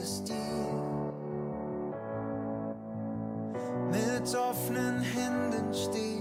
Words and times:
es 0.00 0.22
dir. 0.24 0.34
Mit 3.90 4.34
offenen 4.34 5.00
Händen 5.00 5.74
stehe 5.74 6.11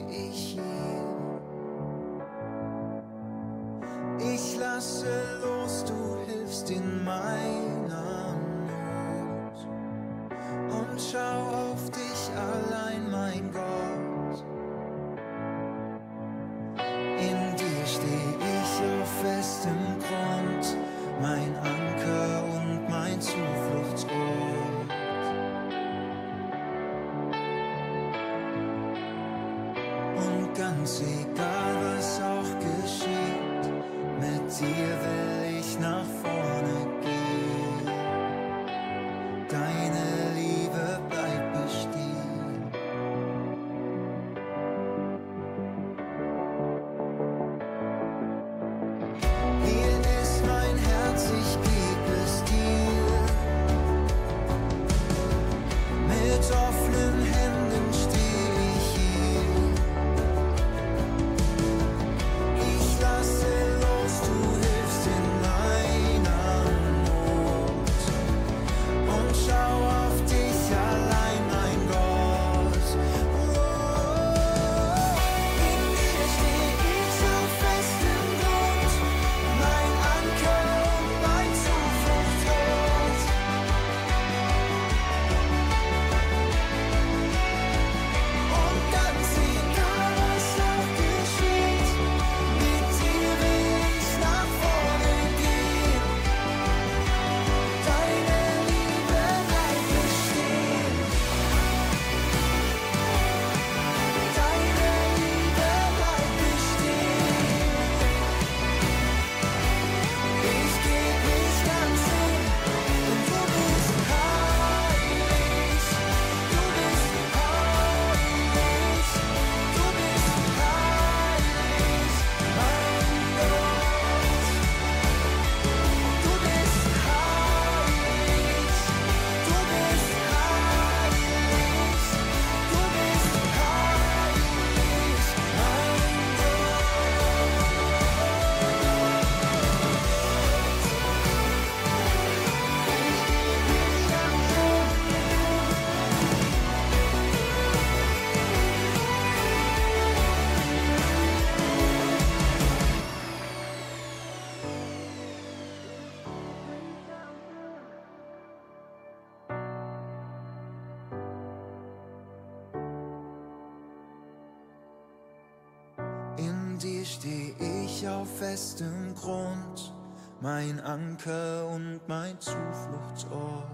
festem 168.42 169.14
Grund, 169.14 169.94
mein 170.42 170.80
Anker 170.80 171.68
und 171.68 172.00
mein 172.08 172.40
Zufluchtsort. 172.40 173.70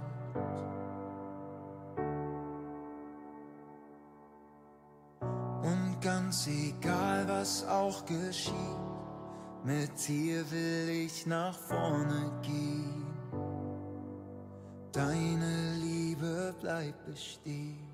ganz 6.02 6.48
egal, 6.48 7.28
was 7.28 7.66
auch 7.68 8.06
geschieht. 8.06 8.54
Mit 9.64 9.90
dir 10.08 10.50
will 10.52 10.90
ich 11.06 11.26
nach 11.26 11.58
vorne 11.58 12.32
gehen. 12.42 13.06
Deine 14.92 15.76
Liebe 15.82 16.54
bleibt 16.62 17.06
bestehen. 17.06 17.87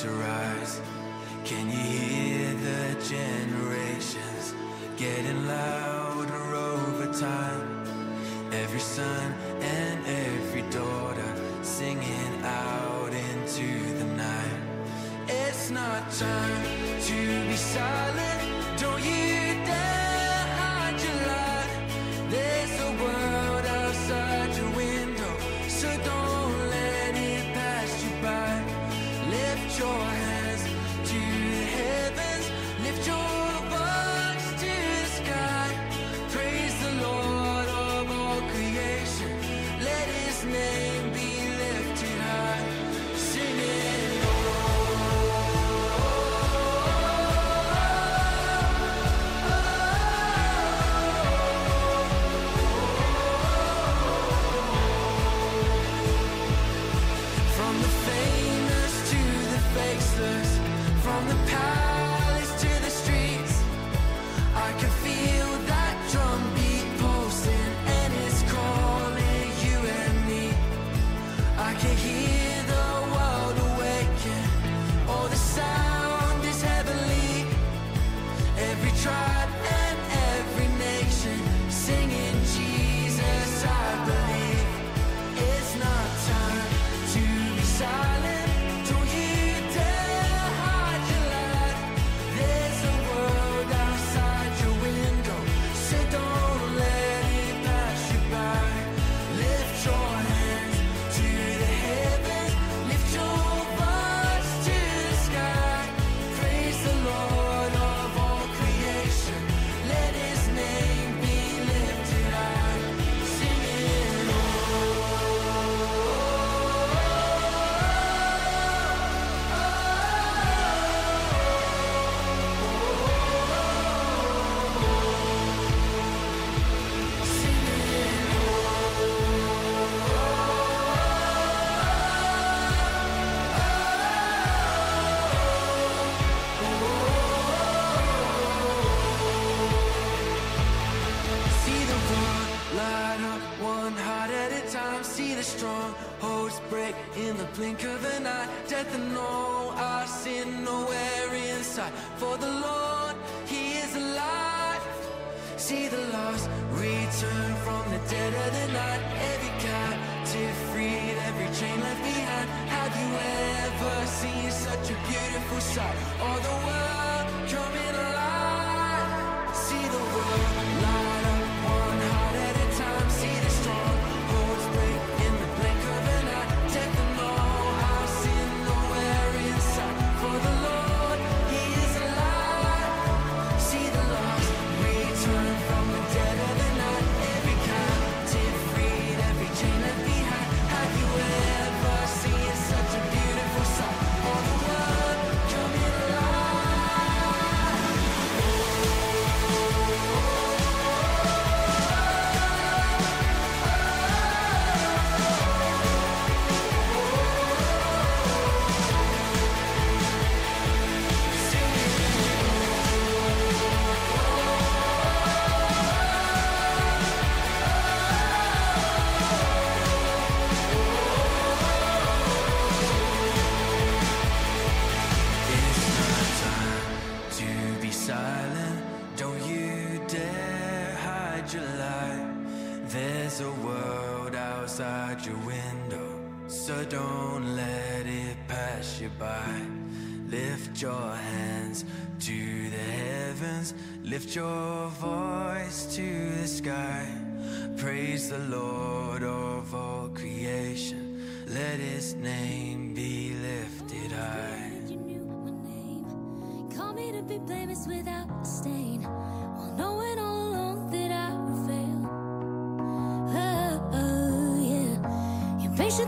to 0.00 0.08
rise. 0.08 0.80
Can 1.44 1.68
you 1.68 1.76
hear 1.76 2.54
the 2.54 3.04
generations 3.06 4.54
getting 4.96 5.46
louder 5.46 6.54
over 6.54 7.12
time? 7.12 7.84
Every 8.50 8.80
son 8.80 9.34
and 9.60 10.06
every 10.06 10.62
daughter 10.70 11.34
singing 11.60 12.32
out 12.42 13.12
into 13.12 13.94
the 13.98 14.04
night. 14.16 14.60
It's 15.28 15.68
not 15.70 16.10
time 16.12 16.64
to 17.08 17.48
be 17.48 17.56
silent, 17.56 18.80
don't 18.80 19.04
you? 19.04 19.39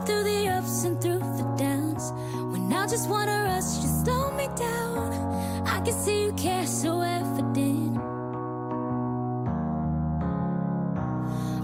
through 0.00 0.24
the 0.24 0.48
ups 0.48 0.84
and 0.84 1.00
through 1.00 1.18
the 1.18 1.54
downs. 1.56 2.12
When 2.52 2.72
I 2.72 2.86
just 2.86 3.08
wanna 3.08 3.44
rush, 3.44 3.82
you 3.82 3.88
slow 4.02 4.30
me 4.32 4.48
down. 4.56 5.12
I 5.66 5.80
can 5.80 5.94
see 5.94 6.24
you 6.24 6.32
care 6.32 6.66
so 6.66 7.00
evident. 7.00 7.98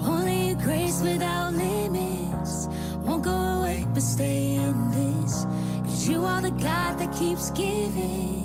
Only 0.05 0.49
your 0.49 0.57
grace 0.57 1.01
without 1.03 1.55
limits 1.55 2.69
won't 3.05 3.25
go 3.25 3.39
away, 3.59 3.87
but 3.95 4.03
stay 4.03 4.55
in 4.55 4.91
this. 4.91 5.45
Cause 5.85 6.09
you 6.09 6.25
are 6.25 6.43
the 6.43 6.51
God 6.51 6.99
that 6.99 7.13
keeps 7.13 7.51
giving. 7.51 8.38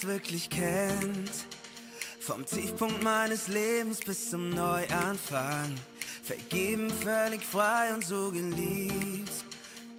Schmerz 0.00 0.04
wirklich 0.06 0.50
kennt. 0.50 1.30
Vom 2.20 2.44
Tiefpunkt 2.44 3.02
meines 3.02 3.48
Lebens 3.48 4.00
bis 4.00 4.30
zum 4.30 4.50
Neuanfang. 4.50 5.74
Vergeben, 6.22 6.90
völlig 6.90 7.42
frei 7.42 7.94
und 7.94 8.04
so 8.04 8.30
geliebt 8.30 9.32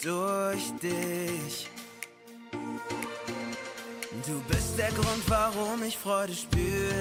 durch 0.02 0.72
dich. 0.82 1.70
Du 4.26 4.42
bist 4.48 4.78
der 4.78 4.92
Grund, 4.92 5.24
warum 5.28 5.84
ich 5.84 5.98
Freude 5.98 6.34
spür. 6.34 6.94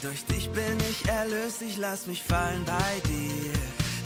Durch 0.00 0.24
dich 0.26 0.48
bin 0.50 0.78
ich 0.90 1.08
erlöst, 1.08 1.60
ich 1.62 1.76
lass 1.76 2.06
mich 2.06 2.22
fallen 2.22 2.64
bei 2.64 3.08
dir. 3.08 3.52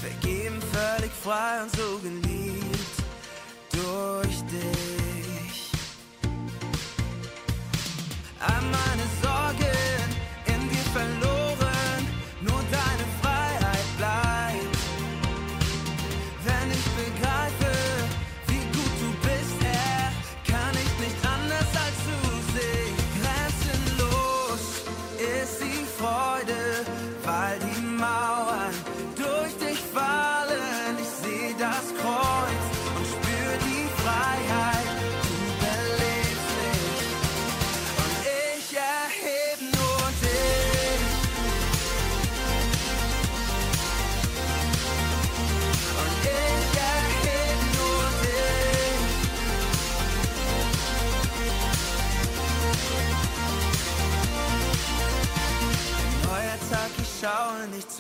Vergeben, 0.00 0.60
völlig 0.72 1.12
frei 1.22 1.62
und 1.62 1.76
so 1.76 1.98
geliebt 1.98 2.96
durch 3.72 4.38
dich. 4.50 5.01
our 8.42 8.60
mind 8.60 9.00
is 9.00 9.24
all 9.24 9.52
good. 9.54 9.81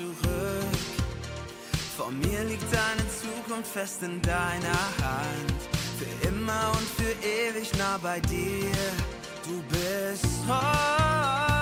zurück. 0.02 0.78
Vor 1.96 2.10
mir 2.10 2.44
liegt 2.44 2.66
deine 2.72 3.04
Zukunft 3.20 3.70
fest 3.72 4.02
in 4.02 4.20
deiner 4.22 4.82
Hand. 5.02 5.58
Für 5.98 6.28
immer 6.28 6.72
und 6.72 6.88
für 6.98 7.12
ewig 7.26 7.70
nah 7.78 7.98
bei 8.02 8.18
dir. 8.20 8.72
Du 9.44 9.62
bist 9.70 10.26
heute. 10.48 11.61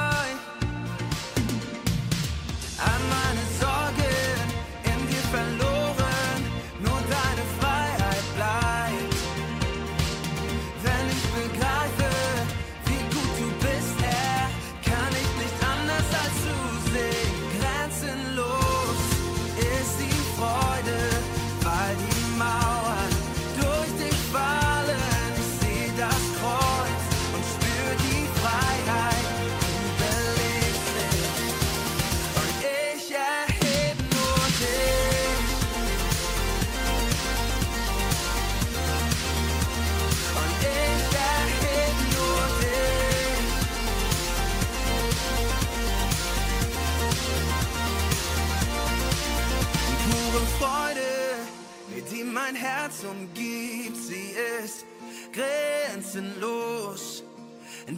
uns 53.01 53.05
umgibt, 53.05 53.97
sie 53.97 54.35
ist 54.63 54.85
grenzenlos. 55.33 57.25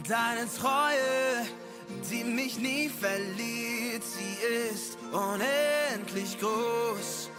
Deine 0.07 0.47
Treue, 0.59 1.45
die 2.09 2.23
mich 2.23 2.57
nie 2.57 2.89
verliert, 2.89 4.03
sie 4.03 4.37
ist 4.71 4.97
unendlich 5.11 6.39
groß. 6.39 7.29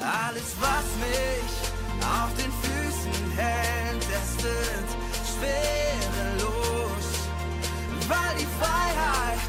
Alles, 0.00 0.56
was 0.60 0.84
mich 1.00 1.52
auf 2.02 2.30
den 2.34 2.52
Füßen 2.62 3.32
hält, 3.36 4.02
es 4.02 4.42
wird 4.42 4.88
schwerelos, 5.30 7.06
weil 8.08 8.34
die 8.38 8.48
Freiheit, 8.58 9.40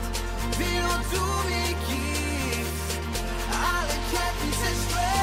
die 0.58 0.76
nur 0.80 1.00
du 1.12 1.26
mir 1.50 1.74
gibst, 1.88 2.89
alle 3.52 3.96
Ketten 4.12 4.52
zerstört. 4.54 5.22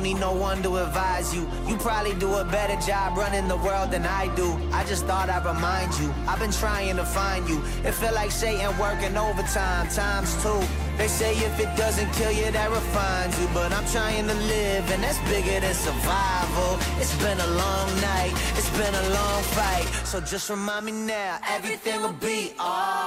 Don't 0.00 0.14
need 0.14 0.20
no 0.20 0.32
one 0.32 0.62
to 0.62 0.76
advise 0.78 1.34
you. 1.34 1.46
You 1.66 1.76
probably 1.76 2.14
do 2.14 2.32
a 2.32 2.44
better 2.44 2.74
job 2.86 3.18
running 3.18 3.48
the 3.48 3.56
world 3.58 3.90
than 3.90 4.06
I 4.06 4.34
do. 4.34 4.48
I 4.72 4.82
just 4.84 5.04
thought 5.04 5.28
I'd 5.28 5.44
remind 5.44 5.92
you. 6.00 6.08
I've 6.26 6.38
been 6.38 6.52
trying 6.52 6.96
to 6.96 7.04
find 7.04 7.46
you. 7.46 7.62
It 7.84 7.92
feel 7.92 8.14
like 8.14 8.30
Satan 8.30 8.76
working 8.78 9.14
overtime, 9.16 9.88
times 9.88 10.32
two. 10.42 10.62
They 10.96 11.08
say 11.08 11.32
if 11.36 11.60
it 11.60 11.76
doesn't 11.76 12.10
kill 12.14 12.32
you, 12.32 12.50
that 12.50 12.70
refines 12.70 13.38
you. 13.40 13.48
But 13.52 13.72
I'm 13.72 13.86
trying 13.88 14.26
to 14.26 14.34
live, 14.34 14.90
and 14.90 15.02
that's 15.02 15.20
bigger 15.28 15.60
than 15.60 15.74
survival. 15.74 16.78
It's 16.98 17.16
been 17.18 17.38
a 17.38 17.50
long 17.62 17.88
night, 18.00 18.32
it's 18.56 18.70
been 18.78 18.94
a 18.94 19.06
long 19.10 19.42
fight. 19.52 19.84
So 20.04 20.20
just 20.20 20.48
remind 20.48 20.86
me 20.86 20.92
now, 20.92 21.38
everything 21.46 22.00
will 22.00 22.14
be 22.14 22.52
alright. 22.58 22.99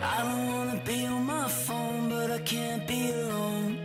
To 0.00 0.80
be 0.84 1.06
on 1.06 1.26
my 1.26 1.48
phone, 1.48 2.08
but 2.08 2.30
I 2.30 2.38
can't 2.38 2.86
be 2.86 3.10
alone. 3.10 3.78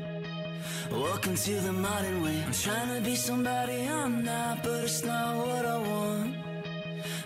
Welcome 0.92 1.36
to 1.36 1.54
the 1.62 1.74
modern 1.74 2.22
way. 2.24 2.42
I'm 2.46 2.54
trying 2.54 2.96
to 2.96 3.02
be 3.02 3.16
somebody 3.16 3.88
I'm 3.88 4.24
not 4.24 4.64
But 4.64 4.84
it's 4.84 5.04
not 5.04 5.36
what 5.36 5.66
I 5.66 5.78
want. 5.78 6.36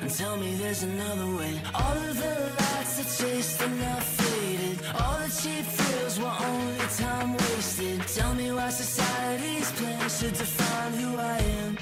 And 0.02 0.10
tell 0.10 0.38
me 0.38 0.56
there's 0.56 0.84
another 0.84 1.38
way. 1.38 1.54
All 1.74 1.98
of 2.10 2.18
the 2.18 2.36
lights 2.60 3.00
I 3.00 3.04
chased 3.18 3.62
are 3.62 3.70
now 3.70 4.00
faded. 4.00 4.80
All 5.00 5.20
the 5.20 5.32
cheap 5.42 5.66
thrills 5.66 6.20
were 6.20 6.38
only 6.50 6.88
time 6.98 7.34
wasted. 7.34 8.02
Tell 8.08 8.34
me 8.34 8.52
why 8.52 8.70
society's 8.70 9.72
plans 9.74 10.20
should 10.20 10.34
define 10.34 10.94
who 10.94 11.18
I 11.18 11.38
am. 11.64 11.78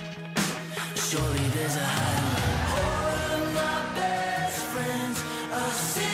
Surely 0.96 1.48
there's 1.56 1.76
a 1.76 1.86
higher 1.86 2.32
way 2.32 2.48
ready 5.78 6.07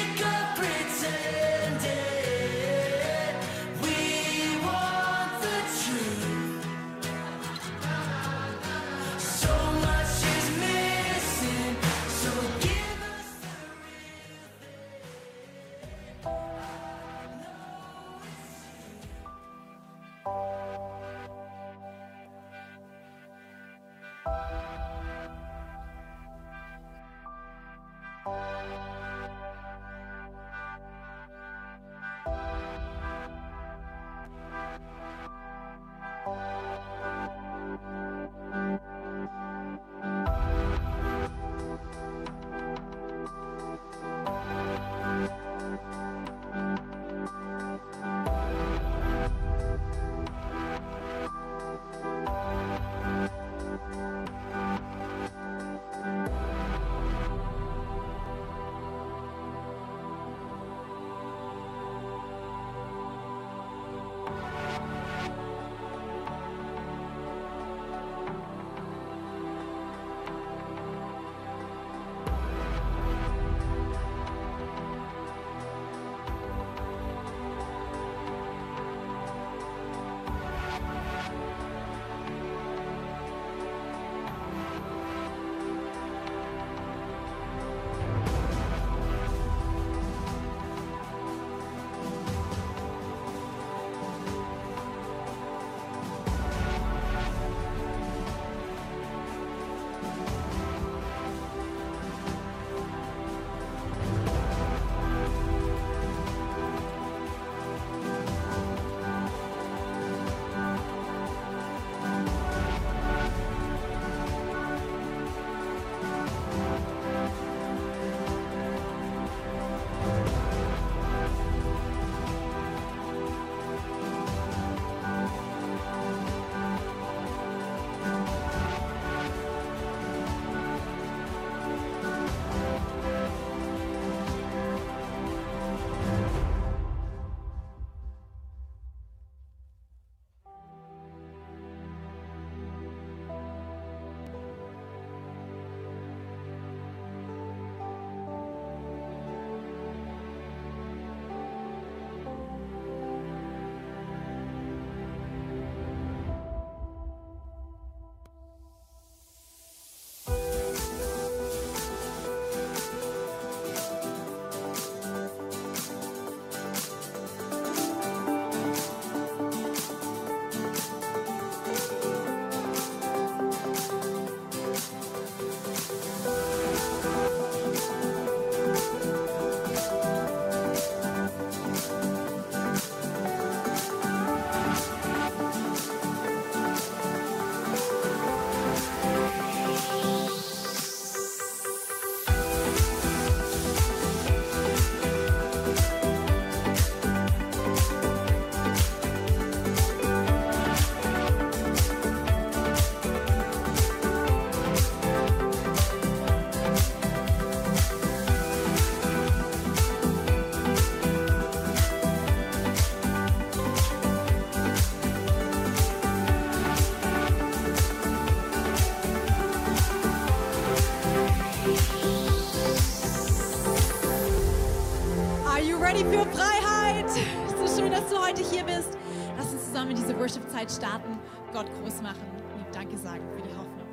Worship-Zeit 230.64 230.72
starten, 230.72 231.20
Gott 231.52 231.68
groß 231.82 232.02
machen 232.02 232.24
und 232.56 232.76
Danke 232.76 232.98
sagen 232.98 233.24
für 233.36 233.42
die 233.42 233.54
Hoffnung. 233.56 233.88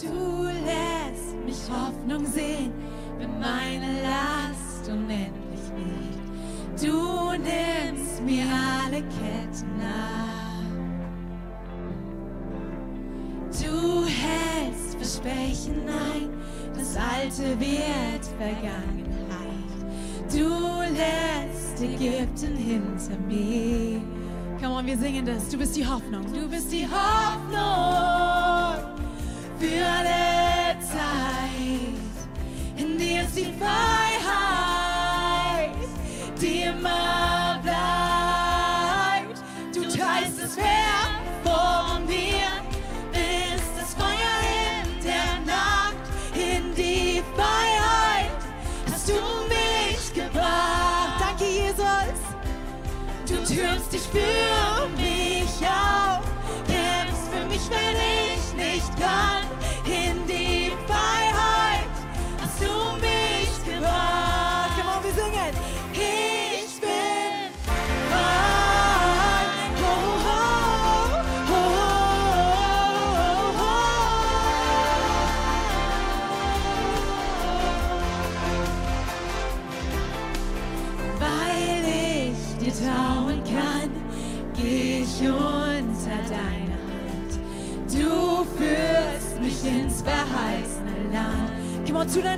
Du 0.00 0.44
lässt 0.64 1.36
mich 1.44 1.70
Hoffnung 1.70 2.26
sehen, 2.26 2.72
wenn 3.18 3.38
meine 3.38 4.02
Last 4.02 4.88
unendlich 4.88 5.60
wiegt. 5.74 6.82
Du 6.82 7.32
nimmst 7.32 8.22
mir 8.22 8.44
alle 8.44 9.02
Ketten 9.02 9.80
ab. 9.80 10.26
Du 13.50 14.04
hältst 14.04 14.96
Versprechen 14.96 15.82
ein, 15.88 16.30
das 16.76 16.96
Alte 16.96 17.58
wird 17.58 18.24
Vergangenheit. 18.38 19.06
Du 20.30 20.80
lässt 20.92 21.80
Ägypten 21.80 22.56
hinter 22.56 23.18
mir. 23.26 23.85
Come 24.66 24.78
on, 24.78 24.86
wir 24.86 24.98
singen 24.98 25.24
das. 25.24 25.48
Du 25.48 25.58
bist 25.58 25.76
die 25.76 25.86
Hoffnung. 25.86 26.24
Du 26.32 26.48
bist 26.48 26.72
die 26.72 26.84
Hoffnung 26.84 27.54
für 29.60 29.86
alle 29.86 30.76
Zeit. 30.80 32.16
In 32.76 32.98
dir 32.98 33.22
ist 33.22 33.36
die 33.36 33.52
Freiheit, 33.60 33.95
Komm 92.06 92.26
on, 92.26 92.35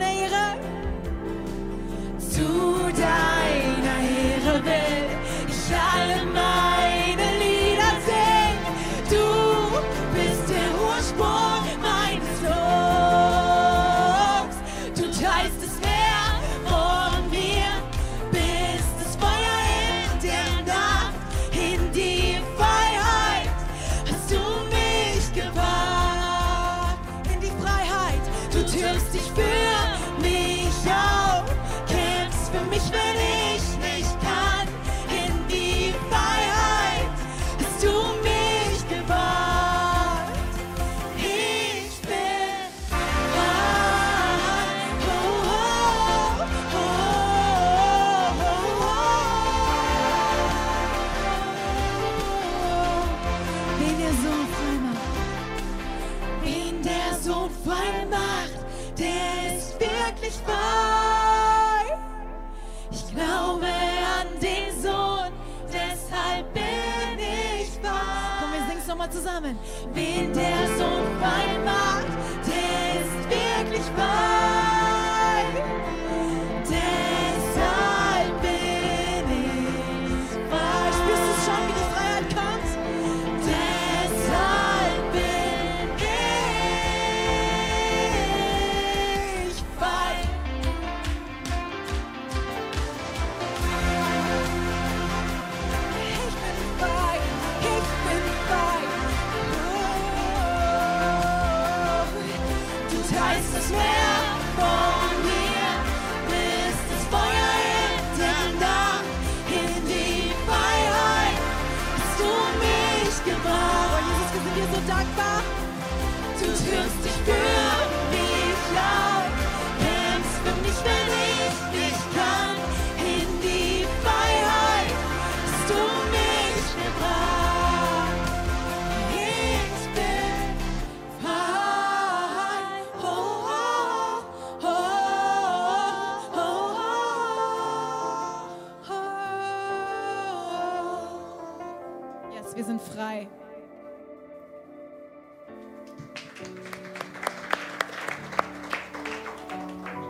der 54.08 54.14
Sohn 54.14 54.46
frei 54.56 54.78
macht, 54.88 55.10
wen 56.42 56.82
der 56.82 57.18
Sohn 57.20 57.50
frei 57.64 58.06
macht, 58.10 58.58
der 58.98 59.56
ist 59.56 59.78
wirklich 59.78 60.34
frei. 60.46 61.98
Ich 62.90 63.14
glaube 63.14 63.66
an 63.66 64.28
den 64.40 64.82
Sohn, 64.82 65.32
deshalb 65.66 66.52
bin 66.54 67.18
ich 67.18 67.68
frei. 67.82 68.40
Komm, 68.40 68.52
wir 68.52 68.66
singen's 68.68 68.86
nochmal 68.86 69.10
zusammen. 69.10 69.58
Wen 69.92 70.32
der 70.32 70.66
Sohn 70.78 71.04
frei 71.20 71.58
macht, 71.64 72.06
der 72.46 73.02
ist 73.02 73.28
wirklich 73.28 73.84
frei. 73.94 74.37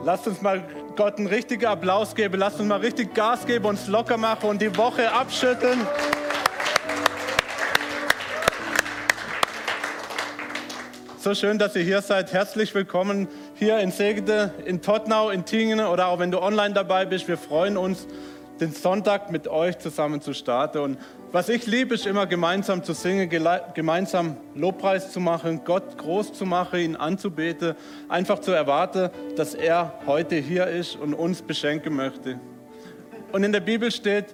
Lasst 0.09 0.27
uns 0.27 0.41
mal 0.41 0.63
Gott 0.97 1.19
einen 1.19 1.27
richtigen 1.27 1.67
Applaus 1.67 2.15
geben. 2.15 2.39
Lasst 2.39 2.59
uns 2.59 2.67
mal 2.67 2.81
richtig 2.81 3.13
Gas 3.13 3.45
geben, 3.45 3.67
uns 3.67 3.89
locker 3.89 4.17
machen 4.17 4.49
und 4.49 4.63
die 4.63 4.75
Woche 4.75 5.13
abschütteln. 5.13 5.87
So 11.19 11.35
schön, 11.35 11.59
dass 11.59 11.77
ihr 11.77 11.83
hier 11.83 12.01
seid. 12.01 12.33
Herzlich 12.33 12.75
willkommen 12.75 13.29
hier 13.57 13.81
in 13.81 13.91
Segede, 13.91 14.55
in 14.65 14.81
Tottnau, 14.81 15.29
in 15.29 15.45
Tingen 15.45 15.81
oder 15.81 16.07
auch 16.07 16.19
wenn 16.21 16.31
du 16.31 16.41
online 16.41 16.73
dabei 16.73 17.05
bist. 17.05 17.29
Wir 17.29 17.37
freuen 17.37 17.77
uns, 17.77 18.07
den 18.61 18.73
Sonntag 18.73 19.31
mit 19.31 19.49
euch 19.49 19.79
zusammen 19.79 20.21
zu 20.21 20.33
starten. 20.33 20.79
Und 20.79 20.99
was 21.33 21.49
ich 21.49 21.67
liebe, 21.67 21.95
ist 21.95 22.07
immer 22.07 22.27
gemeinsam 22.27 22.83
zu 22.83 22.93
singen, 22.93 23.29
gemeinsam 23.75 24.37
Lobpreis 24.55 25.13
zu 25.13 25.21
machen, 25.21 25.63
Gott 25.65 25.99
groß 25.99 26.33
zu 26.33 26.47
machen, 26.47 26.81
ihn 26.81 26.97
anzubeten, 26.97 27.75
einfach 28.09 28.41
zu 28.41 28.53
erwarten, 28.53 29.11
dass 29.37 29.55
er 29.55 29.93
heute 30.07 30.37
hier 30.37 30.67
ist 30.67 30.97
und 30.97 31.15
uns 31.15 31.43
beschenken 31.43 31.95
möchte. 31.95 32.39
Und 33.33 33.45
in 33.45 33.53
der 33.53 33.61
Bibel 33.61 33.91
steht, 33.91 34.27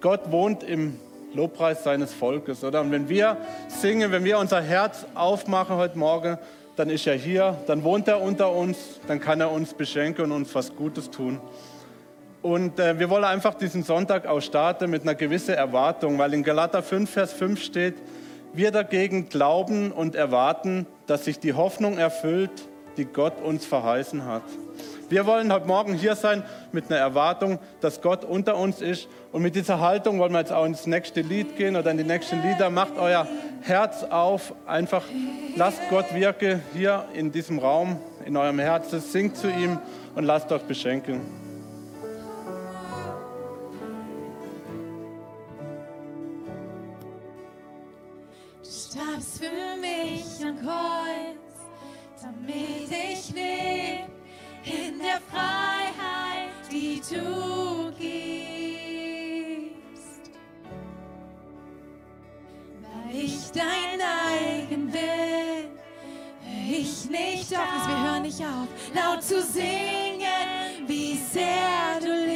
Gott 0.00 0.30
wohnt 0.30 0.62
im 0.62 0.98
Lobpreis 1.32 1.84
seines 1.84 2.12
Volkes, 2.12 2.64
oder? 2.64 2.80
Und 2.80 2.90
wenn 2.90 3.08
wir 3.08 3.36
singen, 3.68 4.10
wenn 4.10 4.24
wir 4.24 4.38
unser 4.38 4.60
Herz 4.60 5.06
aufmachen 5.14 5.76
heute 5.76 5.96
Morgen, 5.96 6.38
dann 6.74 6.90
ist 6.90 7.06
er 7.06 7.14
hier, 7.14 7.56
dann 7.66 7.84
wohnt 7.84 8.08
er 8.08 8.20
unter 8.20 8.52
uns, 8.52 8.78
dann 9.06 9.20
kann 9.20 9.40
er 9.40 9.52
uns 9.52 9.74
beschenken 9.74 10.24
und 10.24 10.32
uns 10.32 10.54
was 10.54 10.74
Gutes 10.74 11.10
tun. 11.10 11.38
Und 12.42 12.78
äh, 12.78 12.98
wir 12.98 13.10
wollen 13.10 13.24
einfach 13.24 13.54
diesen 13.54 13.82
Sonntag 13.82 14.26
auch 14.26 14.40
starten 14.40 14.90
mit 14.90 15.02
einer 15.02 15.14
gewissen 15.14 15.54
Erwartung, 15.54 16.18
weil 16.18 16.32
in 16.32 16.42
Galater 16.42 16.82
5, 16.82 17.10
Vers 17.10 17.32
5 17.34 17.62
steht, 17.62 17.94
wir 18.52 18.70
dagegen 18.70 19.28
glauben 19.28 19.92
und 19.92 20.14
erwarten, 20.14 20.86
dass 21.06 21.24
sich 21.24 21.38
die 21.38 21.52
Hoffnung 21.52 21.98
erfüllt, 21.98 22.50
die 22.96 23.04
Gott 23.04 23.40
uns 23.40 23.66
verheißen 23.66 24.24
hat. 24.24 24.42
Wir 25.08 25.26
wollen 25.26 25.52
heute 25.52 25.66
Morgen 25.66 25.94
hier 25.94 26.14
sein 26.14 26.42
mit 26.72 26.90
einer 26.90 27.00
Erwartung, 27.00 27.58
dass 27.80 28.00
Gott 28.00 28.24
unter 28.24 28.56
uns 28.56 28.80
ist. 28.80 29.08
Und 29.32 29.42
mit 29.42 29.54
dieser 29.54 29.80
Haltung 29.80 30.18
wollen 30.18 30.32
wir 30.32 30.38
jetzt 30.38 30.52
auch 30.52 30.64
ins 30.64 30.86
nächste 30.86 31.20
Lied 31.20 31.56
gehen 31.56 31.76
oder 31.76 31.90
in 31.90 31.98
die 31.98 32.04
nächsten 32.04 32.42
Lieder. 32.42 32.70
Macht 32.70 32.96
euer 32.96 33.26
Herz 33.62 34.04
auf, 34.04 34.54
einfach 34.66 35.02
lasst 35.56 35.80
Gott 35.90 36.14
wirken 36.14 36.62
hier 36.74 37.04
in 37.12 37.32
diesem 37.32 37.58
Raum, 37.58 37.98
in 38.24 38.36
eurem 38.36 38.60
Herzen. 38.60 39.00
Singt 39.00 39.36
zu 39.36 39.48
ihm 39.48 39.78
und 40.14 40.24
lasst 40.24 40.50
euch 40.52 40.62
beschenken. 40.62 41.39
Starbst 48.90 49.38
für 49.38 49.76
mich 49.80 50.24
am 50.44 50.56
Kreuz, 50.58 51.54
damit 52.20 52.90
ich 52.90 53.28
lebe 53.32 54.10
in 54.64 54.98
der 54.98 55.20
Freiheit, 55.30 56.50
die 56.70 57.00
du 57.08 57.92
gibst. 57.92 58.30
Weil 62.82 63.14
ich 63.14 63.50
dein 63.52 64.00
eigen 64.00 64.90
bin, 64.90 65.70
hör 66.42 66.78
ich 66.78 67.08
nicht 67.08 67.56
auf, 67.56 67.88
wir 67.88 68.10
hören 68.10 68.22
nicht 68.22 68.40
auf, 68.40 68.68
laut 68.94 69.22
zu 69.22 69.40
singen, 69.42 70.86
wie 70.86 71.16
sehr 71.16 72.00
du 72.00 72.06
liebst. 72.06 72.29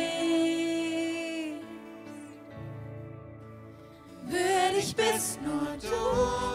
Würdig 4.97 5.15
bist 5.15 5.43
nur 5.43 5.77
du. 5.81 5.89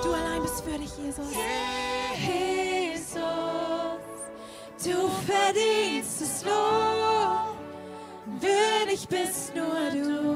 Du 0.04 0.14
allein 0.14 0.42
bist 0.42 0.66
würdig, 0.66 0.90
Jesus. 0.98 1.28
Jesus, 2.18 3.20
du 4.84 5.10
verdienst 5.26 6.22
es 6.22 6.44
Lob. 6.46 7.58
Würdig 8.40 9.08
bist 9.08 9.56
nur 9.56 9.92
du. 9.92 10.36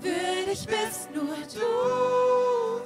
Würdig 0.00 0.66
bist 0.66 1.10
nur 1.14 1.36
du. 1.54 2.82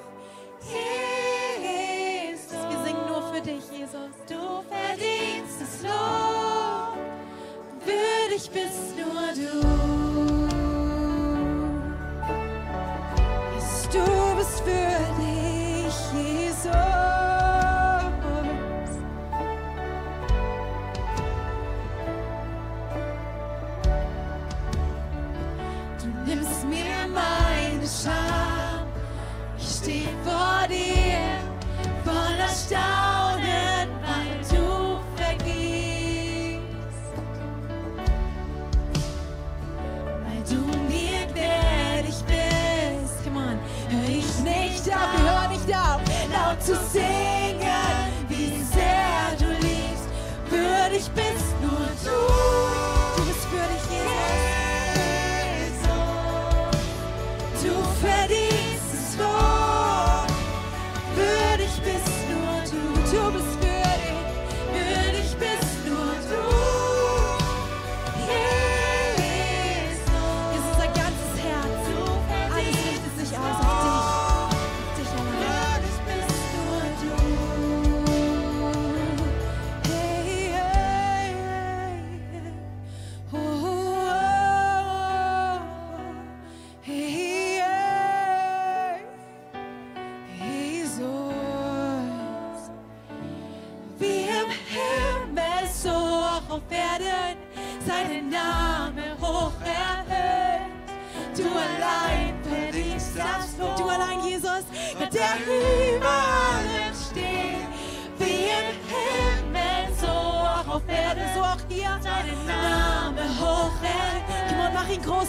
Jesus. 0.60 2.60
Wir 2.68 2.78
singen 2.84 3.06
nur 3.06 3.22
für 3.32 3.40
dich, 3.40 3.64
Jesus. 3.70 4.12
Du 4.28 4.62
verdienst 4.68 5.62
es 5.62 5.82
Lob. 5.82 6.98
Würdig 7.84 8.50
bist 8.50 8.96
nur 8.96 9.32
du. 9.34 9.95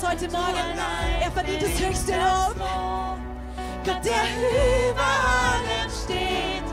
Heute 0.10 0.30
Morgen. 0.32 0.80
Er 1.22 1.32
verdient 1.32 1.62
das 1.62 1.86
höchste 1.86 2.14
Lob. 2.14 2.55
Gott, 3.84 4.05
der 4.05 4.24
über 4.89 5.01
allem 5.01 5.89
steht, 5.91 6.68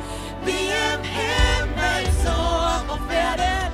wie 0.45 0.71
im 0.71 1.03
Himmel, 1.03 2.13
so 2.23 2.31
auf 2.31 3.01
Erden, 3.11 3.73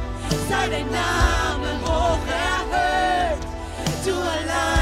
sei 0.48 0.68
dein 0.68 0.90
Name 0.90 1.68
hoch 1.84 2.26
erhöht. 2.26 3.42
Du 4.04 4.12
allein 4.12 4.79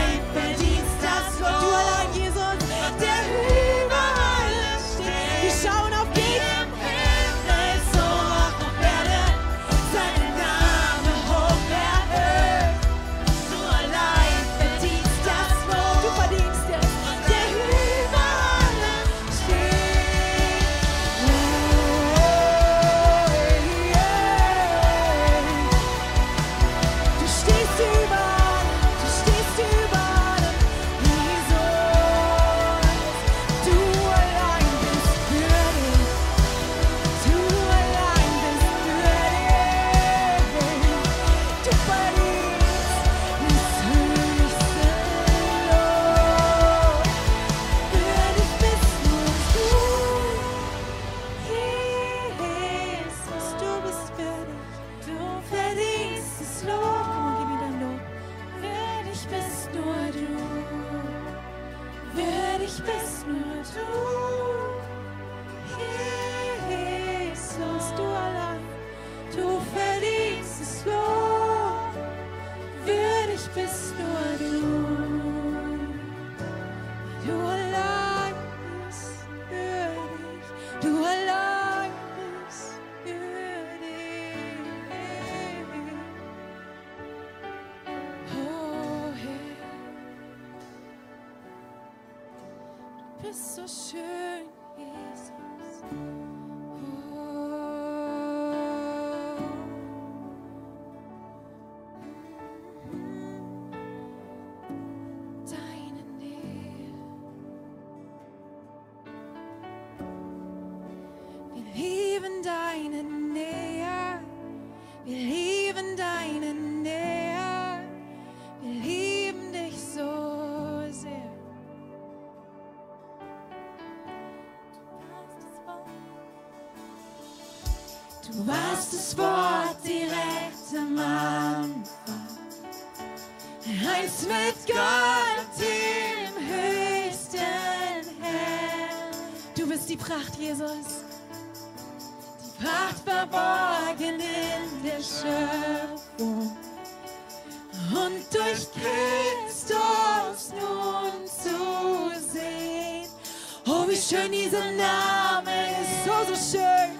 schön 154.28 154.32
dieser 154.32 154.72
Name 154.72 155.50
ist, 155.82 156.04
so, 156.04 156.34
so 156.34 156.58
schön. 156.58 156.90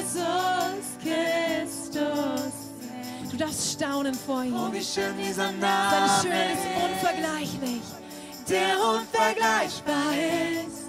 Christus. 1.01 2.53
Du 3.30 3.38
darfst 3.38 3.74
staunen 3.74 4.14
vor 4.14 4.43
ihm. 4.43 4.56
Oh, 4.56 4.72
wie 4.72 4.84
schön 4.84 5.16
dieser 5.18 5.47
Sein 5.47 5.60
Name 5.60 6.10
Schön 6.22 6.32
ist 6.32 6.66
unvergleichlich, 6.84 7.82
der 8.49 8.80
unvergleichbar 8.80 10.14
ist. 10.66 10.86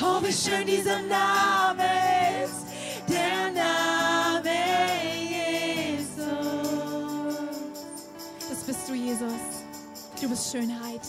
Oh, 0.00 0.22
wie 0.22 0.32
schön 0.32 0.66
dieser 0.66 1.00
Name 1.02 1.93
bist 8.84 8.88
du, 8.88 8.94
Jesus. 8.94 9.32
Du 10.20 10.28
bist 10.28 10.52
Schönheit. 10.52 11.00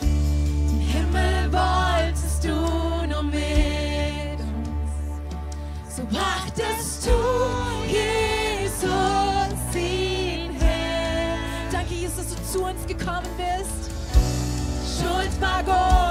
Den 0.00 0.80
Himmel 0.80 1.52
wolltest 1.52 2.44
du 2.44 2.50
nur 3.06 3.22
mit 3.22 4.38
uns. 4.40 4.90
So 5.96 6.04
brachtest 6.04 7.06
du 7.06 7.10
Jesus 7.86 9.74
ihn 9.74 10.50
her. 10.60 11.38
Danke, 11.72 11.94
Jesus, 11.94 12.16
dass 12.16 12.34
du 12.34 12.52
zu 12.52 12.64
uns 12.64 12.86
gekommen 12.86 13.28
bist. 13.36 13.90
Schuld 14.98 15.40
war 15.40 15.62
groß, 15.62 16.03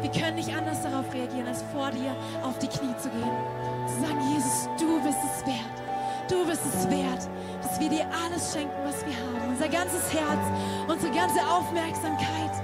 wir, 0.00 0.10
können 0.10 0.36
nicht 0.36 0.54
anders 0.54 0.82
darauf 0.82 1.12
reagieren, 1.12 1.48
als 1.48 1.62
vor 1.72 1.90
dir 1.90 2.14
auf 2.42 2.58
die 2.58 2.68
Knie 2.68 2.96
zu 2.96 3.08
gehen. 3.10 3.30
Zu 3.86 4.00
sagen, 4.00 4.20
Jesus, 4.32 4.68
du 4.78 5.00
bist 5.02 5.18
es 5.24 5.46
wert. 5.46 5.76
Du 6.28 6.44
bist 6.46 6.62
es 6.66 6.90
wert, 6.90 7.28
dass 7.62 7.78
wir 7.78 7.88
dir 7.88 8.06
alles 8.24 8.52
schenken, 8.52 8.74
was 8.84 9.04
wir 9.06 9.14
haben. 9.14 9.48
Unser 9.48 9.68
ganzes 9.68 10.12
Herz, 10.12 10.44
unsere 10.88 11.12
ganze 11.12 11.40
Aufmerksamkeit. 11.46 12.54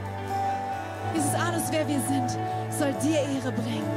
Jesus, 1.15 1.35
alles, 1.35 1.63
wer 1.71 1.87
wir 1.87 2.01
sind, 2.09 2.31
soll 2.71 2.93
dir 2.95 3.21
Ehre 3.21 3.53
bringen. 3.53 3.91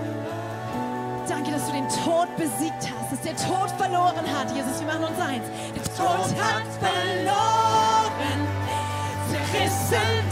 Danke, 1.28 1.52
dass 1.52 1.66
du 1.66 1.74
den 1.74 1.90
Tod 1.90 2.28
besiegt 2.38 2.92
hast, 2.94 3.12
dass 3.12 3.22
der 3.22 3.36
Tod 3.36 3.72
verloren 3.78 4.26
hat. 4.38 4.52
Jesus, 4.56 4.80
wir 4.80 4.88
machen 4.88 5.06
uns 5.06 5.20
eins. 5.20 5.46
Der 5.74 5.84
Tod 5.84 6.30
hat 6.38 6.68
verloren, 6.80 8.40
zerrissen 9.32 9.86
Vorhang. 9.90 10.25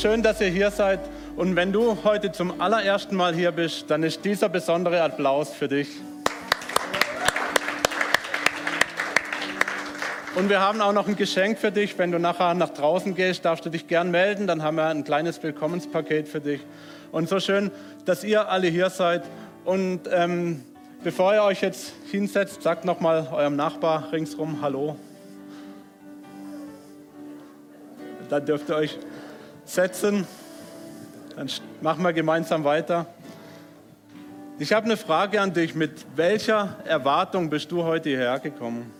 Schön, 0.00 0.22
dass 0.22 0.40
ihr 0.40 0.48
hier 0.48 0.70
seid. 0.70 1.00
Und 1.36 1.56
wenn 1.56 1.72
du 1.72 1.98
heute 2.04 2.32
zum 2.32 2.58
allerersten 2.58 3.14
Mal 3.16 3.34
hier 3.34 3.52
bist, 3.52 3.90
dann 3.90 4.02
ist 4.02 4.24
dieser 4.24 4.48
besondere 4.48 5.02
Applaus 5.02 5.50
für 5.50 5.68
dich. 5.68 5.88
Und 10.36 10.48
wir 10.48 10.60
haben 10.60 10.80
auch 10.80 10.94
noch 10.94 11.06
ein 11.06 11.16
Geschenk 11.16 11.58
für 11.58 11.70
dich. 11.70 11.98
Wenn 11.98 12.12
du 12.12 12.18
nachher 12.18 12.54
nach 12.54 12.70
draußen 12.70 13.14
gehst, 13.14 13.44
darfst 13.44 13.66
du 13.66 13.68
dich 13.68 13.88
gern 13.88 14.10
melden. 14.10 14.46
Dann 14.46 14.62
haben 14.62 14.76
wir 14.76 14.86
ein 14.86 15.04
kleines 15.04 15.42
Willkommenspaket 15.42 16.28
für 16.28 16.40
dich. 16.40 16.62
Und 17.12 17.28
so 17.28 17.38
schön, 17.38 17.70
dass 18.06 18.24
ihr 18.24 18.48
alle 18.48 18.68
hier 18.68 18.88
seid. 18.88 19.22
Und 19.66 20.08
ähm, 20.10 20.64
bevor 21.04 21.34
ihr 21.34 21.42
euch 21.42 21.60
jetzt 21.60 21.92
hinsetzt, 22.10 22.62
sagt 22.62 22.86
nochmal 22.86 23.28
eurem 23.32 23.56
Nachbar 23.56 24.10
ringsrum 24.12 24.62
Hallo. 24.62 24.96
Dann 28.30 28.46
dürft 28.46 28.70
ihr 28.70 28.76
euch 28.76 28.98
setzen. 29.70 30.26
Dann 31.36 31.48
machen 31.80 32.02
wir 32.02 32.12
gemeinsam 32.12 32.64
weiter. 32.64 33.06
Ich 34.58 34.72
habe 34.72 34.86
eine 34.86 34.96
Frage 34.96 35.40
an 35.40 35.52
dich. 35.52 35.74
Mit 35.74 36.04
welcher 36.16 36.76
Erwartung 36.84 37.48
bist 37.48 37.70
du 37.70 37.84
heute 37.84 38.08
hierher 38.08 38.40
gekommen? 38.40 38.90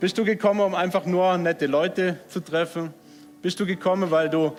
Bist 0.00 0.16
du 0.16 0.24
gekommen, 0.24 0.60
um 0.60 0.74
einfach 0.74 1.04
nur 1.04 1.36
nette 1.36 1.66
Leute 1.66 2.18
zu 2.28 2.40
treffen? 2.40 2.94
Bist 3.42 3.60
du 3.60 3.66
gekommen, 3.66 4.10
weil 4.10 4.30
du 4.30 4.52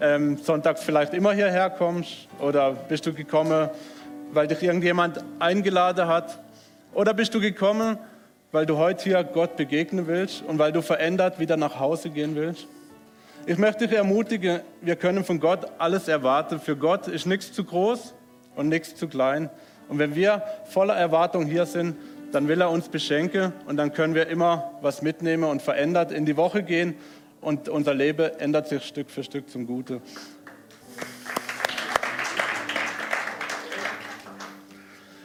ähm, 0.00 0.36
sonntags 0.36 0.82
vielleicht 0.82 1.14
immer 1.14 1.32
hierher 1.32 1.70
kommst? 1.70 2.28
Oder 2.38 2.72
bist 2.72 3.06
du 3.06 3.14
gekommen, 3.14 3.70
weil 4.32 4.46
dich 4.46 4.62
irgendjemand 4.62 5.24
eingeladen 5.38 6.06
hat? 6.06 6.38
Oder 6.92 7.14
bist 7.14 7.34
du 7.34 7.40
gekommen, 7.40 7.96
weil 8.52 8.66
du 8.66 8.76
heute 8.76 9.04
hier 9.04 9.24
Gott 9.24 9.56
begegnen 9.56 10.06
willst 10.06 10.42
und 10.42 10.58
weil 10.58 10.72
du 10.72 10.82
verändert 10.82 11.38
wieder 11.38 11.56
nach 11.56 11.80
Hause 11.80 12.10
gehen 12.10 12.34
willst? 12.34 12.68
Ich 13.44 13.58
möchte 13.58 13.88
dich 13.88 13.96
ermutigen, 13.96 14.60
wir 14.82 14.94
können 14.94 15.24
von 15.24 15.40
Gott 15.40 15.66
alles 15.78 16.06
erwarten. 16.06 16.60
Für 16.60 16.76
Gott 16.76 17.08
ist 17.08 17.26
nichts 17.26 17.52
zu 17.52 17.64
groß 17.64 18.14
und 18.54 18.68
nichts 18.68 18.94
zu 18.94 19.08
klein. 19.08 19.50
Und 19.88 19.98
wenn 19.98 20.14
wir 20.14 20.44
voller 20.66 20.94
Erwartung 20.94 21.46
hier 21.46 21.66
sind, 21.66 21.96
dann 22.30 22.46
will 22.46 22.60
er 22.60 22.70
uns 22.70 22.88
beschenken 22.88 23.52
und 23.66 23.78
dann 23.78 23.92
können 23.92 24.14
wir 24.14 24.28
immer 24.28 24.70
was 24.80 25.02
mitnehmen 25.02 25.42
und 25.42 25.60
verändert 25.60 26.12
in 26.12 26.24
die 26.24 26.36
Woche 26.36 26.62
gehen 26.62 26.94
und 27.40 27.68
unser 27.68 27.94
Leben 27.94 28.30
ändert 28.38 28.68
sich 28.68 28.84
Stück 28.84 29.10
für 29.10 29.24
Stück 29.24 29.50
zum 29.50 29.66
Gute. 29.66 30.00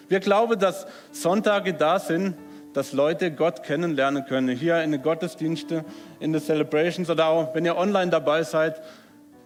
Wir 0.09 0.21
glauben, 0.21 0.59
dass 0.59 0.87
Sonntage 1.11 1.75
da 1.75 1.99
sind, 1.99 2.33
dass 2.77 2.93
Leute 2.93 3.31
Gott 3.31 3.63
kennenlernen 3.63 4.25
können. 4.25 4.55
Hier 4.55 4.83
in 4.83 4.91
den 4.91 5.01
Gottesdiensten, 5.01 5.83
in 6.19 6.31
den 6.31 6.39
Celebrations 6.39 7.09
oder 7.09 7.25
auch 7.25 7.55
wenn 7.55 7.65
ihr 7.65 7.75
online 7.75 8.11
dabei 8.11 8.43
seid. 8.43 8.79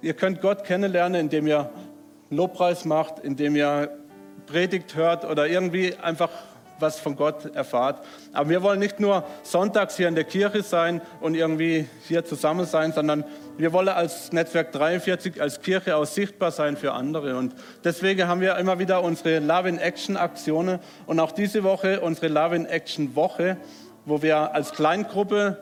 Ihr 0.01 0.15
könnt 0.15 0.41
Gott 0.41 0.65
kennenlernen, 0.65 1.21
indem 1.21 1.47
ihr 1.47 1.69
Lobpreis 2.29 2.83
macht, 2.83 3.19
indem 3.19 3.55
ihr 3.55 3.89
Predigt 4.47 4.95
hört 4.95 5.23
oder 5.23 5.47
irgendwie 5.47 5.95
einfach 5.95 6.29
was 6.81 6.99
von 6.99 7.15
Gott 7.15 7.55
erfahrt. 7.55 8.05
Aber 8.33 8.49
wir 8.49 8.61
wollen 8.63 8.79
nicht 8.79 8.99
nur 8.99 9.23
sonntags 9.43 9.97
hier 9.97 10.07
in 10.07 10.15
der 10.15 10.23
Kirche 10.23 10.63
sein 10.63 11.01
und 11.19 11.35
irgendwie 11.35 11.87
hier 12.07 12.25
zusammen 12.25 12.65
sein, 12.65 12.91
sondern 12.91 13.23
wir 13.57 13.73
wollen 13.73 13.89
als 13.89 14.31
Netzwerk 14.31 14.71
43, 14.71 15.41
als 15.41 15.61
Kirche 15.61 15.95
auch 15.95 16.05
sichtbar 16.05 16.51
sein 16.51 16.77
für 16.77 16.93
andere. 16.93 17.37
Und 17.37 17.53
deswegen 17.83 18.27
haben 18.27 18.41
wir 18.41 18.57
immer 18.57 18.79
wieder 18.79 19.03
unsere 19.03 19.39
Love 19.39 19.69
in 19.69 19.77
Action 19.77 20.17
Aktionen 20.17 20.79
und 21.05 21.19
auch 21.19 21.31
diese 21.31 21.63
Woche 21.63 22.01
unsere 22.01 22.27
Love 22.27 22.55
in 22.55 22.65
Action 22.65 23.15
Woche, 23.15 23.57
wo 24.05 24.21
wir 24.21 24.53
als 24.53 24.71
Kleingruppe 24.71 25.57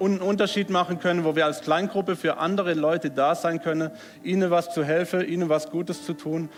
einen 0.00 0.20
Unterschied 0.20 0.70
machen 0.70 0.98
können, 0.98 1.24
wo 1.24 1.36
wir 1.36 1.46
als 1.46 1.60
Kleingruppe 1.60 2.16
für 2.16 2.38
andere 2.38 2.74
Leute 2.74 3.10
da 3.10 3.34
sein 3.34 3.60
können, 3.60 3.90
ihnen 4.22 4.50
was 4.50 4.72
zu 4.72 4.84
helfen, 4.84 5.26
ihnen 5.26 5.48
was 5.48 5.70
Gutes 5.70 6.04
zu 6.04 6.14
tun. 6.14 6.48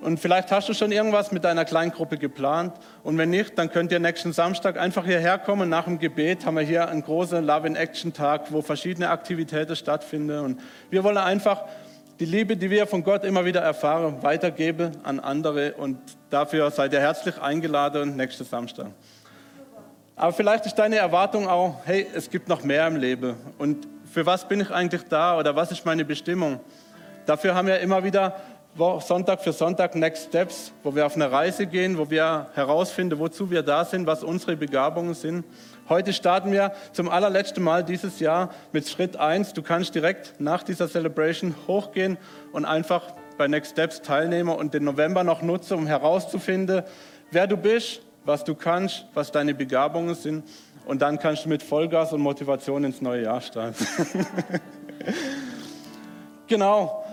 Und 0.00 0.18
vielleicht 0.18 0.50
hast 0.50 0.68
du 0.68 0.74
schon 0.74 0.92
irgendwas 0.92 1.30
mit 1.30 1.44
deiner 1.44 1.66
Kleingruppe 1.66 2.16
geplant. 2.16 2.72
Und 3.02 3.18
wenn 3.18 3.30
nicht, 3.30 3.58
dann 3.58 3.70
könnt 3.70 3.92
ihr 3.92 3.98
nächsten 3.98 4.32
Samstag 4.32 4.78
einfach 4.78 5.04
hierher 5.04 5.38
kommen. 5.38 5.68
Nach 5.68 5.84
dem 5.84 5.98
Gebet 5.98 6.46
haben 6.46 6.56
wir 6.56 6.62
hier 6.62 6.88
einen 6.88 7.02
großen 7.02 7.44
Love 7.44 7.66
in 7.66 7.76
Action 7.76 8.12
Tag, 8.12 8.50
wo 8.50 8.62
verschiedene 8.62 9.10
Aktivitäten 9.10 9.76
stattfinden. 9.76 10.38
Und 10.38 10.60
wir 10.88 11.04
wollen 11.04 11.18
einfach 11.18 11.64
die 12.18 12.24
Liebe, 12.24 12.56
die 12.56 12.70
wir 12.70 12.86
von 12.86 13.04
Gott 13.04 13.24
immer 13.24 13.44
wieder 13.44 13.60
erfahren, 13.60 14.22
weitergeben 14.22 14.92
an 15.02 15.20
andere. 15.20 15.74
Und 15.74 15.98
dafür 16.30 16.70
seid 16.70 16.94
ihr 16.94 17.00
herzlich 17.00 17.40
eingeladen 17.40 18.16
nächsten 18.16 18.44
Samstag. 18.44 18.86
Aber 20.16 20.32
vielleicht 20.32 20.66
ist 20.66 20.74
deine 20.74 20.96
Erwartung 20.96 21.48
auch, 21.48 21.76
hey, 21.84 22.06
es 22.14 22.30
gibt 22.30 22.48
noch 22.48 22.62
mehr 22.62 22.86
im 22.86 22.96
Leben. 22.96 23.36
Und 23.58 23.86
für 24.10 24.24
was 24.24 24.48
bin 24.48 24.60
ich 24.60 24.70
eigentlich 24.70 25.02
da 25.08 25.38
oder 25.38 25.56
was 25.56 25.72
ist 25.72 25.84
meine 25.84 26.04
Bestimmung? 26.04 26.60
Dafür 27.26 27.54
haben 27.54 27.68
wir 27.68 27.80
immer 27.80 28.02
wieder 28.02 28.36
Sonntag 28.76 29.42
für 29.42 29.52
Sonntag 29.52 29.96
Next 29.96 30.28
Steps, 30.28 30.72
wo 30.84 30.94
wir 30.94 31.04
auf 31.04 31.16
eine 31.16 31.30
Reise 31.30 31.66
gehen, 31.66 31.98
wo 31.98 32.08
wir 32.08 32.46
herausfinden, 32.54 33.18
wozu 33.18 33.50
wir 33.50 33.62
da 33.62 33.84
sind, 33.84 34.06
was 34.06 34.22
unsere 34.22 34.56
Begabungen 34.56 35.14
sind. 35.14 35.44
Heute 35.88 36.12
starten 36.12 36.52
wir 36.52 36.72
zum 36.92 37.08
allerletzten 37.08 37.64
Mal 37.64 37.82
dieses 37.82 38.20
Jahr 38.20 38.50
mit 38.72 38.88
Schritt 38.88 39.16
1. 39.16 39.54
Du 39.54 39.62
kannst 39.62 39.94
direkt 39.96 40.34
nach 40.38 40.62
dieser 40.62 40.88
Celebration 40.88 41.54
hochgehen 41.66 42.16
und 42.52 42.64
einfach 42.64 43.02
bei 43.36 43.48
Next 43.48 43.72
Steps 43.72 44.02
teilnehmen 44.02 44.50
und 44.50 44.72
den 44.72 44.84
November 44.84 45.24
noch 45.24 45.42
nutzen, 45.42 45.74
um 45.74 45.86
herauszufinden, 45.88 46.84
wer 47.32 47.48
du 47.48 47.56
bist, 47.56 48.02
was 48.24 48.44
du 48.44 48.54
kannst, 48.54 49.04
was 49.14 49.32
deine 49.32 49.52
Begabungen 49.52 50.14
sind. 50.14 50.44
Und 50.86 51.02
dann 51.02 51.18
kannst 51.18 51.44
du 51.44 51.48
mit 51.48 51.62
Vollgas 51.62 52.12
und 52.12 52.20
Motivation 52.20 52.84
ins 52.84 53.00
neue 53.00 53.24
Jahr 53.24 53.40
starten. 53.40 53.74
genau. 56.46 57.04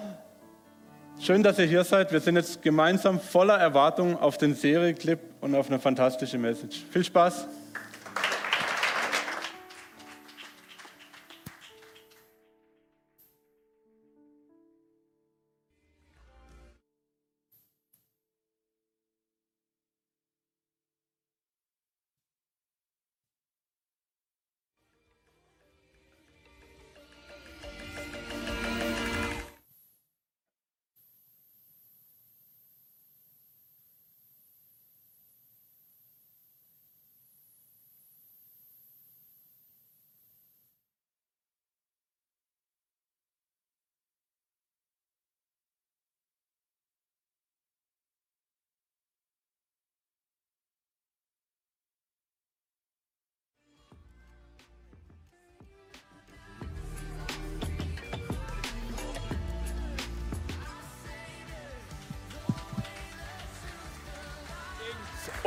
Schön, 1.20 1.42
dass 1.42 1.58
ihr 1.58 1.66
hier 1.66 1.84
seid. 1.84 2.12
Wir 2.12 2.20
sind 2.20 2.36
jetzt 2.36 2.62
gemeinsam 2.62 3.20
voller 3.20 3.58
Erwartung 3.58 4.18
auf 4.20 4.38
den 4.38 4.54
Serieclip 4.54 5.20
und 5.42 5.56
auf 5.56 5.68
eine 5.68 5.80
fantastische 5.80 6.38
Message. 6.38 6.84
Viel 6.92 7.04
Spaß! 7.04 7.48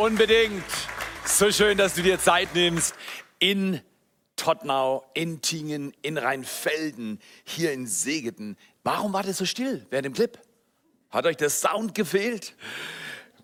Unbedingt. 0.01 0.65
So 1.27 1.53
schön, 1.53 1.77
dass 1.77 1.93
du 1.93 2.01
dir 2.01 2.19
Zeit 2.19 2.55
nimmst 2.55 2.95
in 3.39 3.83
Tottnau, 4.35 5.05
in 5.13 5.43
Tingen, 5.43 5.93
in 6.01 6.17
Rheinfelden, 6.17 7.21
hier 7.45 7.73
in 7.73 7.87
Segeten. 7.87 8.57
Warum 8.83 9.13
war 9.13 9.25
das 9.25 9.37
so 9.37 9.45
still 9.45 9.87
während 9.91 10.07
dem 10.07 10.15
Clip? 10.15 10.39
Hat 11.11 11.27
euch 11.27 11.37
der 11.37 11.51
Sound 11.51 11.95
gefehlt? 11.95 12.55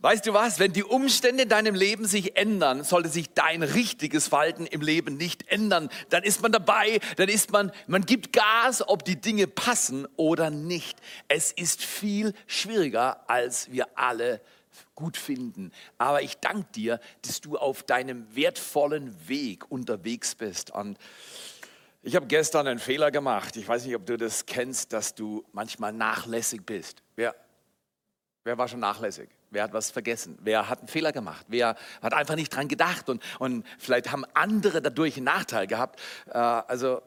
Weißt 0.01 0.25
du 0.25 0.33
was? 0.33 0.59
Wenn 0.59 0.73
die 0.73 0.83
Umstände 0.83 1.43
in 1.43 1.51
deinem 1.51 1.75
Leben 1.75 2.07
sich 2.07 2.39
ändern, 2.39 2.85
sollte 2.85 3.11
sich 3.11 3.35
dein 3.35 3.63
richtiges 3.63 4.29
Verhalten 4.29 4.65
im 4.65 4.81
Leben 4.81 5.19
nicht 5.19 5.49
ändern. 5.49 5.91
Dann 6.09 6.23
ist 6.23 6.41
man 6.41 6.53
dabei, 6.53 7.01
dann 7.17 7.29
ist 7.29 7.53
man, 7.53 7.71
man 7.87 8.07
gibt 8.07 8.33
Gas, 8.33 8.83
ob 8.89 9.05
die 9.05 9.21
Dinge 9.21 9.47
passen 9.47 10.09
oder 10.17 10.49
nicht. 10.49 10.99
Es 11.29 11.53
ist 11.53 11.85
viel 11.85 12.33
schwieriger, 12.47 13.29
als 13.29 13.71
wir 13.73 13.89
alle 13.95 14.41
gut 14.95 15.16
finden. 15.16 15.72
Aber 15.99 16.22
ich 16.22 16.39
danke 16.39 16.66
dir, 16.74 17.01
dass 17.22 17.41
du 17.41 17.57
auf 17.57 17.83
deinem 17.83 18.35
wertvollen 18.35 19.29
Weg 19.29 19.70
unterwegs 19.70 20.35
bist. 20.35 20.70
Und 20.70 20.99
ich 22.03 22.14
habe 22.14 22.27
gestern 22.27 22.66
einen 22.66 22.79
Fehler 22.79 23.11
gemacht. 23.11 23.57
Ich 23.57 23.66
weiß 23.66 23.85
nicht, 23.85 23.97
ob 23.97 24.07
du 24.07 24.16
das 24.16 24.47
kennst, 24.47 24.93
dass 24.93 25.14
du 25.14 25.45
manchmal 25.53 25.93
nachlässig 25.93 26.64
bist. 26.64 27.03
Wer, 27.16 27.35
wer 28.45 28.57
war 28.59 28.68
schon 28.68 28.81
nachlässig? 28.81 29.29
Wer 29.51 29.64
hat 29.64 29.72
was 29.72 29.91
vergessen? 29.91 30.39
Wer 30.41 30.68
hat 30.68 30.81
einen 30.81 30.89
Fehler 30.89 31.12
gemacht? 31.12 31.47
Wer 31.49 31.77
hat 32.03 32.14
einfach 32.14 32.37
nicht 32.37 32.55
dran 32.55 32.68
gedacht? 32.68 33.09
Und, 33.09 33.22
und 33.39 33.66
vielleicht 33.79 34.12
haben 34.12 34.24
andere 34.35 34.83
dadurch 34.83 35.16
einen 35.16 35.24
Nachteil 35.24 35.66
gehabt. 35.66 36.01
Äh, 36.27 36.39
also 36.39 37.03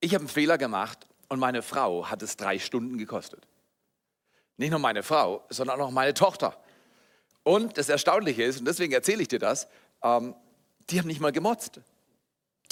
ich 0.00 0.14
habe 0.14 0.22
einen 0.22 0.28
Fehler 0.28 0.58
gemacht 0.58 1.06
Und 1.28 1.40
meine 1.40 1.62
Frau 1.62 2.10
hat 2.10 2.22
es 2.22 2.36
drei 2.36 2.58
Stunden 2.58 2.98
gekostet. 2.98 3.46
Nicht 4.56 4.70
nur 4.70 4.78
meine 4.78 5.02
Frau, 5.02 5.44
sondern 5.48 5.80
auch 5.80 5.90
meine 5.90 6.14
Tochter. 6.14 6.56
Und 7.42 7.76
das 7.76 7.88
Erstaunliche 7.88 8.42
ist, 8.42 8.60
und 8.60 8.66
deswegen 8.66 8.92
erzähle 8.92 9.22
ich 9.22 9.28
dir 9.28 9.38
das, 9.38 9.68
ähm, 10.02 10.34
die 10.90 10.98
haben 10.98 11.06
nicht 11.06 11.20
mal 11.20 11.32
gemotzt. 11.32 11.80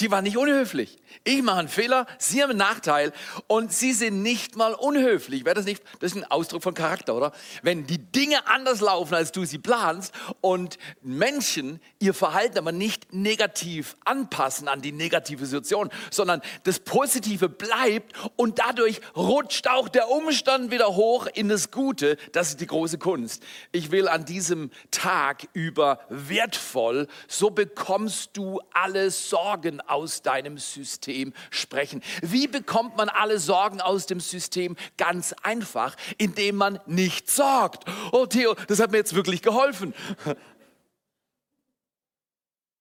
Die 0.03 0.11
waren 0.11 0.25
nicht 0.25 0.37
unhöflich. 0.37 0.99
Ich 1.23 1.43
mache 1.43 1.61
einen 1.61 1.69
Fehler, 1.69 2.07
Sie 2.19 2.43
haben 2.43 2.51
einen 2.51 2.59
Nachteil 2.59 3.13
und 3.47 3.73
Sie 3.73 3.93
sind 3.93 4.21
nicht 4.21 4.57
mal 4.57 4.75
unhöflich. 4.75 5.45
Wäre 5.45 5.55
das 5.55 5.65
nicht, 5.65 5.81
das 6.01 6.11
ist 6.11 6.17
ein 6.17 6.29
Ausdruck 6.29 6.65
von 6.65 6.75
Charakter, 6.75 7.15
oder? 7.15 7.31
Wenn 7.63 7.87
die 7.87 7.99
Dinge 7.99 8.49
anders 8.49 8.81
laufen, 8.81 9.15
als 9.15 9.31
du 9.31 9.45
sie 9.45 9.59
planst 9.59 10.13
und 10.41 10.77
Menschen 11.03 11.81
ihr 12.01 12.15
Verhalten 12.15 12.59
aber 12.59 12.73
nicht 12.73 13.13
negativ 13.13 13.97
anpassen 14.05 14.67
an 14.67 14.83
die 14.83 14.91
negative 14.91 15.47
Situation, 15.47 15.89
sondern 16.11 16.43
das 16.65 16.81
Positive 16.81 17.49
bleibt 17.49 18.13
und 18.35 18.59
dadurch 18.59 19.01
rutscht 19.15 19.69
auch 19.69 19.89
der 19.89 20.11
Umstand 20.11 20.73
wieder 20.73 20.97
hoch 20.97 21.29
in 21.33 21.49
das 21.49 21.71
Gute. 21.71 22.17
Das 22.33 22.49
ist 22.49 22.61
die 22.61 22.67
große 22.67 22.99
Kunst. 22.99 23.45
Ich 23.71 23.93
will 23.93 24.09
an 24.09 24.25
diesem 24.25 24.73
Tag 24.91 25.47
über 25.53 26.01
wertvoll, 26.09 27.07
so 27.29 27.51
bekommst 27.51 28.37
du 28.37 28.61
alle 28.73 29.13
Sorgen 29.13 29.81
aus 29.93 30.23
deinem 30.23 30.59
System 30.59 31.33
sprechen. 31.51 32.03
Wie 32.23 32.47
bekommt 32.47 32.97
man 32.97 33.09
alle 33.09 33.39
Sorgen 33.39 33.81
aus 33.81 34.07
dem 34.07 34.21
System? 34.21 34.77
Ganz 34.97 35.35
einfach, 35.43 35.97
indem 36.19 36.57
man 36.57 36.81
nicht 36.87 37.31
sorgt. 37.31 37.85
Oh 38.11 38.27
Theo, 38.27 38.55
das 38.67 38.81
hat 38.81 38.91
mir 38.91 38.99
jetzt 38.99 39.15
wirklich 39.15 39.43
geholfen. 39.43 39.95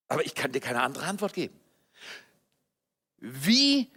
Aber 0.07 0.25
ich 0.25 0.35
kann 0.35 0.51
dir 0.51 0.59
keine 0.59 0.81
andere 0.81 1.05
Antwort 1.05 1.33
geben. 1.33 1.57
Wie 3.17 3.89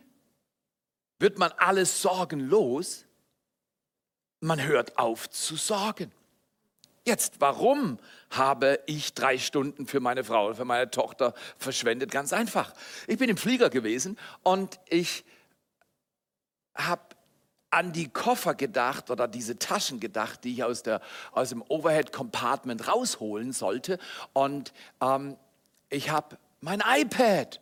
wird 1.18 1.38
man 1.38 1.50
alle 1.56 1.86
Sorgen 1.86 2.40
los? 2.40 3.06
Man 4.40 4.62
hört 4.62 4.98
auf 4.98 5.30
zu 5.30 5.56
sorgen. 5.56 6.12
Jetzt, 7.06 7.40
warum 7.40 7.98
habe 8.37 8.80
ich 8.87 9.14
drei 9.14 9.39
Stunden 9.39 9.87
für 9.87 10.01
meine 10.01 10.24
Frau 10.24 10.55
für 10.55 10.64
meine 10.64 10.91
Tochter 10.91 11.35
verschwendet? 11.59 12.11
Ganz 12.11 12.32
einfach. 12.32 12.72
Ich 13.07 13.18
bin 13.18 13.28
im 13.28 13.37
Flieger 13.37 13.70
gewesen 13.70 14.18
und 14.43 14.78
ich 14.89 15.24
habe 16.74 17.03
an 17.70 17.93
die 17.93 18.09
Koffer 18.09 18.55
gedacht 18.55 19.11
oder 19.11 19.26
diese 19.26 19.59
Taschen 19.59 19.99
gedacht, 19.99 20.45
die 20.45 20.53
ich 20.53 20.64
aus, 20.64 20.85
der, 20.85 21.01
aus 21.32 21.49
dem 21.49 21.62
Overhead-Compartment 21.68 22.87
rausholen 22.87 23.53
sollte. 23.53 23.99
Und 24.32 24.72
ähm, 25.01 25.37
ich 25.91 26.11
habe 26.11 26.39
mein 26.61 26.82
iPad 26.87 27.61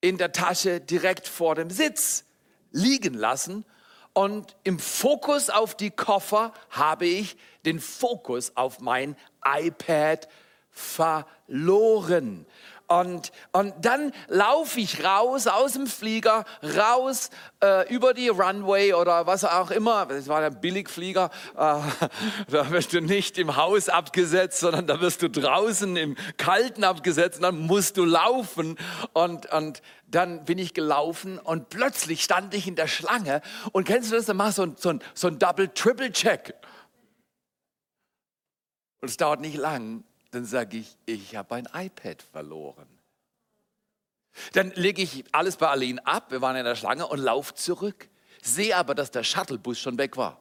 in 0.00 0.18
der 0.18 0.32
Tasche 0.32 0.80
direkt 0.80 1.26
vor 1.26 1.54
dem 1.54 1.70
Sitz 1.70 2.24
liegen 2.70 3.14
lassen 3.14 3.64
und 4.12 4.56
im 4.64 4.78
Fokus 4.78 5.50
auf 5.50 5.74
die 5.76 5.90
Koffer 5.90 6.52
habe 6.70 7.06
ich 7.06 7.36
den 7.64 7.80
Fokus 7.80 8.52
auf 8.56 8.80
mein 8.80 9.16
iPad 9.44 10.28
verloren. 10.70 12.46
Und, 12.88 13.32
und 13.52 13.74
dann 13.82 14.12
laufe 14.28 14.80
ich 14.80 15.04
raus 15.04 15.46
aus 15.46 15.74
dem 15.74 15.86
Flieger, 15.86 16.46
raus 16.62 17.28
äh, 17.62 17.86
über 17.92 18.14
die 18.14 18.28
Runway 18.28 18.94
oder 18.94 19.26
was 19.26 19.44
auch 19.44 19.70
immer. 19.70 20.06
Das 20.06 20.26
war 20.26 20.40
ein 20.40 20.58
Billigflieger. 20.58 21.30
Äh, 21.54 21.58
da 22.48 22.70
wirst 22.70 22.94
du 22.94 23.02
nicht 23.02 23.36
im 23.36 23.56
Haus 23.56 23.90
abgesetzt, 23.90 24.60
sondern 24.60 24.86
da 24.86 25.02
wirst 25.02 25.20
du 25.20 25.28
draußen 25.28 25.98
im 25.98 26.16
Kalten 26.38 26.82
abgesetzt. 26.82 27.36
Und 27.36 27.42
dann 27.42 27.58
musst 27.58 27.98
du 27.98 28.06
laufen. 28.06 28.78
Und, 29.12 29.52
und 29.52 29.82
dann 30.06 30.46
bin 30.46 30.56
ich 30.56 30.72
gelaufen 30.72 31.38
und 31.38 31.68
plötzlich 31.68 32.24
stand 32.24 32.54
ich 32.54 32.66
in 32.66 32.74
der 32.74 32.86
Schlange. 32.86 33.42
Und 33.72 33.84
kennst 33.84 34.10
du 34.10 34.16
das? 34.16 34.24
Dann 34.24 34.38
machst 34.38 34.56
du 34.56 34.64
so 34.64 34.92
so 34.92 34.98
so 35.12 35.28
ein 35.28 35.38
Double-Triple-Check. 35.38 36.54
Und 39.02 39.10
es 39.10 39.18
dauert 39.18 39.42
nicht 39.42 39.58
lang 39.58 40.04
dann 40.30 40.44
sage 40.44 40.78
ich, 40.78 40.96
ich 41.06 41.36
habe 41.36 41.54
ein 41.54 41.68
iPad 41.72 42.22
verloren. 42.22 42.86
Dann 44.52 44.72
lege 44.74 45.02
ich 45.02 45.24
alles 45.32 45.56
bei 45.56 45.68
Aline 45.68 46.04
ab, 46.06 46.30
wir 46.30 46.40
waren 46.40 46.56
in 46.56 46.64
der 46.64 46.76
Schlange 46.76 47.06
und 47.06 47.18
laufe 47.18 47.54
zurück. 47.54 48.08
Sehe 48.42 48.76
aber, 48.76 48.94
dass 48.94 49.10
der 49.10 49.24
Shuttlebus 49.24 49.78
schon 49.78 49.98
weg 49.98 50.16
war. 50.16 50.40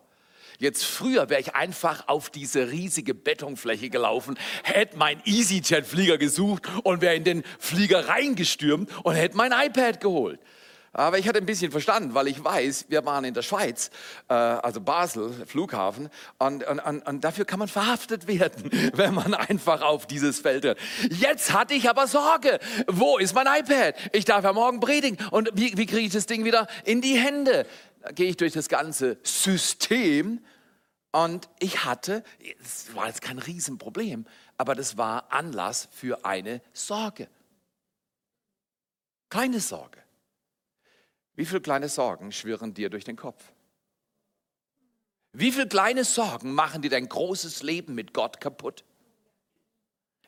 Jetzt 0.60 0.86
früher 0.86 1.30
wäre 1.30 1.40
ich 1.40 1.54
einfach 1.54 2.08
auf 2.08 2.30
diese 2.32 2.72
riesige 2.72 3.14
Betonfläche 3.14 3.90
gelaufen, 3.90 4.40
hätte 4.64 4.98
mein 4.98 5.22
EasyJet-Flieger 5.24 6.18
gesucht 6.18 6.68
und 6.84 7.02
wäre 7.02 7.16
in 7.16 7.24
den 7.24 7.44
Flieger 7.60 8.08
reingestürmt 8.08 8.90
und 9.04 9.14
hätte 9.14 9.38
mein 9.38 9.52
iPad 9.52 10.02
geholt. 10.02 10.40
Aber 10.98 11.20
ich 11.20 11.28
hatte 11.28 11.38
ein 11.38 11.46
bisschen 11.46 11.72
verstanden, 11.72 12.16
weil 12.16 12.28
ich 12.28 12.44
weiß, 12.44 12.86
wir 12.90 13.06
waren 13.06 13.24
in 13.24 13.36
der 13.36 13.44
Schweiz, 13.44 13.92
äh, 14.30 14.34
also 14.34 14.82
Basel, 14.82 15.32
Flughafen, 15.46 16.10
und, 16.40 16.68
und, 16.68 16.80
und, 16.80 17.08
und 17.08 17.24
dafür 17.24 17.46
kann 17.46 17.60
man 17.60 17.68
verhaftet 17.68 18.28
werden, 18.28 18.72
wenn 18.94 19.14
man 19.14 19.36
einfach 19.36 19.84
auf 19.84 20.08
dieses 20.08 20.40
Feld 20.40 20.66
hört. 20.66 20.80
Jetzt 21.12 21.54
hatte 21.54 21.76
ich 21.76 21.88
aber 21.88 22.08
Sorge. 22.08 22.60
Wo 22.88 23.20
ist 23.20 23.36
mein 23.36 23.46
iPad? 23.46 23.94
Ich 24.12 24.26
darf 24.26 24.44
ja 24.44 24.54
morgen 24.54 24.80
predigen. 24.80 25.20
Und 25.30 25.52
wie, 25.54 25.78
wie 25.78 25.86
kriege 25.86 26.08
ich 26.08 26.14
das 26.14 26.26
Ding 26.26 26.46
wieder 26.46 26.68
in 26.84 27.02
die 27.02 27.16
Hände? 27.16 27.68
Da 28.02 28.12
gehe 28.12 28.28
ich 28.28 28.38
durch 28.38 28.54
das 28.54 28.68
ganze 28.68 29.18
System 29.22 30.44
und 31.12 31.48
ich 31.60 31.86
hatte, 31.86 32.24
es 32.60 32.96
war 32.96 33.08
jetzt 33.08 33.22
kein 33.22 33.38
Riesenproblem, 33.38 34.26
aber 34.58 34.74
das 34.74 34.98
war 34.98 35.32
Anlass 35.32 35.90
für 35.92 36.26
eine 36.26 36.60
Sorge. 36.74 37.28
Keine 39.30 39.60
Sorge. 39.60 40.07
Wie 41.38 41.46
viele 41.46 41.62
kleine 41.62 41.88
Sorgen 41.88 42.32
schwirren 42.32 42.74
dir 42.74 42.90
durch 42.90 43.06
den 43.06 43.16
Kopf? 43.16 43.54
Wie 45.34 45.52
viele 45.52 45.68
kleine 45.68 46.04
Sorgen 46.04 46.52
machen 46.52 46.82
dir 46.82 46.90
dein 46.90 47.08
großes 47.08 47.62
Leben 47.62 47.94
mit 47.94 48.12
Gott 48.12 48.42
kaputt? 48.42 48.84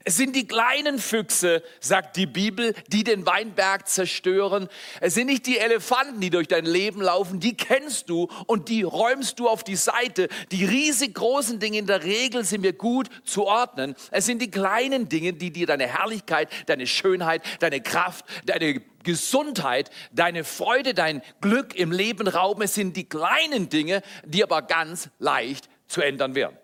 Es 0.05 0.15
sind 0.15 0.33
die 0.33 0.47
kleinen 0.47 0.97
Füchse, 0.97 1.61
sagt 1.81 2.15
die 2.15 2.25
Bibel, 2.25 2.73
die 2.87 3.03
den 3.03 3.25
Weinberg 3.25 3.85
zerstören. 3.89 4.69
Es 5.01 5.13
sind 5.13 5.27
nicht 5.27 5.45
die 5.45 5.57
Elefanten, 5.57 6.21
die 6.21 6.29
durch 6.29 6.47
dein 6.47 6.65
Leben 6.65 7.01
laufen, 7.01 7.41
die 7.41 7.57
kennst 7.57 8.09
du 8.09 8.29
und 8.47 8.69
die 8.69 8.83
räumst 8.83 9.39
du 9.39 9.49
auf 9.49 9.65
die 9.65 9.75
Seite. 9.75 10.29
Die 10.51 10.63
riesig 10.63 11.15
großen 11.15 11.59
Dinge 11.59 11.79
in 11.79 11.85
der 11.85 12.05
Regel 12.05 12.45
sind 12.45 12.61
mir 12.61 12.71
gut 12.71 13.09
zu 13.25 13.45
ordnen. 13.45 13.93
Es 14.09 14.25
sind 14.25 14.41
die 14.41 14.49
kleinen 14.49 15.09
Dinge, 15.09 15.33
die 15.33 15.51
dir 15.51 15.67
deine 15.67 15.87
Herrlichkeit, 15.87 16.49
deine 16.67 16.87
Schönheit, 16.87 17.43
deine 17.59 17.81
Kraft, 17.81 18.23
deine 18.45 18.81
Gesundheit, 19.03 19.91
deine 20.13 20.45
Freude, 20.45 20.93
dein 20.93 21.21
Glück 21.41 21.75
im 21.75 21.91
Leben 21.91 22.29
rauben. 22.29 22.63
Es 22.63 22.73
sind 22.73 22.95
die 22.95 23.07
kleinen 23.07 23.67
Dinge, 23.67 24.01
die 24.23 24.43
aber 24.43 24.61
ganz 24.61 25.09
leicht 25.19 25.67
zu 25.87 26.01
ändern 26.01 26.35
wären. 26.35 26.57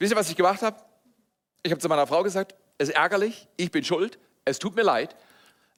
Wisst 0.00 0.12
ihr, 0.12 0.16
was 0.16 0.28
ich 0.28 0.36
gemacht 0.36 0.62
habe? 0.62 0.78
Ich 1.62 1.70
habe 1.70 1.80
zu 1.80 1.88
meiner 1.88 2.08
Frau 2.08 2.24
gesagt, 2.24 2.56
es 2.78 2.88
ist 2.88 2.94
ärgerlich, 2.94 3.48
ich 3.56 3.70
bin 3.70 3.84
schuld, 3.84 4.18
es 4.44 4.58
tut 4.58 4.74
mir 4.74 4.82
leid, 4.82 5.16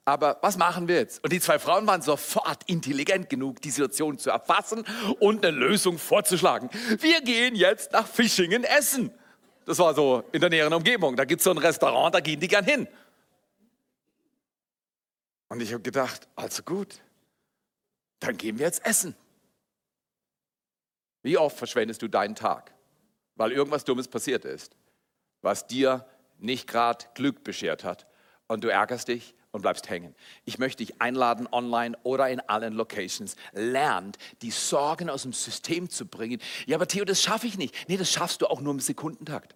aber 0.05 0.37
was 0.41 0.55
machen 0.57 0.87
wir 0.87 0.97
jetzt? 0.97 1.23
Und 1.23 1.33
die 1.33 1.39
zwei 1.39 1.57
Frauen 1.57 1.87
waren 1.87 2.03
sofort 2.03 2.63
intelligent 2.69 3.27
genug, 3.27 3.59
die 3.61 3.71
Situation 3.71 4.19
zu 4.19 4.29
erfassen 4.29 4.85
und 5.19 5.43
eine 5.43 5.57
Lösung 5.57 5.97
vorzuschlagen. 5.97 6.69
Wir 6.99 7.21
gehen 7.21 7.55
jetzt 7.55 7.91
nach 7.91 8.07
Fischingen 8.07 8.63
essen. 8.63 9.11
Das 9.65 9.79
war 9.79 9.95
so 9.95 10.23
in 10.31 10.41
der 10.41 10.51
näheren 10.51 10.73
Umgebung. 10.73 11.15
Da 11.15 11.25
gibt 11.25 11.39
es 11.39 11.43
so 11.43 11.49
ein 11.49 11.57
Restaurant, 11.57 12.13
da 12.13 12.19
gehen 12.19 12.39
die 12.39 12.47
gern 12.47 12.65
hin. 12.65 12.87
Und 15.47 15.61
ich 15.61 15.73
habe 15.73 15.81
gedacht, 15.81 16.27
also 16.35 16.61
gut, 16.61 16.99
dann 18.19 18.37
gehen 18.37 18.59
wir 18.59 18.67
jetzt 18.67 18.85
essen. 18.85 19.15
Wie 21.23 21.37
oft 21.37 21.57
verschwendest 21.57 22.03
du 22.03 22.07
deinen 22.07 22.35
Tag, 22.35 22.71
weil 23.35 23.51
irgendwas 23.51 23.83
Dummes 23.83 24.07
passiert 24.07 24.45
ist, 24.45 24.75
was 25.41 25.65
dir 25.65 26.05
nicht 26.45 26.67
gerade 26.67 27.05
Glück 27.13 27.43
beschert 27.43 27.83
hat 27.83 28.05
und 28.47 28.63
du 28.63 28.71
ärgerst 28.71 29.07
dich 29.07 29.35
und 29.51 29.61
bleibst 29.61 29.89
hängen. 29.89 30.13
Ich 30.43 30.57
möchte 30.57 30.83
dich 30.83 31.01
einladen, 31.01 31.47
online 31.51 31.97
oder 32.03 32.29
in 32.29 32.41
allen 32.41 32.73
Locations. 32.73 33.35
Lernt, 33.53 34.17
die 34.41 34.51
Sorgen 34.51 35.09
aus 35.09 35.23
dem 35.23 35.33
System 35.33 35.89
zu 35.89 36.05
bringen. 36.05 36.41
Ja, 36.65 36.75
aber 36.75 36.87
Theo, 36.87 37.05
das 37.05 37.21
schaffe 37.21 37.47
ich 37.47 37.57
nicht. 37.57 37.73
Nee, 37.87 37.97
das 37.97 38.11
schaffst 38.11 38.41
du 38.41 38.47
auch 38.47 38.61
nur 38.61 38.73
im 38.73 38.79
Sekundentakt. 38.79 39.55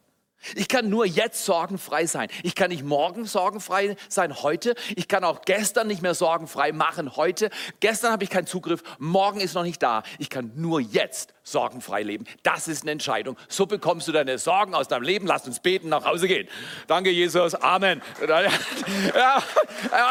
Ich 0.56 0.70
kann 0.70 0.90
nur 0.90 1.06
jetzt 1.06 1.44
sorgenfrei 1.44 2.06
sein. 2.06 2.30
Ich 2.44 2.56
kann 2.56 2.70
nicht 2.70 2.84
morgen 2.84 3.26
sorgenfrei 3.26 3.98
sein, 4.08 4.42
heute. 4.42 4.74
Ich 4.96 5.10
kann 5.10 5.26
auch 5.26 5.42
gestern 5.42 5.88
nicht 5.88 6.02
mehr 6.02 6.14
sorgenfrei 6.14 6.72
machen, 6.72 7.18
heute. 7.18 7.50
Gestern 7.82 8.14
habe 8.14 8.24
ich 8.24 8.30
keinen 8.30 8.48
Zugriff, 8.48 8.82
morgen 9.00 9.42
ist 9.42 9.54
noch 9.54 9.64
nicht 9.64 9.84
da. 9.84 10.04
Ich 10.18 10.30
kann 10.30 10.54
nur 10.56 10.80
jetzt 10.80 11.34
sorgenfrei 11.52 12.04
leben. 12.04 12.26
Das 12.44 12.68
ist 12.68 12.84
eine 12.84 12.92
Entscheidung. 12.92 13.38
So 13.48 13.66
bekommst 13.66 14.08
du 14.08 14.12
deine 14.12 14.38
Sorgen 14.38 14.76
aus 14.76 14.88
deinem 14.88 15.04
Leben. 15.04 15.28
Lass 15.28 15.46
uns 15.48 15.60
beten, 15.60 15.90
nach 15.90 16.06
Hause 16.06 16.28
gehen. 16.28 16.48
Danke, 16.88 17.10
Jesus. 17.10 17.56
Amen. 17.56 18.02
Ja, 18.28 19.44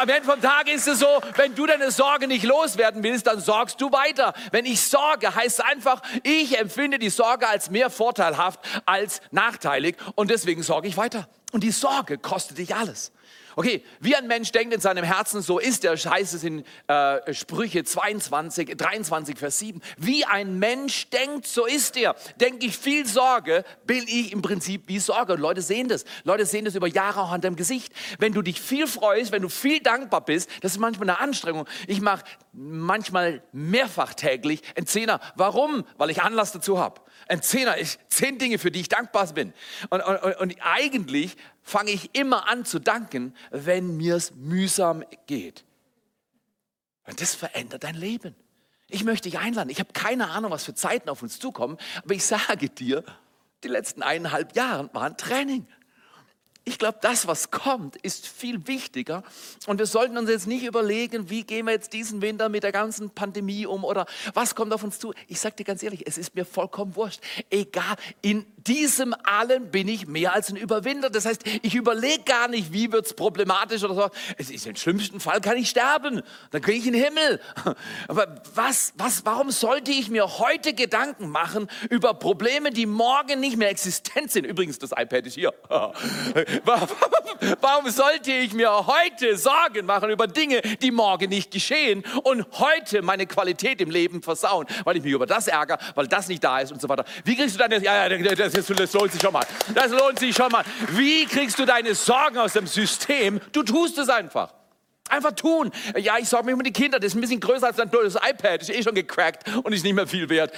am 0.01 0.09
Ende 0.09 0.23
vom 0.23 0.41
Tag 0.41 0.69
ist 0.69 0.87
es 0.87 0.99
so, 0.99 1.07
wenn 1.35 1.55
du 1.55 1.65
deine 1.65 1.91
Sorge 1.91 2.27
nicht 2.27 2.43
loswerden 2.43 3.03
willst, 3.03 3.27
dann 3.27 3.39
sorgst 3.39 3.79
du 3.81 3.91
weiter. 3.91 4.33
Wenn 4.51 4.65
ich 4.65 4.81
sorge, 4.81 5.33
heißt 5.33 5.59
es 5.59 5.65
einfach, 5.65 6.01
ich 6.23 6.57
empfinde 6.59 6.99
die 6.99 7.09
Sorge 7.09 7.47
als 7.47 7.69
mehr 7.69 7.89
vorteilhaft 7.89 8.59
als 8.85 9.21
nachteilig 9.31 9.95
und 10.15 10.29
deswegen 10.29 10.63
sorge 10.63 10.87
ich 10.87 10.97
weiter. 10.97 11.27
Und 11.51 11.63
die 11.63 11.71
Sorge 11.71 12.17
kostet 12.17 12.57
dich 12.57 12.75
alles. 12.75 13.11
Okay, 13.59 13.83
wie 13.99 14.15
ein 14.15 14.25
Mensch 14.25 14.53
denkt 14.53 14.73
in 14.73 14.79
seinem 14.79 15.03
Herzen, 15.03 15.41
so 15.41 15.59
ist 15.59 15.83
er, 15.83 15.97
heißt 15.97 16.33
es 16.33 16.45
in 16.45 16.63
äh, 16.87 17.33
Sprüche 17.33 17.83
22, 17.83 18.77
23, 18.77 19.37
Vers 19.37 19.59
7. 19.59 19.81
Wie 19.97 20.23
ein 20.23 20.59
Mensch 20.59 21.09
denkt, 21.09 21.45
so 21.45 21.65
ist 21.65 21.97
er. 21.97 22.15
Denke 22.39 22.67
ich 22.67 22.77
viel 22.77 23.05
Sorge, 23.05 23.65
bin 23.85 24.05
ich 24.07 24.31
im 24.31 24.41
Prinzip 24.41 24.83
wie 24.87 24.97
Sorge. 24.99 25.33
Und 25.33 25.41
Leute 25.41 25.61
sehen 25.61 25.89
das. 25.89 26.05
Leute 26.23 26.45
sehen 26.45 26.63
das 26.63 26.75
über 26.75 26.87
Jahre 26.87 27.19
auch 27.19 27.33
an 27.33 27.41
deinem 27.41 27.57
Gesicht. 27.57 27.91
Wenn 28.17 28.31
du 28.31 28.41
dich 28.41 28.61
viel 28.61 28.87
freust, 28.87 29.33
wenn 29.33 29.41
du 29.41 29.49
viel 29.49 29.81
dankbar 29.81 30.23
bist, 30.23 30.49
das 30.61 30.71
ist 30.71 30.79
manchmal 30.79 31.09
eine 31.09 31.19
Anstrengung. 31.19 31.67
Ich 31.85 31.99
mache 31.99 32.23
manchmal 32.53 33.43
mehrfach 33.51 34.13
täglich 34.13 34.61
einen 34.77 34.87
Zehner. 34.87 35.19
Warum? 35.35 35.83
Weil 35.97 36.11
ich 36.11 36.21
Anlass 36.21 36.53
dazu 36.53 36.79
habe. 36.79 37.01
Ein 37.29 37.43
Zehner 37.43 37.77
ist 37.77 37.99
zehn 38.09 38.39
Dinge, 38.39 38.57
für 38.57 38.71
die 38.71 38.81
ich 38.81 38.89
dankbar 38.89 39.27
bin. 39.33 39.53
Und, 39.91 40.01
und, 40.01 40.37
und 40.37 40.55
eigentlich 40.61 41.37
fange 41.61 41.91
ich 41.91 42.09
immer 42.13 42.49
an 42.49 42.65
zu 42.65 42.79
danken, 42.79 43.35
wenn 43.51 43.95
mir 43.97 44.15
es 44.15 44.33
mühsam 44.33 45.03
geht. 45.27 45.63
Und 47.05 47.21
das 47.21 47.35
verändert 47.35 47.83
dein 47.83 47.93
Leben. 47.93 48.35
Ich 48.87 49.03
möchte 49.03 49.29
dich 49.29 49.37
einladen. 49.37 49.69
Ich 49.69 49.79
habe 49.79 49.93
keine 49.93 50.29
Ahnung, 50.29 50.49
was 50.49 50.65
für 50.65 50.73
Zeiten 50.73 51.07
auf 51.07 51.21
uns 51.21 51.39
zukommen, 51.39 51.77
aber 52.03 52.15
ich 52.15 52.25
sage 52.25 52.67
dir, 52.67 53.03
die 53.63 53.67
letzten 53.67 54.01
eineinhalb 54.01 54.55
Jahre 54.55 54.89
waren 54.93 55.15
Training. 55.15 55.67
Ich 56.69 56.77
glaube, 56.77 56.99
das, 57.01 57.25
was 57.25 57.49
kommt, 57.49 57.95
ist 57.95 58.27
viel 58.27 58.67
wichtiger. 58.67 59.23
Und 59.65 59.79
wir 59.79 59.87
sollten 59.87 60.19
uns 60.19 60.29
jetzt 60.29 60.45
nicht 60.45 60.63
überlegen, 60.63 61.27
wie 61.31 61.43
gehen 61.43 61.65
wir 61.65 61.73
jetzt 61.73 61.93
diesen 61.93 62.21
Winter 62.21 62.47
mit 62.47 62.61
der 62.61 62.71
ganzen 62.71 63.09
Pandemie 63.09 63.65
um 63.65 63.83
oder 63.83 64.05
was 64.35 64.53
kommt 64.53 64.71
auf 64.71 64.83
uns 64.83 64.99
zu. 64.99 65.11
Ich 65.27 65.39
sage 65.39 65.55
dir 65.55 65.63
ganz 65.63 65.81
ehrlich, 65.81 66.05
es 66.05 66.19
ist 66.19 66.35
mir 66.35 66.45
vollkommen 66.45 66.95
wurscht. 66.95 67.21
Egal, 67.49 67.95
in 68.21 68.45
diesem 68.67 69.15
allen 69.23 69.71
bin 69.71 69.87
ich 69.87 70.07
mehr 70.07 70.33
als 70.33 70.49
ein 70.49 70.55
Überwinder. 70.55 71.09
Das 71.09 71.25
heißt, 71.25 71.41
ich 71.61 71.75
überlege 71.75 72.23
gar 72.23 72.47
nicht, 72.47 72.73
wie 72.73 72.91
wird 72.91 73.05
es 73.05 73.13
problematisch 73.13 73.83
oder 73.83 73.95
so. 73.95 74.09
Es 74.37 74.49
ist 74.49 74.67
im 74.67 74.75
schlimmsten 74.75 75.19
Fall 75.19 75.41
kann 75.41 75.57
ich 75.57 75.69
sterben. 75.69 76.21
Dann 76.51 76.61
kriege 76.61 76.77
ich 76.77 76.83
den 76.83 76.93
Himmel. 76.93 77.39
Aber 78.07 78.41
was, 78.55 78.93
was, 78.97 79.25
warum 79.25 79.51
sollte 79.51 79.91
ich 79.91 80.09
mir 80.09 80.39
heute 80.39 80.73
Gedanken 80.73 81.29
machen 81.29 81.67
über 81.89 82.13
Probleme, 82.13 82.71
die 82.71 82.85
morgen 82.85 83.39
nicht 83.39 83.57
mehr 83.57 83.69
existent 83.69 84.31
sind? 84.31 84.45
Übrigens, 84.45 84.79
das 84.79 84.91
iPad 84.91 85.25
ist 85.27 85.35
hier. 85.35 85.53
Warum 87.61 87.89
sollte 87.89 88.31
ich 88.31 88.53
mir 88.53 88.87
heute 88.87 89.37
Sorgen 89.37 89.85
machen 89.85 90.09
über 90.09 90.27
Dinge, 90.27 90.61
die 90.81 90.91
morgen 90.91 91.29
nicht 91.29 91.51
geschehen 91.51 92.03
und 92.23 92.45
heute 92.59 93.01
meine 93.01 93.25
Qualität 93.27 93.79
im 93.81 93.89
Leben 93.89 94.21
versauen, 94.21 94.65
weil 94.83 94.97
ich 94.97 95.03
mich 95.03 95.13
über 95.13 95.25
das 95.25 95.47
ärgere, 95.47 95.77
weil 95.95 96.07
das 96.07 96.27
nicht 96.27 96.43
da 96.43 96.59
ist 96.59 96.71
und 96.71 96.81
so 96.81 96.89
weiter. 96.89 97.05
Wie 97.23 97.35
kriegst 97.35 97.55
du 97.55 97.59
deine, 97.59 97.81
ja, 97.83 98.07
ja, 98.07 98.48
das, 98.51 98.67
das 98.67 98.93
lohnt 98.93 99.11
sich 99.11 99.21
schon 99.21 99.33
mal. 99.33 99.45
Das 99.73 99.91
lohnt 99.91 100.19
sich 100.19 100.35
schon 100.35 100.51
mal. 100.51 100.63
Wie 100.89 101.25
kriegst 101.25 101.57
du 101.59 101.65
deine 101.65 101.95
Sorgen 101.95 102.37
aus 102.37 102.53
dem 102.53 102.67
System? 102.67 103.39
Du 103.51 103.63
tust 103.63 103.97
es 103.97 104.09
einfach. 104.09 104.53
Einfach 105.09 105.31
tun. 105.31 105.71
Ja, 105.97 106.17
ich 106.17 106.29
sorge 106.29 106.45
mich 106.45 106.55
um 106.55 106.63
die 106.63 106.71
Kinder. 106.71 106.99
Das 106.99 107.07
ist 107.07 107.15
ein 107.15 107.21
bisschen 107.21 107.39
größer 107.39 107.67
als 107.67 107.77
dein 107.77 107.89
das 107.89 108.15
iPad. 108.15 108.61
Ist 108.61 108.69
eh 108.69 108.83
schon 108.83 108.93
gecrackt 108.93 109.47
und 109.63 109.73
ist 109.73 109.83
nicht 109.83 109.95
mehr 109.95 110.07
viel 110.07 110.29
wert. 110.29 110.53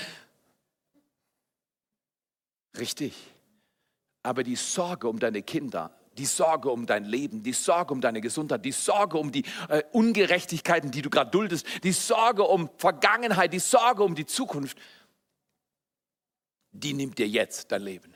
Richtig. 2.78 3.14
Aber 4.24 4.44
die 4.44 4.56
Sorge 4.56 5.08
um 5.08 5.20
deine 5.20 5.42
Kinder, 5.42 5.92
die 6.18 6.26
Sorge 6.26 6.70
um 6.70 6.86
dein 6.86 7.06
Leben, 7.06 7.44
die 7.44 7.54
Sorge 7.54 7.94
um 7.94 8.02
deine 8.02 8.22
Gesundheit, 8.22 8.64
die 8.66 8.72
Sorge 8.72 9.18
um 9.18 9.32
die 9.32 9.44
äh, 9.70 9.84
Ungerechtigkeiten, 9.92 10.92
die 10.92 11.02
du 11.02 11.10
gerade 11.10 11.32
duldest, 11.32 11.66
die 11.84 11.94
Sorge 11.94 12.44
um 12.44 12.70
Vergangenheit, 12.78 13.54
die 13.54 13.60
Sorge 13.60 14.04
um 14.04 14.16
die 14.16 14.26
Zukunft, 14.26 14.78
die 16.72 16.94
nimmt 16.94 17.18
dir 17.18 17.28
jetzt 17.28 17.72
dein 17.72 17.82
Leben. 17.82 18.14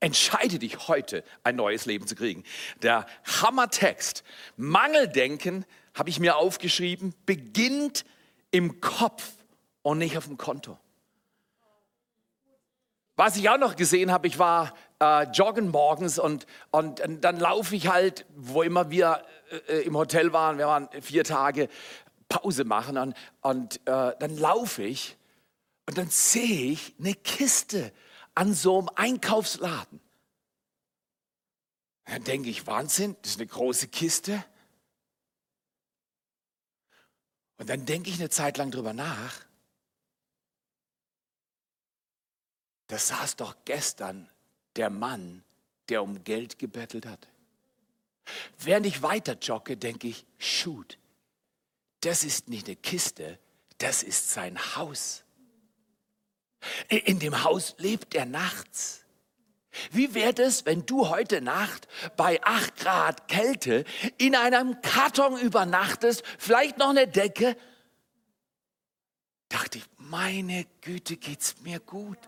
Entscheide 0.00 0.58
dich 0.58 0.88
heute, 0.88 1.24
ein 1.42 1.56
neues 1.56 1.86
Leben 1.86 2.06
zu 2.06 2.14
kriegen. 2.14 2.44
Der 2.82 3.06
Hammertext, 3.40 4.24
Mangeldenken, 4.56 5.64
habe 5.94 6.10
ich 6.10 6.20
mir 6.20 6.36
aufgeschrieben, 6.36 7.14
beginnt 7.24 8.04
im 8.50 8.80
Kopf 8.80 9.32
und 9.82 9.98
nicht 9.98 10.18
auf 10.18 10.26
dem 10.26 10.36
Konto. 10.36 10.78
Was 13.16 13.36
ich 13.36 13.48
auch 13.48 13.56
noch 13.56 13.76
gesehen 13.76 14.12
habe, 14.12 14.26
ich 14.26 14.38
war 14.38 14.74
äh, 15.00 15.22
joggen 15.30 15.70
morgens 15.70 16.18
und, 16.18 16.46
und, 16.70 17.00
und 17.00 17.22
dann 17.22 17.40
laufe 17.40 17.74
ich 17.74 17.88
halt, 17.88 18.26
wo 18.36 18.62
immer 18.62 18.90
wir 18.90 19.22
äh, 19.68 19.80
im 19.80 19.96
Hotel 19.96 20.34
waren, 20.34 20.58
wir 20.58 20.66
waren 20.66 20.88
vier 21.00 21.24
Tage 21.24 21.68
Pause 22.28 22.64
machen 22.64 22.98
und, 22.98 23.16
und 23.40 23.76
äh, 23.86 24.12
dann 24.18 24.36
laufe 24.36 24.82
ich 24.82 25.16
und 25.86 25.98
dann 25.98 26.10
sehe 26.10 26.72
ich 26.72 26.94
eine 26.98 27.14
Kiste 27.14 27.92
an 28.34 28.54
so 28.54 28.78
einem 28.78 28.90
Einkaufsladen. 28.94 30.00
Dann 32.04 32.22
denke 32.24 32.50
ich, 32.50 32.66
Wahnsinn, 32.66 33.16
das 33.22 33.32
ist 33.32 33.40
eine 33.40 33.48
große 33.48 33.88
Kiste. 33.88 34.44
Und 37.58 37.68
dann 37.68 37.86
denke 37.86 38.10
ich 38.10 38.16
eine 38.18 38.30
Zeit 38.30 38.58
lang 38.58 38.70
drüber 38.70 38.92
nach. 38.92 39.44
Da 42.88 42.98
saß 42.98 43.36
doch 43.36 43.56
gestern 43.64 44.30
der 44.76 44.90
Mann, 44.90 45.42
der 45.88 46.02
um 46.02 46.22
Geld 46.22 46.58
gebettelt 46.58 47.06
hat. 47.06 47.28
Während 48.58 48.86
ich 48.86 49.02
weiter 49.02 49.34
jogge, 49.34 49.76
denke 49.76 50.08
ich, 50.08 50.26
shoot, 50.38 50.98
das 52.00 52.24
ist 52.24 52.48
nicht 52.48 52.66
eine 52.66 52.76
Kiste, 52.76 53.38
das 53.78 54.02
ist 54.02 54.30
sein 54.30 54.58
Haus. 54.76 55.24
In 56.88 57.18
dem 57.18 57.44
Haus 57.44 57.74
lebt 57.78 58.14
er 58.14 58.26
nachts. 58.26 59.02
Wie 59.90 60.14
wäre 60.14 60.42
es, 60.42 60.64
wenn 60.64 60.86
du 60.86 61.08
heute 61.08 61.42
Nacht 61.42 61.86
bei 62.16 62.42
8 62.42 62.76
Grad 62.76 63.28
Kälte 63.28 63.84
in 64.16 64.34
einem 64.34 64.80
Karton 64.80 65.38
übernachtest, 65.38 66.22
vielleicht 66.38 66.78
noch 66.78 66.90
eine 66.90 67.06
Decke? 67.06 67.56
Dachte 69.50 69.78
ich, 69.78 69.84
meine 69.98 70.66
Güte, 70.80 71.16
geht's 71.16 71.56
mir 71.60 71.78
gut 71.78 72.18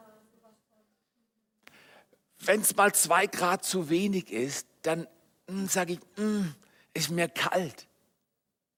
wenn 2.40 2.60
es 2.60 2.74
mal 2.76 2.94
zwei 2.94 3.26
Grad 3.26 3.64
zu 3.64 3.90
wenig 3.90 4.30
ist, 4.30 4.66
dann 4.82 5.06
hm, 5.48 5.68
sage 5.68 5.94
ich, 5.94 6.00
hm, 6.16 6.54
ist 6.94 7.10
mir 7.10 7.28
kalt. 7.28 7.86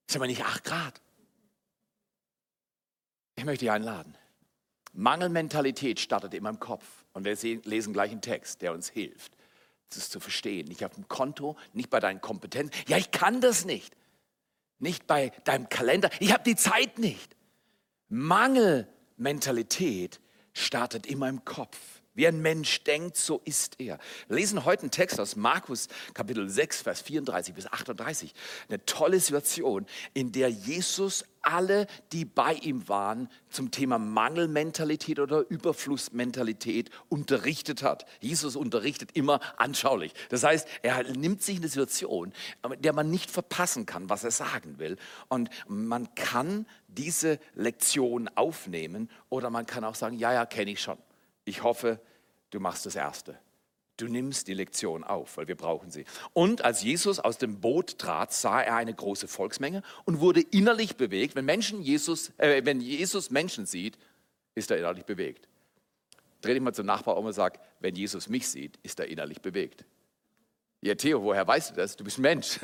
Ist 0.08 0.16
aber 0.16 0.26
nicht 0.26 0.44
acht 0.44 0.64
Grad. 0.64 1.00
Ich 3.36 3.44
möchte 3.44 3.64
dich 3.64 3.70
einladen. 3.70 4.16
Mangelmentalität 4.92 6.00
startet 6.00 6.34
in 6.34 6.42
meinem 6.42 6.60
Kopf. 6.60 6.84
Und 7.12 7.24
wir 7.24 7.36
sehen, 7.36 7.62
lesen 7.64 7.92
gleich 7.92 8.10
einen 8.10 8.22
Text, 8.22 8.62
der 8.62 8.72
uns 8.72 8.88
hilft, 8.88 9.32
das 9.90 10.10
zu 10.10 10.20
verstehen. 10.20 10.68
Nicht 10.68 10.84
auf 10.84 10.94
dem 10.94 11.08
Konto, 11.08 11.56
nicht 11.72 11.90
bei 11.90 12.00
deinen 12.00 12.20
Kompetenzen. 12.20 12.72
Ja, 12.88 12.96
ich 12.96 13.10
kann 13.10 13.40
das 13.40 13.64
nicht. 13.64 13.96
Nicht 14.78 15.06
bei 15.06 15.30
deinem 15.44 15.68
Kalender. 15.68 16.10
Ich 16.20 16.32
habe 16.32 16.44
die 16.44 16.56
Zeit 16.56 16.98
nicht. 16.98 17.36
Mangelmentalität 18.08 20.20
startet 20.52 21.06
in 21.06 21.18
meinem 21.18 21.44
Kopf. 21.44 21.78
Wie 22.14 22.26
ein 22.26 22.42
Mensch 22.42 22.82
denkt, 22.82 23.16
so 23.16 23.40
ist 23.44 23.80
er. 23.80 23.98
Wir 24.26 24.36
lesen 24.36 24.64
heute 24.64 24.82
einen 24.82 24.90
Text 24.90 25.20
aus 25.20 25.36
Markus 25.36 25.86
Kapitel 26.12 26.48
6, 26.48 26.82
Vers 26.82 27.02
34 27.02 27.54
bis 27.54 27.66
38. 27.66 28.34
Eine 28.68 28.84
tolle 28.84 29.20
Situation, 29.20 29.86
in 30.12 30.32
der 30.32 30.50
Jesus 30.50 31.24
alle, 31.42 31.86
die 32.12 32.24
bei 32.24 32.54
ihm 32.54 32.88
waren, 32.88 33.28
zum 33.48 33.70
Thema 33.70 33.98
Mangelmentalität 33.98 35.18
oder 35.18 35.44
Überflussmentalität 35.48 36.90
unterrichtet 37.08 37.82
hat. 37.82 38.06
Jesus 38.20 38.56
unterrichtet 38.56 39.10
immer 39.14 39.40
anschaulich. 39.56 40.12
Das 40.28 40.44
heißt, 40.44 40.68
er 40.82 41.02
nimmt 41.12 41.42
sich 41.42 41.58
eine 41.58 41.68
Situation, 41.68 42.32
der 42.78 42.92
man 42.92 43.10
nicht 43.10 43.30
verpassen 43.30 43.86
kann, 43.86 44.08
was 44.08 44.24
er 44.24 44.30
sagen 44.30 44.78
will. 44.78 44.96
Und 45.28 45.50
man 45.66 46.14
kann 46.14 46.66
diese 46.88 47.38
Lektion 47.54 48.28
aufnehmen 48.34 49.10
oder 49.28 49.50
man 49.50 49.66
kann 49.66 49.84
auch 49.84 49.94
sagen, 49.94 50.18
ja, 50.18 50.32
ja, 50.32 50.46
kenne 50.46 50.72
ich 50.72 50.80
schon. 50.80 50.98
Ich 51.44 51.62
hoffe, 51.62 52.00
du 52.50 52.60
machst 52.60 52.86
das 52.86 52.96
Erste. 52.96 53.38
Du 54.00 54.08
nimmst 54.08 54.48
die 54.48 54.54
Lektion 54.54 55.04
auf, 55.04 55.36
weil 55.36 55.46
wir 55.46 55.56
brauchen 55.56 55.90
sie. 55.90 56.06
Und 56.32 56.64
als 56.64 56.82
Jesus 56.82 57.20
aus 57.20 57.36
dem 57.36 57.60
Boot 57.60 57.98
trat, 57.98 58.32
sah 58.32 58.62
er 58.62 58.76
eine 58.76 58.94
große 58.94 59.28
Volksmenge 59.28 59.82
und 60.04 60.20
wurde 60.20 60.40
innerlich 60.40 60.96
bewegt. 60.96 61.34
Wenn, 61.34 61.44
Menschen 61.44 61.82
Jesus, 61.82 62.32
äh, 62.38 62.64
wenn 62.64 62.80
Jesus 62.80 63.30
Menschen 63.30 63.66
sieht, 63.66 63.98
ist 64.54 64.70
er 64.70 64.78
innerlich 64.78 65.04
bewegt. 65.04 65.48
Dreh 66.40 66.54
dich 66.54 66.62
mal 66.62 66.72
zum 66.72 66.86
Nachbar 66.86 67.18
um 67.18 67.26
und 67.26 67.34
sag, 67.34 67.60
wenn 67.80 67.94
Jesus 67.94 68.28
mich 68.28 68.48
sieht, 68.48 68.78
ist 68.82 68.98
er 69.00 69.08
innerlich 69.08 69.42
bewegt. 69.42 69.84
Ja, 70.80 70.94
Theo, 70.94 71.22
woher 71.22 71.46
weißt 71.46 71.72
du 71.72 71.74
das? 71.74 71.94
Du 71.94 72.04
bist 72.04 72.18
Mensch. 72.18 72.58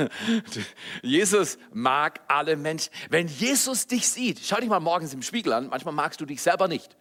Jesus 1.02 1.58
mag 1.70 2.20
alle 2.28 2.56
Menschen. 2.56 2.90
Wenn 3.10 3.28
Jesus 3.28 3.86
dich 3.86 4.08
sieht, 4.08 4.40
schau 4.42 4.56
dich 4.56 4.70
mal 4.70 4.80
morgens 4.80 5.12
im 5.12 5.20
Spiegel 5.20 5.52
an, 5.52 5.68
manchmal 5.68 5.92
magst 5.92 6.18
du 6.22 6.24
dich 6.24 6.40
selber 6.40 6.66
nicht. 6.66 6.96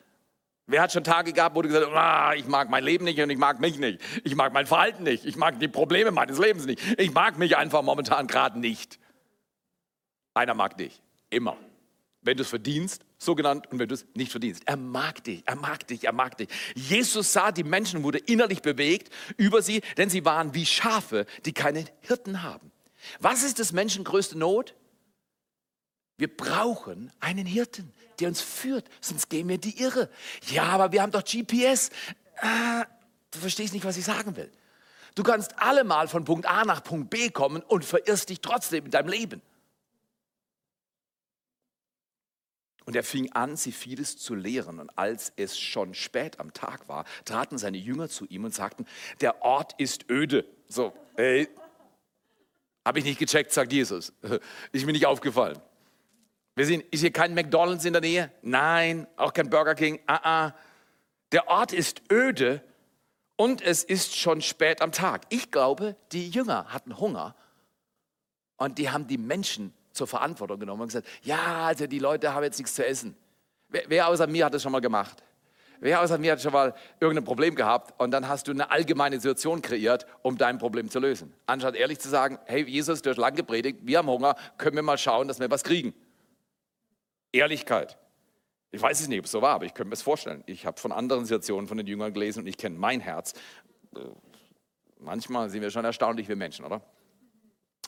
Wer 0.67 0.81
hat 0.81 0.91
schon 0.91 1.03
Tage 1.03 1.31
gehabt, 1.31 1.55
wo 1.55 1.61
du 1.61 1.67
gesagt 1.67 1.85
hast, 1.85 1.95
ah, 1.95 2.33
ich 2.33 2.47
mag 2.47 2.69
mein 2.69 2.83
Leben 2.83 3.05
nicht 3.05 3.19
und 3.19 3.29
ich 3.29 3.37
mag 3.37 3.59
mich 3.59 3.77
nicht. 3.77 4.01
Ich 4.23 4.35
mag 4.35 4.51
mein 4.51 4.65
Verhalten 4.65 5.03
nicht. 5.03 5.23
Ich 5.25 5.35
mag 5.35 5.59
die 5.59 5.67
Probleme 5.67 6.11
meines 6.11 6.39
Lebens 6.39 6.65
nicht. 6.65 6.81
Ich 6.99 7.13
mag 7.13 7.37
mich 7.37 7.55
einfach 7.55 7.83
momentan 7.83 8.25
gerade 8.25 8.59
nicht. 8.59 8.99
Einer 10.33 10.55
mag 10.55 10.77
dich. 10.77 11.01
Immer. 11.29 11.57
Wenn 12.21 12.37
du 12.37 12.41
es 12.41 12.49
verdienst, 12.49 13.05
so 13.19 13.35
genannt, 13.35 13.67
und 13.71 13.77
wenn 13.77 13.87
du 13.87 13.93
es 13.93 14.07
nicht 14.15 14.31
verdienst. 14.31 14.63
Er 14.65 14.77
mag 14.77 15.23
dich, 15.23 15.43
er 15.45 15.55
mag 15.55 15.87
dich, 15.87 16.05
er 16.05 16.13
mag 16.13 16.37
dich. 16.37 16.49
Jesus 16.75 17.31
sah 17.31 17.51
die 17.51 17.63
Menschen, 17.63 18.03
wurde 18.03 18.17
innerlich 18.17 18.61
bewegt 18.63 19.13
über 19.37 19.61
sie, 19.61 19.81
denn 19.97 20.09
sie 20.09 20.25
waren 20.25 20.55
wie 20.55 20.65
Schafe, 20.65 21.27
die 21.45 21.53
keine 21.53 21.85
Hirten 22.01 22.41
haben. 22.41 22.71
Was 23.19 23.43
ist 23.43 23.59
des 23.59 23.71
Menschen 23.71 24.03
größte 24.03 24.37
Not? 24.37 24.73
Wir 26.17 26.35
brauchen 26.35 27.11
einen 27.19 27.45
Hirten, 27.45 27.93
der 28.19 28.29
uns 28.29 28.41
führt, 28.41 28.89
sonst 29.01 29.29
gehen 29.29 29.47
wir 29.47 29.57
die 29.57 29.81
Irre. 29.81 30.09
Ja, 30.47 30.63
aber 30.63 30.91
wir 30.91 31.01
haben 31.01 31.11
doch 31.11 31.23
GPS. 31.23 31.89
Ah, 32.37 32.85
du 33.31 33.39
verstehst 33.39 33.73
nicht, 33.73 33.85
was 33.85 33.97
ich 33.97 34.05
sagen 34.05 34.35
will. 34.35 34.51
Du 35.15 35.23
kannst 35.23 35.57
allemal 35.59 36.07
von 36.07 36.25
Punkt 36.25 36.45
A 36.45 36.65
nach 36.65 36.83
Punkt 36.83 37.09
B 37.09 37.29
kommen 37.29 37.61
und 37.61 37.85
verirrst 37.85 38.29
dich 38.29 38.41
trotzdem 38.41 38.85
in 38.85 38.91
deinem 38.91 39.09
Leben. 39.09 39.41
Und 42.85 42.95
er 42.95 43.03
fing 43.03 43.31
an, 43.31 43.57
sie 43.57 43.71
vieles 43.71 44.17
zu 44.17 44.35
lehren. 44.35 44.79
Und 44.79 44.95
als 44.97 45.33
es 45.37 45.57
schon 45.57 45.93
spät 45.93 46.39
am 46.39 46.53
Tag 46.53 46.87
war, 46.87 47.05
traten 47.25 47.57
seine 47.57 47.77
Jünger 47.77 48.09
zu 48.09 48.25
ihm 48.25 48.43
und 48.43 48.53
sagten, 48.53 48.85
der 49.21 49.41
Ort 49.41 49.73
ist 49.79 50.09
öde. 50.09 50.45
So, 50.67 50.93
ey, 51.15 51.49
habe 52.85 52.99
ich 52.99 53.05
nicht 53.05 53.19
gecheckt, 53.19 53.51
sagt 53.51 53.73
Jesus. 53.73 54.13
Ist 54.71 54.85
mir 54.85 54.91
nicht 54.91 55.07
aufgefallen. 55.07 55.59
Wir 56.55 56.65
sehen, 56.65 56.83
ist 56.89 57.01
hier 57.01 57.11
kein 57.11 57.33
McDonald's 57.33 57.83
in 57.83 57.93
der 57.93 58.01
Nähe? 58.01 58.31
Nein, 58.41 59.07
auch 59.17 59.33
kein 59.33 59.49
Burger 59.49 59.75
King. 59.75 59.99
Ah, 60.07 60.19
ah. 60.23 60.53
Der 61.33 61.49
Ort 61.49 61.73
ist 61.73 62.01
öde 62.09 62.61
und 63.35 63.61
es 63.61 63.83
ist 63.83 64.15
schon 64.15 64.41
spät 64.41 64.81
am 64.81 64.93
Tag. 64.93 65.23
Ich 65.29 65.51
glaube, 65.51 65.97
die 66.13 66.29
Jünger 66.29 66.65
hatten 66.69 66.97
Hunger 66.97 67.35
und 68.55 68.77
die 68.77 68.89
haben 68.89 69.07
die 69.07 69.17
Menschen 69.17 69.73
zur 69.91 70.07
Verantwortung 70.07 70.59
genommen 70.59 70.83
und 70.83 70.87
gesagt, 70.87 71.07
ja, 71.23 71.65
also 71.65 71.87
die 71.87 71.99
Leute 71.99 72.33
haben 72.33 72.43
jetzt 72.43 72.57
nichts 72.57 72.75
zu 72.75 72.85
essen. 72.85 73.17
Wer, 73.67 73.83
wer 73.87 74.07
außer 74.07 74.27
mir 74.27 74.45
hat 74.45 74.53
das 74.53 74.63
schon 74.63 74.71
mal 74.71 74.79
gemacht? 74.79 75.23
Wer 75.81 76.01
außer 76.01 76.17
mir 76.17 76.31
hat 76.31 76.41
schon 76.41 76.53
mal 76.53 76.73
irgendein 77.01 77.25
Problem 77.25 77.55
gehabt 77.55 77.99
und 77.99 78.11
dann 78.11 78.29
hast 78.29 78.47
du 78.47 78.51
eine 78.51 78.71
allgemeine 78.71 79.17
Situation 79.19 79.61
kreiert, 79.61 80.05
um 80.21 80.37
dein 80.37 80.57
Problem 80.57 80.89
zu 80.89 80.99
lösen. 80.99 81.33
Anstatt 81.47 81.75
ehrlich 81.75 81.99
zu 81.99 82.07
sagen, 82.07 82.39
hey 82.45 82.63
Jesus, 82.63 83.01
du 83.01 83.09
hast 83.09 83.17
lang 83.17 83.35
gepredigt, 83.35 83.79
wir 83.83 83.97
haben 83.97 84.07
Hunger, 84.07 84.35
können 84.57 84.77
wir 84.77 84.83
mal 84.83 84.97
schauen, 84.97 85.27
dass 85.27 85.39
wir 85.41 85.51
was 85.51 85.63
kriegen. 85.63 85.93
Ehrlichkeit. 87.35 87.97
Ich 88.71 88.81
weiß 88.81 88.99
es 88.99 89.07
nicht, 89.07 89.19
ob 89.19 89.25
es 89.25 89.31
so 89.31 89.41
war, 89.41 89.55
aber 89.55 89.65
ich 89.65 89.73
könnte 89.73 89.89
mir 89.89 89.93
es 89.93 90.01
vorstellen. 90.01 90.43
Ich 90.47 90.65
habe 90.65 90.79
von 90.79 90.91
anderen 90.91 91.25
Situationen 91.25 91.67
von 91.67 91.77
den 91.77 91.87
Jüngern 91.87 92.13
gelesen 92.13 92.39
und 92.39 92.47
ich 92.47 92.57
kenne 92.57 92.77
mein 92.77 92.99
Herz. 92.99 93.33
Manchmal 94.99 95.49
sind 95.49 95.61
wir 95.61 95.71
schon 95.71 95.85
erstaunlich, 95.85 96.27
wir 96.27 96.35
Menschen, 96.35 96.65
oder? 96.65 96.81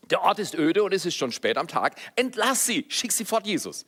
Der 0.10 0.22
Ort 0.22 0.40
ist 0.40 0.56
öde 0.56 0.84
und 0.84 0.94
es 0.94 1.06
ist 1.06 1.16
schon 1.16 1.32
spät 1.32 1.58
am 1.58 1.68
Tag. 1.68 1.96
Entlass 2.16 2.66
sie, 2.66 2.86
schick 2.90 3.12
sie 3.12 3.26
fort, 3.26 3.46
Jesus. 3.46 3.86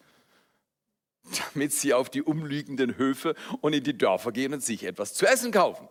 Damit 1.54 1.72
sie 1.72 1.94
auf 1.94 2.10
die 2.10 2.24
umliegenden 2.24 2.98
Höfe 2.98 3.36
und 3.62 3.74
in 3.74 3.84
die 3.84 3.98
Dörfer 3.98 4.32
gehen 4.32 4.54
und 4.54 4.64
sich 4.64 4.84
etwas 4.84 5.14
zu 5.14 5.26
essen 5.26 5.52
kaufen. 5.52 5.88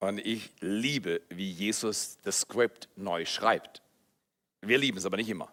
Und 0.00 0.18
ich 0.18 0.50
liebe, 0.60 1.22
wie 1.28 1.50
Jesus 1.50 2.18
das 2.22 2.40
Skript 2.40 2.88
neu 2.96 3.24
schreibt. 3.24 3.82
Wir 4.60 4.78
lieben 4.78 4.98
es 4.98 5.06
aber 5.06 5.16
nicht 5.16 5.28
immer. 5.28 5.52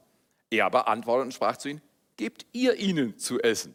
Er 0.49 0.65
aber 0.65 0.87
antwortete 0.87 1.25
und 1.25 1.33
sprach 1.33 1.57
zu 1.57 1.69
ihnen, 1.69 1.81
gebt 2.19 2.45
ihr 2.51 2.75
ihnen 2.75 3.17
zu 3.17 3.39
essen. 3.39 3.73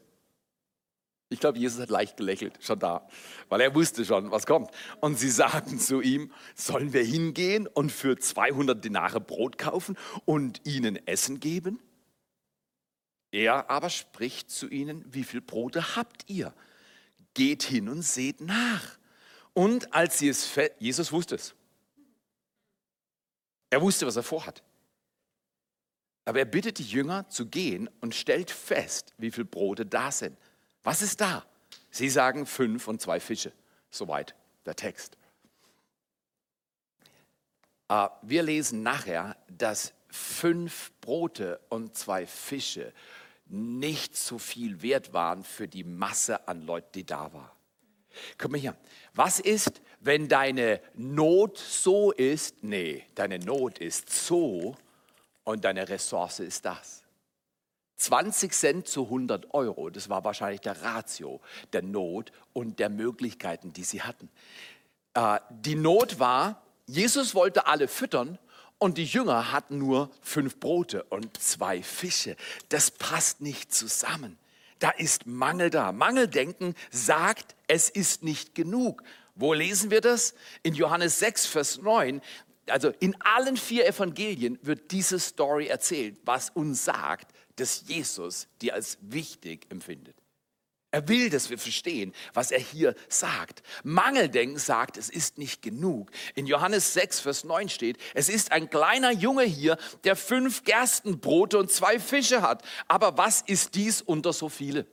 Ich 1.31 1.41
glaube, 1.41 1.59
Jesus 1.59 1.81
hat 1.81 1.89
leicht 1.89 2.19
gelächelt, 2.19 2.59
schon 2.61 2.79
da, 2.79 3.09
weil 3.49 3.63
er 3.63 3.75
wusste 3.75 4.05
schon, 4.05 4.31
was 4.31 4.45
kommt. 4.45 4.71
Und 5.01 5.19
sie 5.19 5.31
sagten 5.31 5.81
zu 5.81 6.03
ihm, 6.03 6.31
sollen 6.55 6.93
wir 6.93 7.03
hingehen 7.03 7.67
und 7.67 7.91
für 7.91 8.19
200 8.19 8.85
Denare 8.85 9.19
Brot 9.19 9.57
kaufen 9.57 9.97
und 10.27 10.61
ihnen 10.67 10.97
Essen 11.07 11.41
geben? 11.41 11.81
Er 13.33 13.71
aber 13.71 13.89
spricht 13.89 14.51
zu 14.51 14.69
ihnen, 14.69 15.07
wie 15.09 15.25
viel 15.25 15.41
Brote 15.41 15.97
habt 15.97 16.29
ihr? 16.29 16.55
Geht 17.33 17.63
hin 17.63 17.89
und 17.89 18.03
seht 18.03 18.43
nach. 18.43 18.99
Und 19.55 19.95
als 19.95 20.19
sie 20.19 20.29
es, 20.29 20.51
Jesus 20.79 21.13
wusste 21.13 21.37
es. 21.37 21.55
Er 23.71 23.81
wusste, 23.81 24.07
was 24.07 24.17
er 24.17 24.23
vorhat. 24.23 24.63
Aber 26.25 26.39
er 26.39 26.45
bittet 26.45 26.79
die 26.79 26.85
Jünger 26.85 27.29
zu 27.29 27.47
gehen 27.47 27.89
und 28.01 28.15
stellt 28.15 28.51
fest, 28.51 29.15
wie 29.19 29.31
viele 29.31 29.45
Brote 29.45 29.85
da 29.85 30.11
sind. 30.11 30.39
Was 30.83 31.03
ist 31.03 31.21
da? 31.21 31.45
Sie 31.91 32.09
sagen 32.09 32.47
fünf 32.47 32.89
und 32.89 33.01
zwei 33.01 33.21
Fische. 33.21 33.53
Soweit 33.91 34.35
der 34.67 34.75
Text. 34.75 35.17
Äh, 37.89 38.09
wir 38.23 38.43
lesen 38.43 38.83
nachher, 38.83 39.37
dass 39.49 39.95
fünf 40.09 40.93
Brote 41.01 41.61
und 41.69 41.97
zwei 41.97 42.27
Fische 42.27 42.93
nicht 43.47 44.17
so 44.17 44.39
viel 44.39 44.83
wert 44.83 45.13
waren 45.13 45.45
für 45.45 45.69
die 45.69 45.85
Masse 45.85 46.49
an 46.49 46.63
Leuten, 46.63 46.93
die 46.95 47.05
da 47.05 47.33
war. 47.33 47.55
Guck 48.39 48.53
mal 48.53 48.61
hier. 48.61 48.77
Was 49.13 49.41
ist, 49.41 49.83
wenn 50.01 50.29
deine 50.29 50.81
Not 50.95 51.59
so 51.59 52.13
ist? 52.13 52.63
Nee, 52.63 53.05
deine 53.15 53.39
Not 53.39 53.79
ist 53.79 54.11
so 54.11 54.77
und 55.45 55.65
deine 55.65 55.89
Ressource 55.89 56.41
ist 56.41 56.65
das. 56.65 57.03
20 57.97 58.53
Cent 58.53 58.89
zu 58.89 59.05
100 59.05 59.55
Euro, 59.55 59.89
das 59.89 60.09
war 60.09 60.25
wahrscheinlich 60.25 60.61
der 60.61 60.83
Ratio 60.83 61.41
der 61.73 61.83
Not 61.83 62.33
und 62.53 62.79
der 62.79 62.89
Möglichkeiten, 62.89 63.73
die 63.73 63.85
sie 63.85 64.03
hatten. 64.03 64.29
Äh, 65.15 65.39
die 65.51 65.77
Not 65.77 66.19
war, 66.19 66.63
Jesus 66.87 67.35
wollte 67.35 67.67
alle 67.67 67.89
füttern 67.89 68.39
und 68.79 68.99
die 68.99 69.05
Jünger 69.05 69.53
hatten 69.53 69.79
nur 69.79 70.11
fünf 70.21 70.59
Brote 70.59 71.05
und 71.05 71.41
zwei 71.41 71.83
Fische. 71.83 72.37
Das 72.69 72.91
passt 72.91 73.41
nicht 73.41 73.73
zusammen. 73.73 74.39
Da 74.81 74.91
ist 74.91 75.27
Mangel 75.27 75.71
da. 75.71 75.93
Mangeldenken 75.93 76.75
sagt, 76.91 77.55
es 77.69 77.89
ist 77.89 78.23
nicht 78.23 78.55
genug. 78.55 79.03
Wo 79.37 79.55
lesen 79.55 79.91
wir 79.91 80.01
das? 80.01 80.35
In 80.63 80.75
Johannes 80.75 81.21
6, 81.21 81.47
Vers 81.47 81.79
9 81.79 82.21
also 82.69 82.91
in 83.01 83.21
allen 83.21 83.57
vier 83.57 83.87
Evangelien 83.87 84.59
wird 84.63 84.91
diese 84.91 85.19
Story 85.19 85.67
erzählt, 85.67 86.19
was 86.25 86.51
uns 86.51 86.85
sagt, 86.85 87.33
dass 87.57 87.85
Jesus 87.87 88.49
die 88.61 88.73
als 88.73 88.99
wichtig 89.01 89.67
empfindet. 89.71 90.17
Er 90.95 91.09
will, 91.09 91.29
dass 91.29 91.51
wir 91.51 91.59
verstehen, 91.59 92.15
was 92.35 92.53
er 92.53 92.61
hier 92.61 92.95
sagt. 93.09 93.65
Mangeldenken 93.83 94.59
sagt, 94.59 94.97
es 94.97 95.09
ist 95.09 95.39
nicht 95.39 95.61
genug. 95.61 96.13
In 96.37 96.47
Johannes 96.47 96.95
6, 96.95 97.19
Vers 97.19 97.43
9 97.43 97.69
steht, 97.69 97.99
es 98.15 98.29
ist 98.29 98.53
ein 98.53 98.71
kleiner 98.71 99.11
Junge 99.11 99.43
hier, 99.43 99.77
der 100.05 100.15
fünf 100.15 100.63
Gerstenbrote 100.63 101.59
und 101.59 101.73
zwei 101.73 101.99
Fische 101.99 102.43
hat. 102.43 102.63
Aber 102.87 103.19
was 103.19 103.43
ist 103.43 103.75
dies 103.75 104.03
unter 104.03 104.33
so 104.33 104.49
viele? 104.49 104.87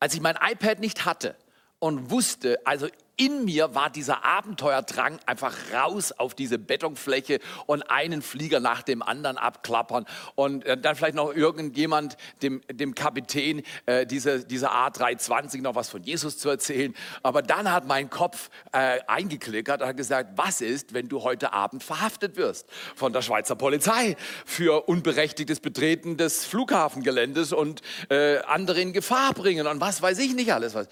Als 0.00 0.14
ich 0.14 0.22
mein 0.22 0.38
iPad 0.40 0.80
nicht 0.80 1.04
hatte 1.04 1.36
und 1.78 2.10
wusste, 2.10 2.66
also 2.66 2.88
in 3.18 3.44
mir 3.44 3.74
war 3.74 3.90
dieser 3.90 4.24
Abenteuerdrang 4.24 5.18
einfach 5.26 5.54
raus 5.74 6.12
auf 6.12 6.34
diese 6.34 6.58
Betonfläche 6.58 7.40
und 7.66 7.82
einen 7.90 8.22
Flieger 8.22 8.60
nach 8.60 8.82
dem 8.82 9.02
anderen 9.02 9.36
abklappern 9.36 10.06
und 10.36 10.64
äh, 10.64 10.78
dann 10.78 10.96
vielleicht 10.96 11.16
noch 11.16 11.34
irgendjemand, 11.34 12.16
dem, 12.42 12.62
dem 12.70 12.94
Kapitän 12.94 13.62
äh, 13.86 14.06
dieser, 14.06 14.38
dieser 14.38 14.72
A320 14.72 15.60
noch 15.62 15.74
was 15.74 15.90
von 15.90 16.02
Jesus 16.02 16.38
zu 16.38 16.48
erzählen. 16.48 16.94
Aber 17.22 17.42
dann 17.42 17.70
hat 17.70 17.86
mein 17.86 18.08
Kopf 18.08 18.50
äh, 18.72 19.00
eingeklickert 19.06 19.82
und 19.82 19.88
hat 19.88 19.96
gesagt, 19.96 20.30
was 20.36 20.60
ist, 20.60 20.94
wenn 20.94 21.08
du 21.08 21.22
heute 21.24 21.52
Abend 21.52 21.82
verhaftet 21.82 22.36
wirst 22.36 22.66
von 22.94 23.12
der 23.12 23.22
Schweizer 23.22 23.56
Polizei 23.56 24.16
für 24.46 24.88
unberechtigtes 24.88 25.58
Betreten 25.60 26.16
des 26.16 26.44
Flughafengeländes 26.44 27.52
und 27.52 27.82
äh, 28.10 28.38
andere 28.38 28.80
in 28.80 28.92
Gefahr 28.92 29.34
bringen 29.34 29.66
und 29.66 29.80
was 29.80 30.00
weiß 30.00 30.18
ich 30.20 30.34
nicht 30.34 30.52
alles. 30.52 30.74
Was. 30.74 30.88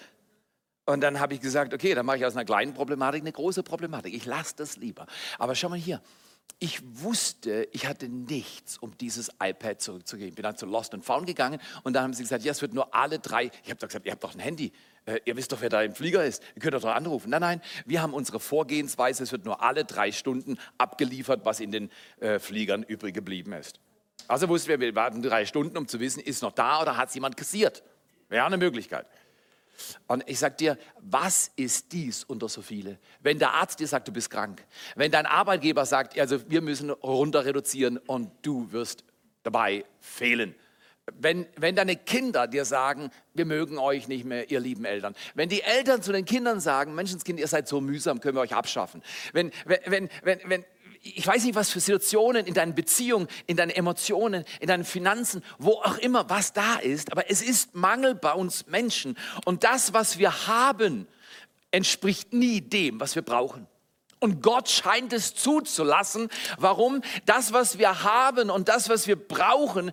Und 0.87 1.01
dann 1.01 1.21
habe 1.21 1.35
ich 1.35 1.41
gesagt, 1.41 1.75
okay, 1.75 1.95
dann 1.95 2.07
mache 2.07 2.19
ich 2.19 2.25
aus 2.25 2.35
einer 2.35 2.45
kleinen 2.45 2.73
Problematik 2.73 3.23
eine 3.23 3.33
große 3.33 3.63
Problematik. 3.63 4.15
Ich 4.15 4.25
lasse 4.25 4.55
das 4.57 4.77
lieber. 4.77 5.07
Aber 5.39 5.55
schau 5.55 5.69
mal 5.69 5.79
hier. 5.79 6.01
Ich 6.59 6.81
wusste, 7.03 7.69
ich 7.73 7.87
hatte 7.87 8.09
nichts, 8.09 8.79
um 8.79 8.97
dieses 8.97 9.31
iPad 9.43 9.81
zurückzugeben. 9.81 10.35
Bin 10.37 10.43
dann 10.45 10.57
zu 10.57 10.65
Lost 10.65 10.95
and 10.95 11.05
Found 11.05 11.27
gegangen 11.27 11.61
und 11.83 11.93
dann 11.93 12.05
haben 12.05 12.15
sie 12.15 12.23
gesagt, 12.23 12.45
ja, 12.45 12.53
es 12.53 12.63
wird 12.63 12.73
nur 12.73 12.95
alle 12.95 13.19
drei. 13.19 13.51
Ich 13.65 13.71
habe 13.71 13.85
gesagt, 13.85 14.07
ihr 14.07 14.13
habt 14.13 14.25
doch 14.25 14.33
ein 14.33 14.39
Handy. 14.41 14.73
Äh, 15.05 15.19
ihr 15.27 15.37
wisst 15.37 15.53
doch, 15.53 15.61
wer 15.61 15.69
da 15.69 15.83
im 15.83 15.95
Flieger 15.95 16.25
ist. 16.25 16.43
Ihr 16.55 16.63
könnt 16.63 16.73
doch, 16.73 16.81
doch 16.81 16.95
anrufen. 16.95 17.29
Nein, 17.31 17.43
nein, 17.43 17.63
wir 17.85 18.01
haben 18.01 18.15
unsere 18.15 18.41
Vorgehensweise. 18.41 19.23
Es 19.25 19.33
wird 19.33 19.45
nur 19.45 19.63
alle 19.63 19.85
drei 19.85 20.13
Stunden 20.13 20.57
abgeliefert, 20.79 21.45
was 21.45 21.61
in 21.61 21.73
den 21.73 21.91
äh, 22.21 22.39
Fliegern 22.39 22.85
übrig 22.85 23.13
geblieben 23.13 23.53
ist. 23.53 23.81
Also 24.29 24.49
wussten 24.49 24.69
wir, 24.69 24.81
wir 24.81 24.95
warten 24.95 25.21
drei 25.21 25.45
Stunden, 25.45 25.77
um 25.77 25.89
zu 25.89 26.01
wissen, 26.01 26.21
ist 26.21 26.43
noch 26.43 26.53
da 26.53 26.81
oder 26.81 26.97
hat 26.97 27.09
es 27.09 27.15
jemand 27.15 27.37
kassiert. 27.37 27.83
Wäre 28.29 28.47
eine 28.47 28.57
Möglichkeit. 28.57 29.07
Und 30.07 30.25
ich 30.27 30.39
sage 30.39 30.57
dir, 30.57 30.79
was 31.01 31.51
ist 31.57 31.93
dies 31.93 32.25
unter 32.25 32.49
so 32.49 32.63
viele? 32.63 32.99
Wenn 33.21 33.39
der 33.39 33.53
Arzt 33.55 33.81
dir 33.81 33.87
sagt, 33.87 34.09
du 34.09 34.13
bist 34.13 34.31
krank, 34.31 34.65
wenn 34.95 35.11
dein 35.11 35.27
Arbeitgeber 35.27 35.87
sagt, 35.87 36.19
also 36.19 36.49
wir 36.51 36.63
müssen 36.63 36.91
runter 36.91 37.45
reduzieren 37.45 37.99
und 37.99 38.31
du 38.43 38.73
wirst 38.73 39.05
dabei 39.43 39.85
fehlen. 40.01 40.55
wenn, 41.15 41.47
wenn 41.57 41.77
deine 41.77 41.97
Kinder 41.97 42.49
dir 42.49 42.65
sagen, 42.65 43.11
wir 43.35 43.45
mögen 43.45 43.79
euch 43.79 44.09
nicht 44.09 44.25
mehr, 44.25 44.51
ihr 44.51 44.61
lieben 44.61 44.85
Eltern. 44.85 45.15
Wenn 45.35 45.49
die 45.49 45.63
Eltern 45.63 46.03
zu 46.03 46.13
den 46.13 46.25
Kindern 46.25 46.61
sagen, 46.61 46.95
Menschenskind, 46.95 47.39
ihr 47.39 47.47
seid 47.47 47.69
so 47.69 47.81
mühsam, 47.81 48.21
können 48.21 48.37
wir 48.37 48.41
euch 48.41 48.55
abschaffen. 48.55 49.03
Wenn, 49.33 49.53
wenn, 49.65 49.79
wenn, 49.87 50.11
wenn, 50.23 50.41
wenn 50.47 50.65
ich 51.15 51.27
weiß 51.27 51.45
nicht, 51.45 51.55
was 51.55 51.71
für 51.71 51.81
Situationen 51.81 52.47
in 52.47 52.55
deinen 52.55 52.75
Beziehungen, 52.75 53.29
in 53.47 53.57
deinen 53.57 53.71
Emotionen, 53.71 54.45
in 54.61 54.69
deinen 54.69 54.85
Finanzen, 54.85 55.43
wo 55.59 55.73
auch 55.73 55.99
immer 55.99 56.29
was 56.29 56.53
da 56.53 56.77
ist, 56.77 57.13
aber 57.13 57.31
es 57.31 57.43
ist 57.43 57.75
Mangel 57.75 58.15
bei 58.15 58.33
uns 58.33 58.67
Menschen. 58.67 59.17
Und 59.45 59.65
das, 59.65 59.93
was 59.93 60.19
wir 60.19 60.47
haben, 60.47 61.07
entspricht 61.71 62.33
nie 62.33 62.61
dem, 62.61 63.01
was 63.01 63.15
wir 63.15 63.23
brauchen. 63.23 63.67
Und 64.19 64.43
Gott 64.43 64.71
scheint 64.71 65.13
es 65.13 65.35
zuzulassen. 65.35 66.29
Warum? 66.59 67.03
Das, 67.27 67.53
was 67.53 67.79
wir 67.79 68.03
haben 68.03 68.51
und 68.51 68.69
das, 68.69 68.89
was 68.89 69.07
wir 69.07 69.17
brauchen, 69.17 69.93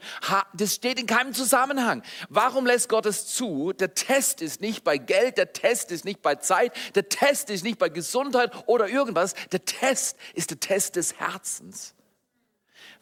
das 0.53 0.75
steht 0.75 0.99
in 0.99 1.07
keinem 1.07 1.33
Zusammenhang. 1.33 2.03
Warum 2.29 2.65
lässt 2.65 2.87
Gott 2.87 3.05
es 3.05 3.27
zu? 3.27 3.73
Der 3.73 3.93
Test 3.93 4.41
ist 4.41 4.61
nicht 4.61 4.83
bei 4.83 4.97
Geld, 4.97 5.37
der 5.37 5.51
Test 5.51 5.91
ist 5.91 6.05
nicht 6.05 6.21
bei 6.21 6.35
Zeit, 6.35 6.73
der 6.95 7.09
Test 7.09 7.49
ist 7.49 7.63
nicht 7.63 7.77
bei 7.79 7.89
Gesundheit 7.89 8.51
oder 8.65 8.87
irgendwas. 8.87 9.33
Der 9.51 9.65
Test 9.65 10.17
ist 10.33 10.51
der 10.51 10.59
Test 10.59 10.95
des 10.95 11.19
Herzens 11.19 11.93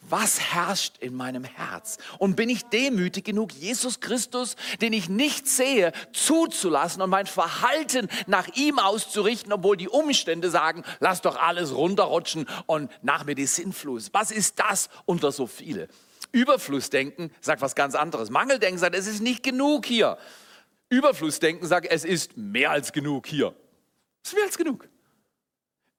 was 0.08 0.40
herrscht 0.40 0.98
in 0.98 1.14
meinem 1.14 1.44
Herz? 1.44 1.98
Und 2.18 2.36
bin 2.36 2.48
ich 2.48 2.64
demütig 2.64 3.24
genug, 3.24 3.52
Jesus 3.52 4.00
Christus, 4.00 4.56
den 4.80 4.92
ich 4.92 5.08
nicht 5.08 5.46
sehe, 5.46 5.92
zuzulassen 6.12 7.02
und 7.02 7.10
mein 7.10 7.26
Verhalten 7.26 8.08
nach 8.26 8.48
ihm 8.54 8.78
auszurichten, 8.78 9.52
obwohl 9.52 9.76
die 9.76 9.88
Umstände 9.88 10.50
sagen, 10.50 10.84
lass 11.00 11.22
doch 11.22 11.36
alles 11.36 11.74
runterrutschen 11.74 12.46
und 12.66 12.90
nach 13.02 13.24
mir 13.24 13.34
die 13.34 13.46
Sinnfluss. 13.46 14.10
Was 14.12 14.30
ist 14.30 14.58
das 14.58 14.88
unter 15.04 15.32
so 15.32 15.46
viele? 15.46 15.88
Überflussdenken 16.32 17.30
sagt 17.40 17.62
was 17.62 17.74
ganz 17.74 17.94
anderes. 17.94 18.30
Mangeldenken 18.30 18.78
sagt, 18.78 18.94
es 18.94 19.06
ist 19.06 19.20
nicht 19.20 19.42
genug 19.42 19.86
hier. 19.86 20.18
Überflussdenken 20.88 21.66
sagt, 21.66 21.86
es 21.86 22.04
ist 22.04 22.36
mehr 22.36 22.70
als 22.70 22.92
genug 22.92 23.26
hier. 23.26 23.54
Es 24.22 24.30
ist 24.30 24.36
mehr 24.36 24.44
als 24.44 24.58
genug. 24.58 24.88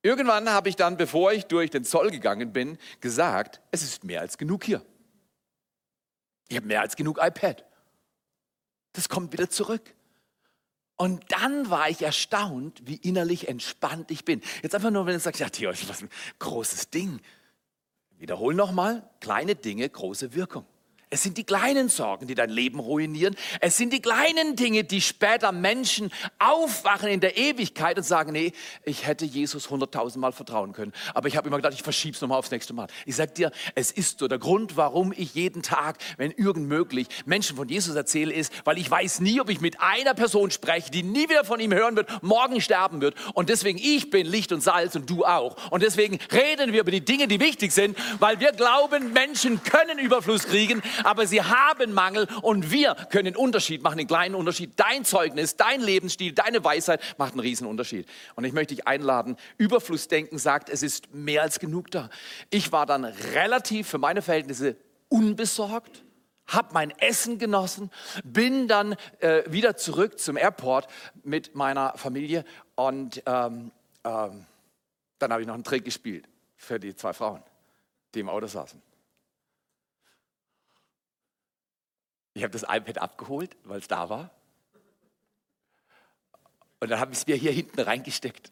Irgendwann 0.04 0.50
habe 0.50 0.68
ich 0.68 0.76
dann, 0.76 0.98
bevor 0.98 1.32
ich 1.32 1.46
durch 1.46 1.72
den 1.72 1.86
Zoll 1.86 2.12
gegangen 2.12 2.52
bin, 2.52 2.78
gesagt, 3.00 3.62
es 3.72 3.82
ist 3.82 4.04
mehr 4.04 4.20
als 4.20 4.38
genug 4.38 4.66
hier. 4.66 4.86
Ich 6.50 6.58
habe 6.58 6.68
mehr 6.68 6.82
als 6.82 6.98
genug 6.98 7.20
iPad. 7.22 7.66
Das 8.92 9.08
kommt 9.08 9.32
wieder 9.32 9.50
zurück. 9.50 9.96
Und 10.98 11.32
dann 11.32 11.70
war 11.70 11.90
ich 11.90 12.02
erstaunt, 12.02 12.82
wie 12.86 12.96
innerlich 12.98 13.48
entspannt 13.48 14.12
ich 14.12 14.26
bin. 14.26 14.42
Jetzt 14.62 14.76
einfach 14.76 14.92
nur, 14.92 15.06
wenn 15.06 15.14
du 15.14 15.20
sagst, 15.22 15.40
ja, 15.40 15.50
Theo, 15.50 15.72
was 15.72 16.02
ein 16.02 16.10
großes 16.38 16.90
Ding. 16.90 17.22
Wiederhol 18.20 18.54
nochmal, 18.54 19.10
kleine 19.22 19.56
Dinge, 19.56 19.90
große 19.90 20.36
Wirkung. 20.36 20.66
Es 21.14 21.22
sind 21.22 21.38
die 21.38 21.44
kleinen 21.44 21.90
Sorgen, 21.90 22.26
die 22.26 22.34
dein 22.34 22.50
Leben 22.50 22.80
ruinieren. 22.80 23.36
Es 23.60 23.78
sind 23.78 23.94
die 23.94 24.02
kleinen 24.02 24.56
Dinge, 24.56 24.84
die 24.84 25.00
später 25.00 25.52
Menschen 25.52 26.12
aufwachen 26.40 27.08
in 27.08 27.20
der 27.20 27.38
Ewigkeit 27.38 27.98
und 27.98 28.04
sagen, 28.04 28.32
nee, 28.32 28.52
ich 28.84 29.06
hätte 29.06 29.24
Jesus 29.24 29.70
hunderttausendmal 29.70 30.32
vertrauen 30.32 30.74
können. 30.74 30.92
Aber 31.14 31.28
ich 31.28 31.38
habe 31.38 31.48
immer 31.48 31.58
gedacht, 31.58 31.76
ich 31.76 31.84
verschiebe 31.84 32.16
es 32.16 32.22
nochmal 32.22 32.40
aufs 32.40 32.50
nächste 32.50 32.74
Mal. 32.74 32.88
Ich 33.06 33.16
sage 33.16 33.32
dir, 33.32 33.52
es 33.76 33.92
ist 33.92 34.18
so. 34.18 34.28
Der 34.28 34.40
Grund, 34.40 34.76
warum 34.76 35.14
ich 35.16 35.36
jeden 35.36 35.62
Tag, 35.62 36.00
wenn 36.18 36.32
irgend 36.32 36.68
möglich, 36.68 37.06
Menschen 37.28 37.58
von 37.58 37.70
Jesus 37.70 37.96
erzähle, 37.96 38.34
ist, 38.34 38.52
weil 38.64 38.80
ich 38.80 38.90
weiß 38.90 39.20
nie, 39.20 39.40
ob 39.40 39.52
ich 39.52 39.62
mit 39.62 39.80
einer 39.82 40.16
Person 40.16 40.50
spreche, 40.50 40.90
die 40.90 41.04
nie 41.04 41.30
wieder 41.30 41.46
von 41.46 41.60
ihm 41.60 41.76
hören 41.76 41.96
wird, 41.96 42.24
morgen 42.24 42.60
sterben 42.60 43.02
wird. 43.02 43.14
Und 43.36 43.50
deswegen, 43.50 43.78
ich 43.78 44.10
bin 44.10 44.26
Licht 44.26 44.52
und 44.52 44.62
Salz 44.62 44.96
und 44.96 45.08
du 45.12 45.26
auch. 45.26 45.70
Und 45.70 45.84
deswegen 45.84 46.18
reden 46.32 46.74
wir 46.74 46.82
über 46.82 46.90
die 46.90 47.06
Dinge, 47.06 47.28
die 47.28 47.40
wichtig 47.40 47.72
sind, 47.72 47.96
weil 48.18 48.40
wir 48.40 48.52
glauben, 48.52 49.14
Menschen 49.14 49.62
können 49.62 50.00
Überfluss 50.00 50.46
kriegen, 50.48 50.82
aber 51.04 51.28
sie 51.28 51.42
haben 51.42 51.94
Mangel 51.94 52.28
und 52.42 52.72
wir 52.72 52.96
können 53.10 53.28
einen 53.28 53.36
Unterschied 53.36 53.84
machen, 53.84 54.00
einen 54.00 54.08
kleinen 54.08 54.36
Unterschied. 54.36 54.74
Dein 54.78 55.06
Zeugnis, 55.06 55.56
dein 55.56 55.82
Lebensstil, 55.82 56.34
deine 56.34 56.64
Weisheit 56.64 57.02
macht 57.18 57.34
einen 57.34 57.42
riesen 57.42 57.68
Unterschied. 57.68 58.08
Und 58.36 58.44
ich 58.44 58.54
möchte 58.54 58.76
dich 58.76 58.88
einladen, 58.88 59.38
Überflussdenken 59.58 60.38
sagt, 60.38 60.70
es 60.70 60.84
ist 60.84 61.14
mehr 61.14 61.42
als 61.42 61.60
genug 61.60 61.92
da. 61.92 62.10
Ich 62.50 62.72
war 62.72 62.86
dann 62.86 63.06
relativ 63.06 63.88
für 63.90 63.98
meine 63.98 64.22
Verhältnisse 64.22 64.76
unbesorgt, 65.10 66.04
habe 66.48 66.70
mein 66.74 66.92
Essen 67.00 67.38
genossen, 67.38 67.90
bin 68.24 68.68
dann 68.68 68.96
äh, 69.20 69.44
wieder 69.48 69.78
zurück 69.78 70.20
zum 70.20 70.38
Airport 70.38 70.88
mit 71.24 71.56
meiner 71.56 71.94
Familie 71.98 72.44
und 72.76 73.22
ähm, 73.26 73.72
ähm, 74.04 74.46
dann 75.20 75.32
habe 75.32 75.42
ich 75.42 75.48
noch 75.48 75.54
einen 75.54 75.64
Trick 75.64 75.86
gespielt 75.86 76.28
für 76.58 76.80
die 76.80 76.96
zwei 76.96 77.14
Frauen, 77.14 77.42
die 78.14 78.20
im 78.20 78.30
Auto 78.30 78.48
saßen. 78.48 78.82
Ich 82.34 82.44
habe 82.44 82.52
das 82.52 82.64
iPad 82.64 82.98
abgeholt, 82.98 83.56
weil 83.64 83.80
es 83.80 83.88
da 83.88 84.10
war. 84.10 84.32
Und 86.80 86.90
dann 86.90 87.00
habe 87.00 87.14
ich 87.14 87.20
es 87.20 87.28
mir 87.28 87.36
hier 87.36 87.52
hinten 87.52 87.80
reingesteckt. 87.80 88.52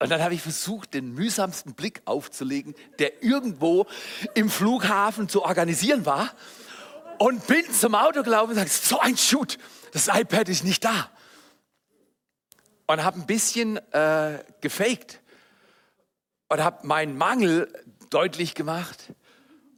Und 0.00 0.10
dann 0.10 0.22
habe 0.22 0.34
ich 0.34 0.42
versucht, 0.42 0.94
den 0.94 1.14
mühsamsten 1.14 1.74
Blick 1.74 2.02
aufzulegen, 2.04 2.74
der 2.98 3.22
irgendwo 3.22 3.86
im 4.34 4.48
Flughafen 4.48 5.28
zu 5.28 5.42
organisieren 5.42 6.06
war. 6.06 6.32
Und 7.18 7.46
bin 7.48 7.64
zum 7.72 7.94
Auto 7.96 8.22
gelaufen 8.22 8.50
und 8.50 8.56
sage, 8.56 8.70
so 8.70 9.00
ein 9.00 9.16
Shoot, 9.16 9.58
das 9.92 10.08
iPad 10.08 10.48
ist 10.48 10.62
nicht 10.64 10.84
da. 10.84 11.10
Und 12.86 13.02
habe 13.02 13.18
ein 13.18 13.26
bisschen 13.26 13.76
äh, 13.92 14.44
gefaked 14.60 15.20
und 16.48 16.60
habe 16.62 16.86
meinen 16.86 17.18
Mangel 17.18 17.72
deutlich 18.10 18.54
gemacht. 18.54 19.12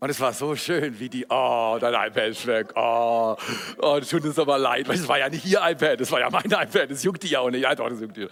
Und 0.02 0.08
es 0.08 0.18
war 0.18 0.32
so 0.32 0.56
schön, 0.56 0.98
wie 0.98 1.10
die, 1.10 1.26
oh, 1.28 1.76
dein 1.78 1.92
iPad 1.92 2.28
ist 2.28 2.46
weg, 2.46 2.72
oh, 2.74 3.36
oh 3.82 4.00
tut 4.00 4.24
uns 4.24 4.38
aber 4.38 4.56
leid, 4.56 4.88
weil 4.88 4.96
es 4.96 5.06
war 5.06 5.18
ja 5.18 5.28
nicht 5.28 5.44
ihr 5.44 5.60
iPad, 5.62 6.00
das 6.00 6.10
war 6.10 6.20
ja 6.20 6.30
mein 6.30 6.46
iPad, 6.46 6.90
das 6.90 7.02
juckt 7.02 7.22
die 7.22 7.28
ja 7.28 7.40
auch 7.40 7.50
nicht, 7.50 7.60
ja 7.60 7.74
doch, 7.74 7.90
das 7.90 8.00
juckt 8.00 8.16
die. 8.16 8.26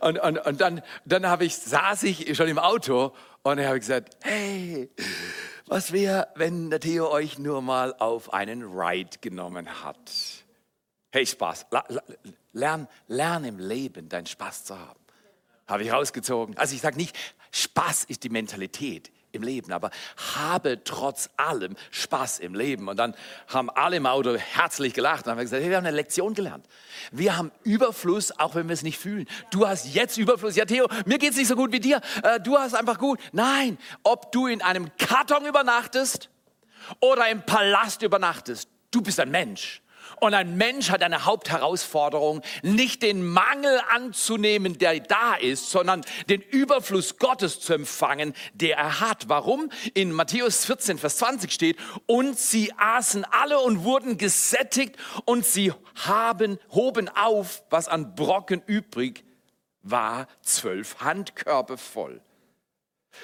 Und, 0.00 0.18
und, 0.18 0.38
und 0.38 0.60
dann, 0.60 0.82
dann 1.06 1.26
habe 1.26 1.46
ich, 1.46 1.56
saß 1.56 2.02
ich 2.02 2.36
schon 2.36 2.48
im 2.48 2.58
Auto 2.58 3.14
und 3.42 3.56
dann 3.56 3.64
habe 3.64 3.78
ich 3.78 3.80
gesagt, 3.80 4.18
hey, 4.22 4.90
was 5.66 5.92
wäre, 5.92 6.28
wenn 6.34 6.68
der 6.68 6.80
Theo 6.80 7.10
euch 7.10 7.38
nur 7.38 7.62
mal 7.62 7.94
auf 7.94 8.34
einen 8.34 8.62
Ride 8.62 9.16
genommen 9.22 9.82
hat? 9.82 10.12
Hey, 11.10 11.24
Spaß, 11.24 11.66
lern, 12.52 12.86
lern 13.08 13.44
im 13.44 13.58
Leben 13.58 14.10
deinen 14.10 14.26
Spaß 14.26 14.64
zu 14.64 14.78
haben. 14.78 15.00
Habe 15.66 15.84
ich 15.84 15.90
rausgezogen. 15.90 16.58
Also 16.58 16.74
ich 16.74 16.82
sage 16.82 16.98
nicht, 16.98 17.16
Spaß 17.50 18.04
ist 18.04 18.24
die 18.24 18.28
Mentalität 18.28 19.10
im 19.34 19.42
Leben, 19.42 19.72
aber 19.72 19.90
habe 20.34 20.82
trotz 20.84 21.30
allem 21.36 21.76
Spaß 21.90 22.38
im 22.38 22.54
Leben. 22.54 22.88
Und 22.88 22.96
dann 22.96 23.14
haben 23.48 23.70
alle 23.70 23.96
im 23.96 24.06
Auto 24.06 24.36
herzlich 24.36 24.94
gelacht 24.94 25.26
und 25.26 25.32
haben 25.32 25.40
gesagt, 25.40 25.62
hey, 25.62 25.70
wir 25.70 25.76
haben 25.76 25.86
eine 25.86 25.96
Lektion 25.96 26.34
gelernt. 26.34 26.66
Wir 27.12 27.36
haben 27.36 27.50
Überfluss, 27.64 28.38
auch 28.38 28.54
wenn 28.54 28.68
wir 28.68 28.74
es 28.74 28.82
nicht 28.82 28.98
fühlen. 28.98 29.26
Du 29.50 29.66
hast 29.66 29.94
jetzt 29.94 30.16
Überfluss. 30.16 30.56
Ja, 30.56 30.64
Theo, 30.64 30.88
mir 31.06 31.18
geht 31.18 31.32
es 31.32 31.36
nicht 31.36 31.48
so 31.48 31.56
gut 31.56 31.72
wie 31.72 31.80
dir. 31.80 32.00
Äh, 32.22 32.40
du 32.40 32.58
hast 32.58 32.74
einfach 32.74 32.98
gut. 32.98 33.20
Nein, 33.32 33.78
ob 34.02 34.32
du 34.32 34.46
in 34.46 34.62
einem 34.62 34.90
Karton 34.96 35.46
übernachtest 35.46 36.30
oder 37.00 37.28
im 37.28 37.42
Palast 37.42 38.02
übernachtest, 38.02 38.68
du 38.90 39.02
bist 39.02 39.20
ein 39.20 39.30
Mensch. 39.30 39.82
Und 40.20 40.34
ein 40.34 40.56
Mensch 40.56 40.90
hat 40.90 41.02
eine 41.02 41.24
Hauptherausforderung, 41.24 42.42
nicht 42.62 43.02
den 43.02 43.26
Mangel 43.26 43.80
anzunehmen, 43.90 44.78
der 44.78 45.00
da 45.00 45.34
ist, 45.34 45.70
sondern 45.70 46.04
den 46.28 46.40
Überfluss 46.40 47.18
Gottes 47.18 47.60
zu 47.60 47.74
empfangen, 47.74 48.34
der 48.54 48.76
er 48.76 49.00
hat. 49.00 49.28
Warum? 49.28 49.70
In 49.94 50.12
Matthäus 50.12 50.64
14, 50.64 50.98
Vers 50.98 51.18
20 51.18 51.52
steht, 51.52 51.78
und 52.06 52.38
sie 52.38 52.72
aßen 52.76 53.24
alle 53.24 53.58
und 53.58 53.84
wurden 53.84 54.18
gesättigt 54.18 54.96
und 55.24 55.44
sie 55.44 55.72
haben, 56.06 56.58
hoben 56.70 57.08
auf, 57.08 57.62
was 57.70 57.88
an 57.88 58.14
Brocken 58.14 58.62
übrig 58.66 59.24
war, 59.82 60.26
zwölf 60.42 61.00
Handkörbe 61.00 61.76
voll. 61.76 62.20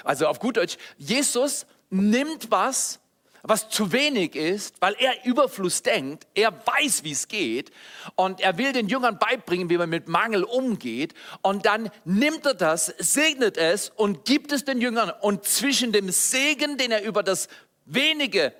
Also 0.05 0.27
auf 0.27 0.39
gut 0.39 0.57
Deutsch, 0.57 0.77
Jesus 0.97 1.67
nimmt 1.91 2.51
was, 2.51 3.01
was 3.43 3.69
zu 3.69 3.93
wenig 3.93 4.37
ist, 4.37 4.77
weil 4.81 4.95
er 4.99 5.25
Überfluss 5.25 5.83
denkt, 5.83 6.27
er 6.35 6.53
weiß, 6.53 7.05
wie 7.05 7.13
es 7.13 7.29
geht 7.29 7.71
und 8.15 8.41
er 8.41 8.59
will 8.59 8.73
den 8.73 8.89
Jüngern 8.89 9.19
beibringen, 9.19 9.71
wie 9.71 9.79
man 9.79 9.89
mit 9.89 10.09
Mangel 10.09 10.45
umgeht 10.45 11.15
und 11.43 11.67
dann 11.67 11.91
nimmt 12.05 12.47
er 12.47 12.55
das, 12.55 12.87
segnet 12.99 13.57
es 13.57 13.91
und 13.91 14.25
gibt 14.25 14.53
es 14.53 14.65
den 14.65 14.81
Jüngern. 14.81 15.13
Und 15.21 15.45
zwischen 15.45 15.93
dem 15.93 16.11
Segen, 16.11 16.77
den 16.77 16.91
er 16.91 17.03
über 17.03 17.23
das 17.23 17.49
wenige 17.85 18.53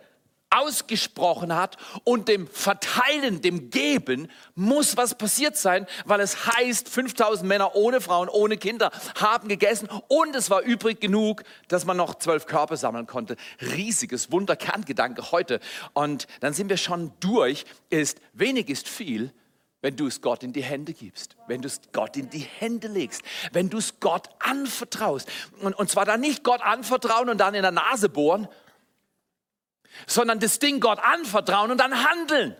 ausgesprochen 0.51 1.55
hat 1.55 1.77
und 2.05 2.29
dem 2.29 2.49
Verteilen, 2.49 3.41
dem 3.41 3.71
Geben, 3.71 4.29
muss 4.55 4.97
was 4.97 5.17
passiert 5.17 5.57
sein, 5.57 5.87
weil 6.05 6.21
es 6.21 6.47
heißt, 6.47 6.89
5000 6.89 7.49
Männer 7.49 7.77
ohne 7.77 8.01
Frauen, 8.01 8.29
ohne 8.29 8.57
Kinder 8.57 8.91
haben 9.15 9.49
gegessen 9.49 9.89
und 10.09 10.35
es 10.35 10.51
war 10.51 10.63
übrig 10.63 11.01
genug, 11.01 11.45
dass 11.69 11.85
man 11.85 11.97
noch 11.97 12.17
zwölf 12.17 12.47
Körper 12.47 12.77
sammeln 12.77 13.07
konnte. 13.07 13.37
Riesiges 13.61 14.33
Wunder, 14.33 14.57
Kerngedanke 14.57 15.31
heute. 15.31 15.61
Und 15.93 16.27
dann 16.41 16.53
sind 16.53 16.69
wir 16.69 16.77
schon 16.77 17.13
durch, 17.21 17.65
ist 17.89 18.21
wenig 18.33 18.69
ist 18.69 18.89
viel, 18.89 19.33
wenn 19.83 19.97
du 19.97 20.07
es 20.07 20.21
Gott 20.21 20.43
in 20.43 20.53
die 20.53 20.63
Hände 20.63 20.93
gibst, 20.93 21.37
wenn 21.47 21.63
du 21.63 21.69
es 21.69 21.81
Gott 21.93 22.17
in 22.17 22.29
die 22.29 22.47
Hände 22.59 22.89
legst, 22.89 23.23
wenn 23.53 23.71
du 23.71 23.79
es 23.79 24.01
Gott 24.01 24.29
anvertraust. 24.41 25.29
Und, 25.61 25.75
und 25.75 25.89
zwar 25.89 26.05
dann 26.05 26.21
nicht 26.21 26.45
Gott 26.45 26.61
anvertrauen 26.61 27.29
und 27.29 27.39
dann 27.39 27.55
in 27.55 27.63
der 27.63 27.71
Nase 27.71 28.09
bohren, 28.09 28.49
sondern 30.07 30.41
das 30.41 30.59
Ding 30.59 30.81
Gott 30.81 30.99
anvertrauen 30.99 31.71
und 31.71 31.79
dann 31.79 32.05
handeln. 32.05 32.57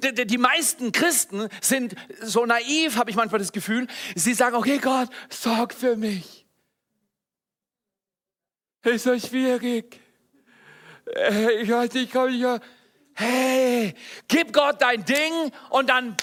Die, 0.00 0.38
meisten 0.38 0.92
Christen 0.92 1.48
sind 1.60 1.96
so 2.20 2.46
naiv, 2.46 2.96
habe 2.96 3.10
ich 3.10 3.16
manchmal 3.16 3.40
das 3.40 3.52
Gefühl. 3.52 3.88
Sie 4.14 4.32
sagen, 4.32 4.54
okay 4.54 4.78
Gott, 4.78 5.08
sorg 5.28 5.74
für 5.74 5.96
mich. 5.96 6.46
Ist 8.84 9.04
so 9.04 9.18
schwierig. 9.18 10.00
Äh, 11.06 11.62
Ich 11.62 11.70
weiß 11.70 11.92
nicht, 11.94 12.12
komm 12.12 12.28
ich. 12.30 12.44
Hey, 13.14 13.94
gib 14.28 14.52
Gott 14.52 14.80
dein 14.80 15.04
Ding 15.04 15.52
und 15.70 15.88
dann 15.88 16.16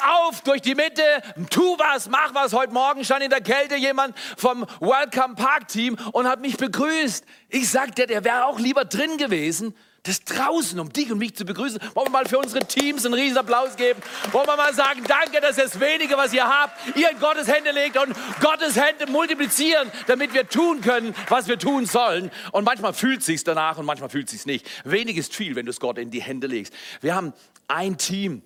auf 0.00 0.40
durch 0.42 0.62
die 0.62 0.74
Mitte, 0.74 1.02
tu 1.50 1.76
was, 1.78 2.08
mach 2.08 2.34
was. 2.34 2.52
Heute 2.52 2.72
Morgen 2.72 3.04
stand 3.04 3.22
in 3.22 3.30
der 3.30 3.40
Kälte 3.40 3.76
jemand 3.76 4.16
vom 4.36 4.66
Welcome 4.80 5.34
Park 5.34 5.68
Team 5.68 5.96
und 6.12 6.26
hat 6.26 6.40
mich 6.40 6.56
begrüßt. 6.56 7.24
Ich 7.48 7.70
sagte, 7.70 8.06
der 8.06 8.24
wäre 8.24 8.46
auch 8.46 8.58
lieber 8.58 8.84
drin 8.84 9.16
gewesen. 9.16 9.74
Das 10.04 10.24
draußen, 10.24 10.80
um 10.80 10.92
dich 10.92 11.12
und 11.12 11.18
mich 11.18 11.36
zu 11.36 11.44
begrüßen. 11.44 11.78
Wollen 11.94 12.08
wir 12.08 12.10
mal 12.10 12.26
für 12.26 12.38
unsere 12.38 12.66
Teams 12.66 13.04
einen 13.04 13.14
riesen 13.14 13.38
Applaus 13.38 13.76
geben? 13.76 14.02
Wollen 14.32 14.48
wir 14.48 14.56
mal 14.56 14.74
sagen, 14.74 15.04
danke, 15.06 15.40
dass 15.40 15.54
das 15.54 15.78
Wenige, 15.78 16.16
was 16.16 16.32
ihr 16.32 16.44
habt, 16.44 16.76
ihr 16.96 17.08
in 17.08 17.20
Gottes 17.20 17.46
Hände 17.46 17.70
legt 17.70 17.96
und 17.96 18.12
Gottes 18.40 18.74
Hände 18.74 19.06
multiplizieren, 19.08 19.92
damit 20.08 20.34
wir 20.34 20.48
tun 20.48 20.80
können, 20.80 21.14
was 21.28 21.46
wir 21.46 21.56
tun 21.56 21.86
sollen. 21.86 22.32
Und 22.50 22.64
manchmal 22.64 22.94
fühlt 22.94 23.22
sich's 23.22 23.44
danach 23.44 23.78
und 23.78 23.86
manchmal 23.86 24.10
fühlt 24.10 24.28
sich's 24.28 24.44
nicht. 24.44 24.68
Wenig 24.84 25.16
ist 25.16 25.36
viel, 25.36 25.54
wenn 25.54 25.66
du 25.66 25.70
es 25.70 25.78
Gott 25.78 25.98
in 25.98 26.10
die 26.10 26.22
Hände 26.22 26.48
legst. 26.48 26.74
Wir 27.00 27.14
haben 27.14 27.32
ein 27.68 27.96
Team 27.96 28.42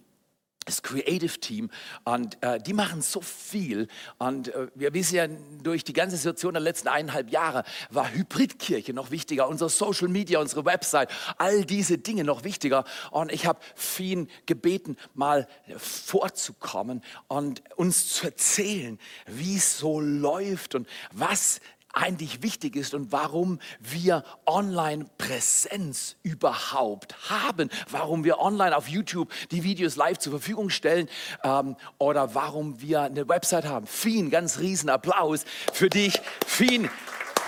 das 0.66 0.82
Creative 0.82 1.38
Team 1.40 1.70
und 2.04 2.42
äh, 2.42 2.60
die 2.60 2.74
machen 2.74 3.00
so 3.00 3.20
viel 3.20 3.88
und 4.18 4.48
äh, 4.48 4.66
wir 4.74 4.92
wissen 4.92 5.14
ja 5.14 5.26
durch 5.62 5.84
die 5.84 5.92
ganze 5.92 6.16
Situation 6.16 6.52
der 6.52 6.60
letzten 6.60 6.88
eineinhalb 6.88 7.30
Jahre 7.30 7.64
war 7.90 8.12
Hybridkirche 8.12 8.92
noch 8.92 9.10
wichtiger, 9.10 9.48
unser 9.48 9.68
Social 9.68 10.08
Media, 10.08 10.40
unsere 10.40 10.64
Website, 10.64 11.08
all 11.38 11.64
diese 11.64 11.98
Dinge 11.98 12.24
noch 12.24 12.44
wichtiger 12.44 12.84
und 13.12 13.32
ich 13.32 13.46
habe 13.46 13.60
Fien 13.74 14.28
gebeten, 14.44 14.96
mal 15.14 15.46
vorzukommen 15.78 17.02
und 17.28 17.62
uns 17.76 18.12
zu 18.12 18.26
erzählen, 18.26 18.98
wie 19.26 19.56
es 19.56 19.78
so 19.78 20.00
läuft 20.00 20.74
und 20.74 20.88
was 21.12 21.60
eigentlich 21.96 22.42
wichtig 22.42 22.76
ist 22.76 22.94
und 22.94 23.10
warum 23.10 23.58
wir 23.80 24.22
Online-Präsenz 24.44 26.16
überhaupt 26.22 27.14
haben, 27.30 27.70
warum 27.90 28.22
wir 28.22 28.38
online 28.38 28.76
auf 28.76 28.88
YouTube 28.88 29.32
die 29.50 29.64
Videos 29.64 29.96
live 29.96 30.18
zur 30.18 30.32
Verfügung 30.32 30.70
stellen 30.70 31.08
ähm, 31.42 31.76
oder 31.98 32.34
warum 32.34 32.80
wir 32.80 33.02
eine 33.02 33.28
Website 33.28 33.64
haben. 33.64 33.86
Fien, 33.86 34.30
ganz 34.30 34.58
riesen 34.58 34.90
Applaus 34.90 35.44
für 35.72 35.88
dich. 35.88 36.20
Fien, 36.46 36.90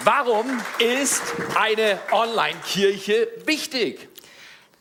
warum 0.04 0.46
ist 0.78 1.22
eine 1.58 2.00
Online-Kirche 2.10 3.28
wichtig? 3.44 4.08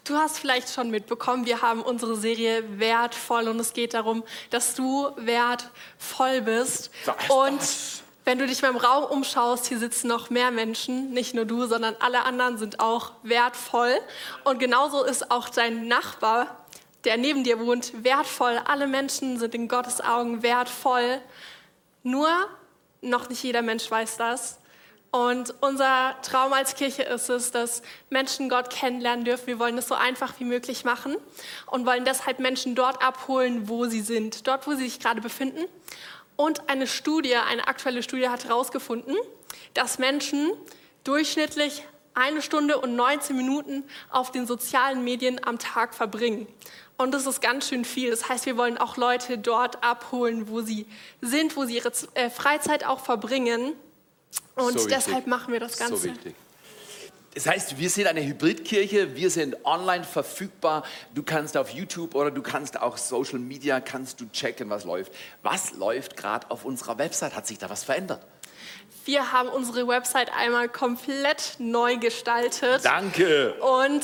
Du 0.05 0.15
hast 0.15 0.39
vielleicht 0.39 0.69
schon 0.69 0.89
mitbekommen, 0.89 1.45
wir 1.45 1.61
haben 1.61 1.81
unsere 1.81 2.15
Serie 2.15 2.63
Wertvoll 2.79 3.49
und 3.49 3.59
es 3.59 3.73
geht 3.73 3.93
darum, 3.93 4.23
dass 4.49 4.73
du 4.73 5.09
wertvoll 5.17 6.41
bist. 6.41 6.91
Was, 7.03 7.15
und 7.29 7.59
was? 7.59 8.03
Wenn 8.27 8.39
du 8.39 8.45
dich 8.45 8.61
mal 8.61 8.71
im 8.71 8.75
Raum 8.75 9.05
umschaust, 9.05 9.67
hier 9.67 9.79
sitzen 9.79 10.09
noch 10.09 10.29
mehr 10.29 10.51
Menschen, 10.51 11.11
nicht 11.11 11.33
nur 11.33 11.45
du, 11.45 11.65
sondern 11.65 11.95
alle 12.01 12.25
anderen 12.25 12.57
sind 12.57 12.81
auch 12.81 13.13
wertvoll. 13.23 13.95
Und 14.43 14.59
genauso 14.59 15.05
ist 15.05 15.31
auch 15.31 15.47
dein 15.47 15.87
Nachbar, 15.87 16.65
der 17.05 17.15
neben 17.15 17.45
dir 17.45 17.57
wohnt, 17.57 18.03
wertvoll. 18.03 18.59
Alle 18.65 18.85
Menschen 18.85 19.39
sind 19.39 19.55
in 19.55 19.69
Gottes 19.69 20.01
Augen 20.01 20.43
wertvoll. 20.43 21.21
Nur 22.03 22.27
noch 22.99 23.29
nicht 23.29 23.43
jeder 23.43 23.61
Mensch 23.61 23.89
weiß 23.89 24.17
das. 24.17 24.59
Und 25.09 25.55
unser 25.61 26.17
Traum 26.21 26.51
als 26.51 26.75
Kirche 26.75 27.03
ist 27.03 27.29
es, 27.29 27.51
dass 27.51 27.81
Menschen 28.09 28.49
Gott 28.49 28.69
kennenlernen 28.69 29.23
dürfen. 29.23 29.47
Wir 29.47 29.57
wollen 29.57 29.77
es 29.77 29.87
so 29.87 29.95
einfach 29.95 30.33
wie 30.39 30.43
möglich 30.43 30.83
machen 30.83 31.15
und 31.67 31.85
wollen 31.85 32.03
deshalb 32.03 32.39
Menschen 32.39 32.75
dort 32.75 33.01
abholen, 33.01 33.69
wo 33.69 33.85
sie 33.85 34.01
sind, 34.01 34.47
dort, 34.47 34.67
wo 34.67 34.71
sie 34.71 34.83
sich 34.83 34.99
gerade 34.99 35.21
befinden. 35.21 35.63
Und 36.37 36.69
eine 36.69 36.87
Studie, 36.87 37.35
eine 37.35 37.67
aktuelle 37.67 38.01
Studie 38.01 38.29
hat 38.29 38.45
herausgefunden, 38.45 39.15
dass 39.73 39.99
Menschen 39.99 40.53
durchschnittlich 41.03 41.83
eine 42.13 42.41
Stunde 42.41 42.79
und 42.79 42.95
19 42.95 43.35
Minuten 43.35 43.83
auf 44.09 44.31
den 44.31 44.47
sozialen 44.47 45.03
Medien 45.03 45.43
am 45.43 45.59
Tag 45.59 45.93
verbringen. 45.93 46.47
Und 46.97 47.13
das 47.13 47.27
ist 47.27 47.41
ganz 47.41 47.69
schön 47.69 47.85
viel. 47.85 48.09
Das 48.09 48.27
heißt, 48.27 48.45
wir 48.45 48.57
wollen 48.57 48.77
auch 48.77 48.97
Leute 48.97 49.37
dort 49.37 49.83
abholen, 49.83 50.47
wo 50.47 50.61
sie 50.61 50.87
sind, 51.21 51.55
wo 51.55 51.65
sie 51.65 51.75
ihre 51.75 51.91
äh, 52.15 52.29
Freizeit 52.29 52.85
auch 52.85 53.01
verbringen. 53.01 53.73
Und 54.55 54.79
So 54.79 54.87
deshalb 54.87 55.27
machen 55.27 55.53
wir 55.53 55.59
das 55.59 55.77
Ganze. 55.77 55.97
So 55.97 56.03
wichtig. 56.05 56.35
Das 57.33 57.45
heißt, 57.45 57.77
wir 57.77 57.89
sind 57.89 58.07
eine 58.07 58.25
Hybridkirche, 58.25 59.15
wir 59.15 59.29
sind 59.29 59.63
online 59.63 60.03
verfügbar. 60.03 60.83
Du 61.13 61.21
kannst 61.21 61.55
auf 61.55 61.69
YouTube 61.69 62.15
oder 62.15 62.31
du 62.31 62.41
kannst 62.41 62.81
auch 62.81 62.97
Social 62.97 63.39
Media, 63.39 63.79
kannst 63.79 64.19
du 64.19 64.25
checken, 64.31 64.69
was 64.69 64.85
läuft. 64.85 65.13
Was 65.43 65.73
läuft 65.73 66.17
gerade 66.17 66.49
auf 66.49 66.65
unserer 66.65 66.97
Website? 66.97 67.35
Hat 67.35 67.45
sich 67.45 67.59
da 67.59 67.69
was 67.69 67.83
verändert? 67.83 68.25
Wir 69.05 69.31
haben 69.31 69.49
unsere 69.49 69.87
Website 69.87 70.31
einmal 70.35 70.67
komplett 70.67 71.55
neu 71.59 71.97
gestaltet. 71.97 72.83
Danke. 72.83 73.53
Und 73.53 74.03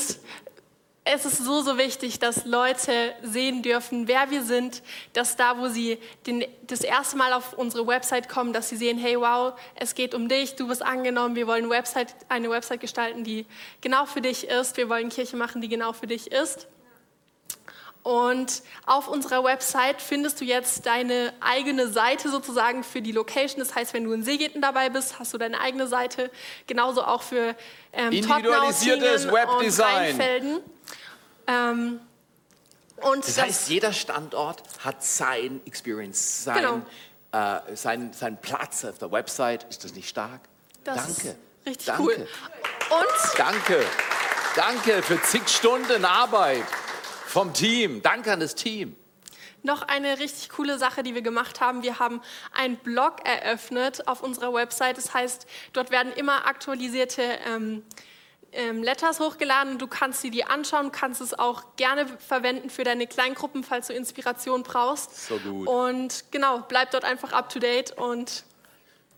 es 1.04 1.26
ist 1.26 1.44
so, 1.44 1.60
so 1.60 1.76
wichtig, 1.76 2.18
dass 2.18 2.46
Leute 2.46 3.14
sehen 3.22 3.62
dürfen, 3.62 4.08
wer 4.08 4.30
wir 4.30 4.42
sind, 4.42 4.82
dass 5.12 5.36
da, 5.36 5.58
wo 5.58 5.68
sie 5.68 5.98
den, 6.26 6.44
das 6.66 6.80
erste 6.80 7.18
Mal 7.18 7.34
auf 7.34 7.52
unsere 7.52 7.86
Website 7.86 8.30
kommen, 8.30 8.54
dass 8.54 8.70
sie 8.70 8.76
sehen, 8.76 8.96
hey, 8.96 9.20
wow, 9.20 9.52
es 9.74 9.94
geht 9.94 10.14
um 10.14 10.28
dich, 10.28 10.56
du 10.56 10.66
bist 10.66 10.82
angenommen, 10.82 11.36
wir 11.36 11.46
wollen 11.46 11.68
Website, 11.68 12.14
eine 12.30 12.48
Website 12.48 12.80
gestalten, 12.80 13.22
die 13.22 13.44
genau 13.82 14.06
für 14.06 14.22
dich 14.22 14.48
ist, 14.48 14.78
wir 14.78 14.88
wollen 14.88 15.10
Kirche 15.10 15.36
machen, 15.36 15.60
die 15.60 15.68
genau 15.68 15.92
für 15.92 16.06
dich 16.06 16.32
ist. 16.32 16.68
Und 18.02 18.62
auf 18.84 19.08
unserer 19.08 19.44
Website 19.44 20.00
findest 20.00 20.40
du 20.40 20.44
jetzt 20.44 20.84
deine 20.84 21.32
eigene 21.40 21.88
Seite 21.88 22.28
sozusagen 22.28 22.84
für 22.84 23.00
die 23.00 23.12
Location. 23.12 23.60
Das 23.60 23.74
heißt, 23.74 23.94
wenn 23.94 24.04
du 24.04 24.12
in 24.12 24.22
Seegeten 24.22 24.60
dabei 24.60 24.90
bist, 24.90 25.18
hast 25.18 25.32
du 25.32 25.38
deine 25.38 25.58
eigene 25.58 25.86
Seite. 25.86 26.30
Genauso 26.66 27.02
auch 27.02 27.22
für 27.22 27.56
ähm, 27.94 28.12
Individualisiertes 28.12 29.32
Webdesign. 29.32 30.60
Ähm, 31.46 32.00
Das 32.96 33.38
heißt, 33.40 33.68
jeder 33.68 33.92
Standort 33.92 34.62
hat 34.84 35.04
sein 35.04 35.60
Experience, 35.66 36.44
sein, 36.44 36.56
Genau. 36.56 36.82
äh, 37.32 37.76
sein, 37.76 38.12
sein 38.12 38.40
Platz 38.40 38.84
auf 38.84 38.98
der 38.98 39.10
Website. 39.12 39.64
Ist 39.70 39.84
das 39.84 39.94
nicht 39.94 40.08
stark? 40.08 40.40
das 40.84 40.96
Danke. 41.16 41.36
richtig 41.66 41.86
Danke. 41.86 42.02
cool. 42.02 42.14
Und 42.90 43.38
Danke. 43.38 43.84
Danke 44.54 45.02
für 45.02 45.20
zig 45.22 45.48
Stunden 45.48 46.04
Arbeit 46.04 46.64
vom 47.26 47.52
Team. 47.54 48.02
Danke 48.02 48.32
an 48.32 48.40
das 48.40 48.54
Team. 48.54 48.94
Noch 49.62 49.80
eine 49.82 50.18
richtig 50.18 50.50
coole 50.50 50.78
Sache, 50.78 51.02
die 51.02 51.14
wir 51.14 51.22
gemacht 51.22 51.60
haben. 51.62 51.82
Wir 51.82 51.98
haben 51.98 52.20
einen 52.52 52.76
Blog 52.76 53.26
eröffnet 53.26 54.06
auf 54.06 54.22
unserer 54.22 54.52
Website. 54.52 54.98
Das 54.98 55.14
heißt, 55.14 55.46
dort 55.72 55.90
werden 55.90 56.12
immer 56.12 56.46
aktualisierte 56.46 57.22
ähm, 57.46 57.82
ähm, 58.54 58.82
Letters 58.82 59.20
hochgeladen. 59.20 59.78
Du 59.78 59.86
kannst 59.86 60.20
sie 60.20 60.30
dir 60.30 60.50
anschauen, 60.50 60.92
kannst 60.92 61.20
es 61.20 61.38
auch 61.38 61.76
gerne 61.76 62.06
verwenden 62.18 62.70
für 62.70 62.84
deine 62.84 63.06
Kleingruppen, 63.06 63.64
falls 63.64 63.88
du 63.88 63.92
Inspiration 63.92 64.62
brauchst. 64.62 65.28
So 65.28 65.38
gut. 65.38 65.68
Und 65.68 66.24
genau, 66.30 66.64
bleib 66.68 66.90
dort 66.90 67.04
einfach 67.04 67.32
up 67.32 67.50
to 67.50 67.58
date 67.58 67.92
und 67.92 68.44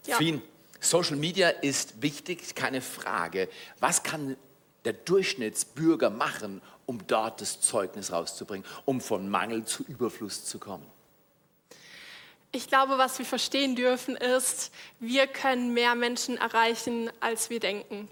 ja. 0.07 0.17
Fien, 0.17 0.43
Social 0.81 1.17
Media 1.17 1.49
ist 1.49 2.03
wichtig, 2.03 2.55
keine 2.55 2.81
Frage. 2.81 3.49
Was 3.81 4.03
kann 4.03 4.37
der 4.85 4.93
Durchschnittsbürger 4.93 6.11
machen, 6.11 6.63
um 6.87 7.07
dort 7.07 7.41
das 7.41 7.61
Zeugnis 7.61 8.13
rauszubringen, 8.13 8.65
um 8.85 9.01
von 9.01 9.29
Mangel 9.29 9.65
zu 9.65 9.85
Überfluss 9.85 10.45
zu 10.45 10.59
kommen? 10.59 10.87
Ich 12.53 12.69
glaube, 12.69 12.97
was 12.97 13.19
wir 13.19 13.27
verstehen 13.27 13.77
dürfen, 13.77 14.17
ist, 14.17 14.73
wir 15.01 15.27
können 15.27 15.75
mehr 15.75 15.95
Menschen 15.95 16.39
erreichen, 16.39 17.11
als 17.21 17.51
wir 17.51 17.61
denken. 17.61 18.09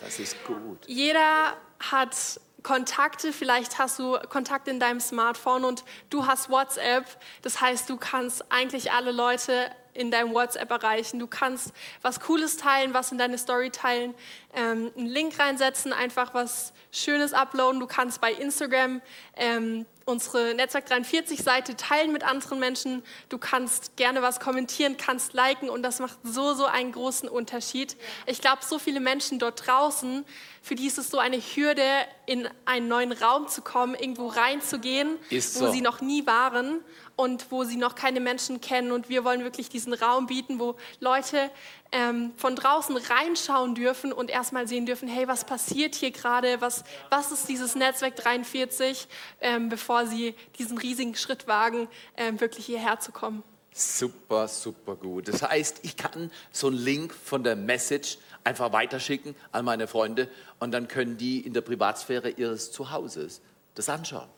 Das 0.00 0.18
ist 0.18 0.44
gut. 0.44 0.78
Jeder 0.86 1.56
hat 1.78 2.40
Kontakte, 2.62 3.32
vielleicht 3.32 3.78
hast 3.78 3.98
du 3.98 4.18
Kontakte 4.28 4.70
in 4.70 4.80
deinem 4.80 5.00
Smartphone 5.00 5.64
und 5.64 5.84
du 6.10 6.26
hast 6.26 6.50
WhatsApp. 6.50 7.04
Das 7.42 7.60
heißt, 7.60 7.88
du 7.88 7.96
kannst 7.96 8.52
eigentlich 8.52 8.92
alle 8.92 9.12
Leute 9.12 9.70
in 9.94 10.10
deinem 10.10 10.34
WhatsApp 10.34 10.70
erreichen. 10.70 11.18
Du 11.18 11.26
kannst 11.26 11.72
was 12.02 12.20
Cooles 12.20 12.56
teilen, 12.56 12.94
was 12.94 13.12
in 13.12 13.18
deine 13.18 13.38
Story 13.38 13.70
teilen, 13.70 14.14
ähm, 14.54 14.90
einen 14.96 15.06
Link 15.06 15.38
reinsetzen, 15.38 15.92
einfach 15.92 16.34
was 16.34 16.72
Schönes 16.92 17.32
uploaden. 17.32 17.80
Du 17.80 17.86
kannst 17.86 18.20
bei 18.20 18.32
Instagram 18.32 19.00
ähm, 19.36 19.86
unsere 20.10 20.54
Netzwerk 20.54 20.86
43 20.86 21.42
Seite 21.42 21.76
teilen 21.76 22.12
mit 22.12 22.24
anderen 22.24 22.58
Menschen. 22.58 23.02
Du 23.28 23.38
kannst 23.38 23.96
gerne 23.96 24.20
was 24.20 24.40
kommentieren, 24.40 24.96
kannst 24.96 25.32
liken 25.32 25.70
und 25.70 25.82
das 25.82 26.00
macht 26.00 26.18
so, 26.24 26.52
so 26.54 26.66
einen 26.66 26.92
großen 26.92 27.28
Unterschied. 27.28 27.96
Ich 28.26 28.40
glaube, 28.40 28.58
so 28.62 28.78
viele 28.78 29.00
Menschen 29.00 29.38
dort 29.38 29.66
draußen, 29.66 30.24
für 30.62 30.74
die 30.74 30.86
ist 30.86 30.98
es 30.98 31.10
so 31.10 31.18
eine 31.18 31.38
Hürde, 31.38 31.86
in 32.26 32.48
einen 32.66 32.88
neuen 32.88 33.12
Raum 33.12 33.48
zu 33.48 33.62
kommen, 33.62 33.94
irgendwo 33.94 34.26
reinzugehen, 34.26 35.16
Ist 35.30 35.58
wo 35.60 35.66
so. 35.66 35.72
sie 35.72 35.80
noch 35.80 36.00
nie 36.00 36.26
waren 36.26 36.80
und 37.20 37.50
wo 37.50 37.64
sie 37.64 37.76
noch 37.76 37.94
keine 37.94 38.18
Menschen 38.18 38.62
kennen. 38.62 38.92
Und 38.92 39.10
wir 39.10 39.24
wollen 39.24 39.44
wirklich 39.44 39.68
diesen 39.68 39.92
Raum 39.92 40.26
bieten, 40.26 40.58
wo 40.58 40.76
Leute 41.00 41.50
ähm, 41.92 42.32
von 42.38 42.56
draußen 42.56 42.96
reinschauen 42.96 43.74
dürfen 43.74 44.10
und 44.10 44.30
erstmal 44.30 44.66
sehen 44.66 44.86
dürfen, 44.86 45.06
hey, 45.06 45.28
was 45.28 45.44
passiert 45.44 45.94
hier 45.94 46.12
gerade, 46.12 46.62
was, 46.62 46.82
was 47.10 47.30
ist 47.30 47.46
dieses 47.46 47.74
Netzwerk 47.74 48.16
43, 48.16 49.06
ähm, 49.42 49.68
bevor 49.68 50.06
sie 50.06 50.34
diesen 50.58 50.78
riesigen 50.78 51.14
Schritt 51.14 51.46
wagen, 51.46 51.88
ähm, 52.16 52.40
wirklich 52.40 52.64
hierher 52.64 53.00
zu 53.00 53.12
kommen. 53.12 53.42
Super, 53.70 54.48
super 54.48 54.96
gut. 54.96 55.28
Das 55.28 55.42
heißt, 55.42 55.80
ich 55.82 55.98
kann 55.98 56.30
so 56.50 56.68
einen 56.68 56.78
Link 56.78 57.12
von 57.12 57.44
der 57.44 57.54
Message 57.54 58.16
einfach 58.44 58.72
weiterschicken 58.72 59.34
an 59.52 59.66
meine 59.66 59.86
Freunde 59.86 60.30
und 60.58 60.72
dann 60.72 60.88
können 60.88 61.18
die 61.18 61.40
in 61.40 61.52
der 61.52 61.60
Privatsphäre 61.60 62.30
ihres 62.30 62.72
Zuhauses 62.72 63.42
das 63.74 63.90
anschauen 63.90 64.28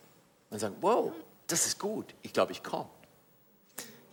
und 0.49 0.59
sagen, 0.59 0.75
wow, 0.81 1.13
das 1.47 1.65
ist 1.65 1.79
gut, 1.79 2.13
ich 2.21 2.33
glaube, 2.33 2.51
ich 2.51 2.63
komme. 2.63 2.89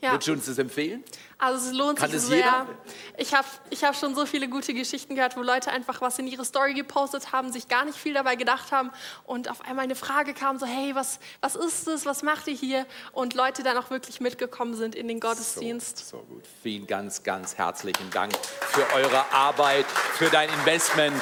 Ja. 0.01 0.12
Würdest 0.12 0.28
du 0.28 0.32
uns 0.32 0.47
das 0.47 0.59
empfehlen? 0.59 1.05
Also 1.36 1.69
es 1.69 1.74
lohnt 1.77 1.98
Kann 1.98 2.11
sich 2.11 2.23
sehr. 2.23 2.36
jeder? 2.36 2.66
Ich 3.19 3.35
habe 3.35 3.47
ich 3.69 3.85
hab 3.85 3.94
schon 3.94 4.15
so 4.15 4.24
viele 4.24 4.48
gute 4.48 4.73
Geschichten 4.73 5.15
gehört, 5.15 5.36
wo 5.36 5.43
Leute 5.43 5.70
einfach 5.70 6.01
was 6.01 6.19
in 6.19 6.27
ihre 6.27 6.44
Story 6.44 6.73
gepostet 6.73 7.32
haben, 7.32 7.52
sich 7.52 7.69
gar 7.69 7.85
nicht 7.85 7.98
viel 7.98 8.15
dabei 8.15 8.36
gedacht 8.36 8.73
haben 8.73 8.90
und 9.24 9.51
auf 9.51 9.62
einmal 9.66 9.85
eine 9.85 9.94
Frage 9.94 10.32
kam, 10.32 10.59
so 10.59 10.65
hey, 10.65 10.94
was, 10.94 11.20
was 11.43 11.55
ist 11.55 11.86
das, 11.86 12.07
was 12.07 12.23
macht 12.23 12.47
ihr 12.47 12.55
hier? 12.55 12.86
Und 13.12 13.35
Leute 13.35 13.62
dann 13.62 13.77
auch 13.77 13.90
wirklich 13.90 14.20
mitgekommen 14.20 14.74
sind 14.74 14.94
in 14.94 15.07
den 15.07 15.20
Gottesdienst. 15.20 15.98
So, 15.98 16.19
so 16.19 16.24
gut. 16.24 16.44
Vielen 16.62 16.86
ganz, 16.86 17.23
ganz 17.23 17.59
herzlichen 17.59 18.11
Dank 18.11 18.35
für 18.61 18.86
eure 18.94 19.31
Arbeit, 19.32 19.86
für 19.86 20.31
dein 20.31 20.48
Investment. 20.48 21.20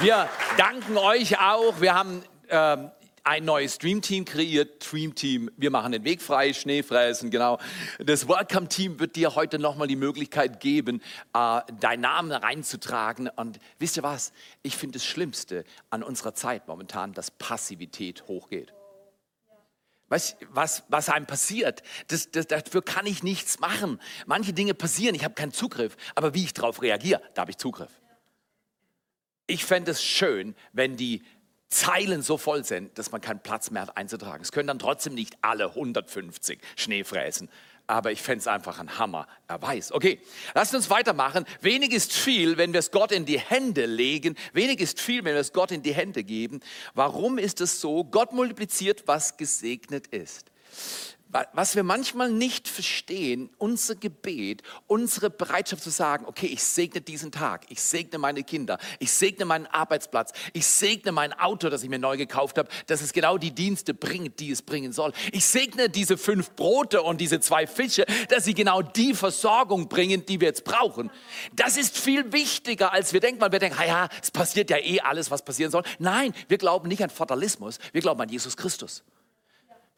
Wir 0.00 0.28
danken 0.56 0.96
euch 0.96 1.38
auch. 1.38 1.80
Wir 1.80 1.94
haben 1.94 2.24
ähm, 2.48 2.90
ein 3.26 3.44
neues 3.44 3.78
Dream 3.78 4.02
Team 4.02 4.24
kreiert. 4.24 4.90
Dream 4.90 5.14
Team, 5.14 5.50
wir 5.56 5.70
machen 5.70 5.92
den 5.92 6.04
Weg 6.04 6.22
frei, 6.22 6.52
Schneefräsen, 6.52 7.30
genau. 7.30 7.58
Das 7.98 8.28
Welcome 8.28 8.68
Team 8.68 9.00
wird 9.00 9.16
dir 9.16 9.34
heute 9.34 9.58
nochmal 9.58 9.88
die 9.88 9.96
Möglichkeit 9.96 10.60
geben, 10.60 11.02
äh, 11.34 11.60
deinen 11.80 12.02
Namen 12.02 12.30
reinzutragen. 12.30 13.28
Und 13.28 13.58
wisst 13.80 13.96
ihr 13.96 14.04
was? 14.04 14.32
Ich 14.62 14.76
finde 14.76 14.98
das 14.98 15.04
Schlimmste 15.04 15.64
an 15.90 16.04
unserer 16.04 16.34
Zeit 16.34 16.68
momentan, 16.68 17.14
dass 17.14 17.32
Passivität 17.32 18.28
hochgeht. 18.28 18.72
Weißt, 20.08 20.36
was, 20.50 20.84
was 20.88 21.08
einem 21.08 21.26
passiert, 21.26 21.82
das, 22.06 22.30
das, 22.30 22.46
dafür 22.46 22.82
kann 22.82 23.06
ich 23.06 23.24
nichts 23.24 23.58
machen. 23.58 24.00
Manche 24.26 24.52
Dinge 24.52 24.72
passieren, 24.72 25.16
ich 25.16 25.24
habe 25.24 25.34
keinen 25.34 25.52
Zugriff, 25.52 25.96
aber 26.14 26.32
wie 26.32 26.44
ich 26.44 26.54
darauf 26.54 26.80
reagiere, 26.80 27.20
da 27.34 27.40
habe 27.40 27.50
ich 27.50 27.56
Zugriff. 27.56 27.90
Ich 29.48 29.64
fände 29.64 29.90
es 29.90 30.02
schön, 30.02 30.54
wenn 30.72 30.96
die 30.96 31.22
Zeilen 31.68 32.22
so 32.22 32.38
voll 32.38 32.64
sind, 32.64 32.96
dass 32.98 33.10
man 33.10 33.20
keinen 33.20 33.40
Platz 33.40 33.70
mehr 33.70 33.82
hat 33.82 33.96
einzutragen. 33.96 34.42
Es 34.42 34.52
können 34.52 34.68
dann 34.68 34.78
trotzdem 34.78 35.14
nicht 35.14 35.36
alle 35.42 35.70
150 35.70 36.60
Schneefräsen. 36.76 37.48
Aber 37.88 38.10
ich 38.10 38.20
fände 38.20 38.40
es 38.40 38.48
einfach 38.48 38.80
ein 38.80 38.98
Hammer. 38.98 39.28
Er 39.46 39.62
weiß. 39.62 39.92
Okay, 39.92 40.20
lasst 40.54 40.74
uns 40.74 40.90
weitermachen. 40.90 41.44
Wenig 41.60 41.92
ist 41.92 42.12
viel, 42.12 42.56
wenn 42.56 42.72
wir 42.72 42.80
es 42.80 42.90
Gott 42.90 43.12
in 43.12 43.26
die 43.26 43.38
Hände 43.38 43.86
legen. 43.86 44.34
Wenig 44.52 44.80
ist 44.80 45.00
viel, 45.00 45.24
wenn 45.24 45.34
wir 45.34 45.40
es 45.40 45.52
Gott 45.52 45.70
in 45.70 45.82
die 45.82 45.94
Hände 45.94 46.24
geben. 46.24 46.60
Warum 46.94 47.38
ist 47.38 47.60
es 47.60 47.80
so? 47.80 48.02
Gott 48.04 48.32
multipliziert, 48.32 49.04
was 49.06 49.36
gesegnet 49.36 50.08
ist 50.08 50.50
was 51.52 51.76
wir 51.76 51.82
manchmal 51.82 52.30
nicht 52.30 52.68
verstehen, 52.68 53.50
unser 53.58 53.94
Gebet, 53.94 54.62
unsere 54.86 55.30
Bereitschaft 55.30 55.82
zu 55.82 55.90
sagen, 55.90 56.26
okay, 56.26 56.46
ich 56.46 56.62
segne 56.62 57.00
diesen 57.00 57.32
Tag, 57.32 57.66
ich 57.68 57.80
segne 57.80 58.18
meine 58.18 58.42
Kinder, 58.42 58.78
ich 58.98 59.10
segne 59.10 59.44
meinen 59.44 59.66
Arbeitsplatz, 59.66 60.32
ich 60.52 60.66
segne 60.66 61.12
mein 61.12 61.32
Auto, 61.32 61.68
das 61.68 61.82
ich 61.82 61.88
mir 61.88 61.98
neu 61.98 62.16
gekauft 62.16 62.58
habe, 62.58 62.68
dass 62.86 63.00
es 63.00 63.12
genau 63.12 63.38
die 63.38 63.52
Dienste 63.52 63.94
bringt, 63.94 64.40
die 64.40 64.50
es 64.50 64.62
bringen 64.62 64.92
soll. 64.92 65.12
Ich 65.32 65.44
segne 65.44 65.88
diese 65.88 66.16
fünf 66.16 66.50
Brote 66.52 67.02
und 67.02 67.20
diese 67.20 67.40
zwei 67.40 67.66
Fische, 67.66 68.06
dass 68.28 68.44
sie 68.44 68.54
genau 68.54 68.82
die 68.82 69.14
Versorgung 69.14 69.88
bringen, 69.88 70.24
die 70.26 70.40
wir 70.40 70.48
jetzt 70.48 70.64
brauchen. 70.64 71.10
Das 71.54 71.76
ist 71.76 71.98
viel 71.98 72.32
wichtiger, 72.32 72.92
als 72.92 73.12
wir 73.12 73.20
denken, 73.20 73.40
weil 73.40 73.52
wir 73.52 73.58
denken, 73.58 73.78
ja, 73.86 74.08
es 74.22 74.30
passiert 74.30 74.70
ja 74.70 74.78
eh 74.78 75.00
alles, 75.00 75.30
was 75.30 75.44
passieren 75.44 75.70
soll. 75.70 75.82
Nein, 75.98 76.32
wir 76.48 76.58
glauben 76.58 76.88
nicht 76.88 77.02
an 77.02 77.10
Fatalismus, 77.10 77.78
wir 77.92 78.00
glauben 78.00 78.20
an 78.20 78.28
Jesus 78.28 78.56
Christus. 78.56 79.02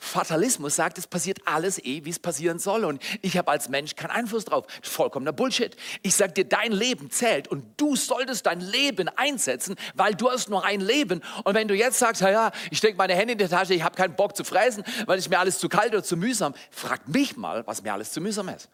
Fatalismus 0.01 0.77
sagt, 0.77 0.97
es 0.97 1.09
passiert 1.09 1.41
alles 1.45 1.79
eh, 1.85 2.05
wie 2.05 2.11
es 2.11 2.21
passieren 2.21 2.59
soll. 2.59 2.85
Und 2.85 3.03
ich 3.21 3.37
habe 3.37 3.51
als 3.51 3.69
Mensch 3.69 3.97
keinen 3.97 4.13
Einfluss 4.13 4.45
drauf. 4.45 4.65
Vollkommener 4.83 5.33
Bullshit. 5.33 5.77
Ich 6.03 6.15
sage 6.15 6.33
dir, 6.33 6.45
dein 6.45 6.73
Leben 6.73 7.11
zählt 7.11 7.49
und 7.49 7.65
du 7.77 7.97
solltest 7.97 8.47
dein 8.47 8.61
Leben 8.61 9.09
einsetzen, 9.09 9.75
weil 9.95 10.15
du 10.15 10.31
hast 10.31 10.49
nur 10.49 10.65
ein 10.65 10.81
Leben. 10.81 11.21
Und 11.45 11.55
wenn 11.55 11.67
du 11.67 11.75
jetzt 11.75 11.99
sagst, 11.99 12.23
ja, 12.23 12.53
ich 12.71 12.79
stecke 12.79 12.97
meine 12.97 13.15
Hände 13.15 13.33
in 13.33 13.39
die 13.39 13.49
Tasche, 13.49 13.75
ich 13.75 13.83
habe 13.83 13.97
keinen 13.97 14.15
Bock 14.15 14.37
zu 14.37 14.45
fräsen, 14.45 14.85
weil 15.07 15.19
es 15.19 15.29
mir 15.29 15.39
alles 15.39 15.59
zu 15.59 15.69
kalt 15.69 15.93
oder 15.93 16.05
zu 16.05 16.17
mühsam, 16.17 16.55
frag 16.71 17.09
mich 17.09 17.37
mal, 17.37 17.67
was 17.67 17.83
mir 17.83 17.93
alles 17.93 18.13
zu 18.13 18.21
mühsam 18.21 18.49
ist. 18.49 18.69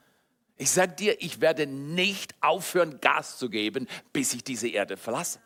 Ich 0.56 0.70
sage 0.70 0.92
dir, 0.92 1.20
ich 1.20 1.40
werde 1.40 1.66
nicht 1.66 2.34
aufhören, 2.40 3.00
Gas 3.00 3.38
zu 3.38 3.48
geben, 3.48 3.88
bis 4.12 4.34
ich 4.34 4.44
diese 4.44 4.68
Erde 4.68 4.96
verlasse. 4.96 5.40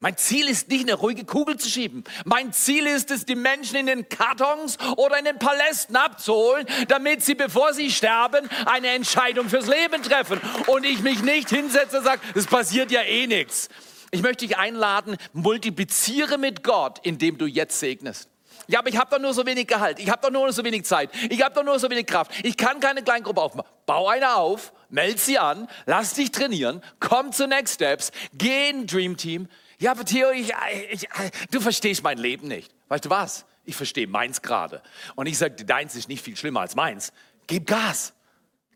Mein 0.00 0.16
Ziel 0.16 0.48
ist 0.48 0.68
nicht, 0.68 0.84
eine 0.84 0.94
ruhige 0.94 1.24
Kugel 1.24 1.56
zu 1.56 1.68
schieben. 1.68 2.04
Mein 2.24 2.52
Ziel 2.52 2.86
ist 2.86 3.10
es, 3.10 3.26
die 3.26 3.34
Menschen 3.34 3.74
in 3.74 3.86
den 3.86 4.08
Kartons 4.08 4.78
oder 4.96 5.18
in 5.18 5.24
den 5.24 5.40
Palästen 5.40 5.96
abzuholen, 5.96 6.66
damit 6.86 7.24
sie, 7.24 7.34
bevor 7.34 7.74
sie 7.74 7.90
sterben, 7.90 8.48
eine 8.66 8.90
Entscheidung 8.90 9.48
fürs 9.48 9.66
Leben 9.66 10.00
treffen. 10.04 10.40
Und 10.68 10.84
ich 10.84 11.00
mich 11.00 11.24
nicht 11.24 11.50
hinsetze 11.50 11.98
und 11.98 12.04
sage, 12.04 12.20
es 12.36 12.46
passiert 12.46 12.92
ja 12.92 13.02
eh 13.02 13.26
nichts. 13.26 13.68
Ich 14.12 14.22
möchte 14.22 14.46
dich 14.46 14.56
einladen, 14.56 15.16
multipliziere 15.32 16.38
mit 16.38 16.62
Gott, 16.62 17.00
indem 17.02 17.36
du 17.36 17.46
jetzt 17.46 17.80
segnest. 17.80 18.28
Ja, 18.68 18.78
aber 18.78 18.90
ich 18.90 18.98
habe 18.98 19.10
doch 19.10 19.18
nur 19.18 19.34
so 19.34 19.46
wenig 19.46 19.66
Gehalt. 19.66 19.98
Ich 19.98 20.10
habe 20.10 20.22
doch 20.22 20.30
nur 20.30 20.52
so 20.52 20.62
wenig 20.62 20.84
Zeit. 20.84 21.10
Ich 21.28 21.42
habe 21.42 21.54
doch 21.56 21.64
nur 21.64 21.78
so 21.80 21.90
wenig 21.90 22.06
Kraft. 22.06 22.30
Ich 22.44 22.56
kann 22.56 22.78
keine 22.78 23.02
Kleingruppe 23.02 23.40
aufmachen. 23.40 23.68
Bau 23.84 24.06
eine 24.06 24.36
auf, 24.36 24.72
meld 24.90 25.18
sie 25.18 25.38
an, 25.38 25.68
lass 25.86 26.14
dich 26.14 26.30
trainieren, 26.30 26.82
komm 27.00 27.32
zu 27.32 27.48
Next 27.48 27.74
Steps, 27.74 28.12
geh 28.34 28.70
in 28.70 28.86
Dream 28.86 29.16
Team. 29.16 29.48
Ja, 29.78 29.92
aber 29.92 30.04
Theo, 30.04 30.30
ich, 30.30 30.52
ich, 30.90 31.08
du 31.50 31.60
verstehst 31.60 32.02
mein 32.02 32.18
Leben 32.18 32.48
nicht. 32.48 32.74
Weißt 32.88 33.04
du 33.04 33.10
was? 33.10 33.46
Ich 33.64 33.76
verstehe 33.76 34.06
meins 34.06 34.42
gerade. 34.42 34.82
Und 35.14 35.26
ich 35.26 35.38
sage, 35.38 35.64
deins 35.64 35.94
ist 35.94 36.08
nicht 36.08 36.24
viel 36.24 36.36
schlimmer 36.36 36.60
als 36.60 36.74
meins. 36.74 37.12
Gib 37.46 37.66
Gas. 37.66 38.14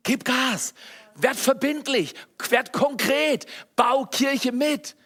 Gib 0.02 0.24
Gas. 0.24 0.74
Werd 1.14 1.36
verbindlich. 1.36 2.14
Werd 2.48 2.72
konkret. 2.72 3.46
Bau 3.74 4.04
Kirche 4.06 4.52
mit. 4.52 4.96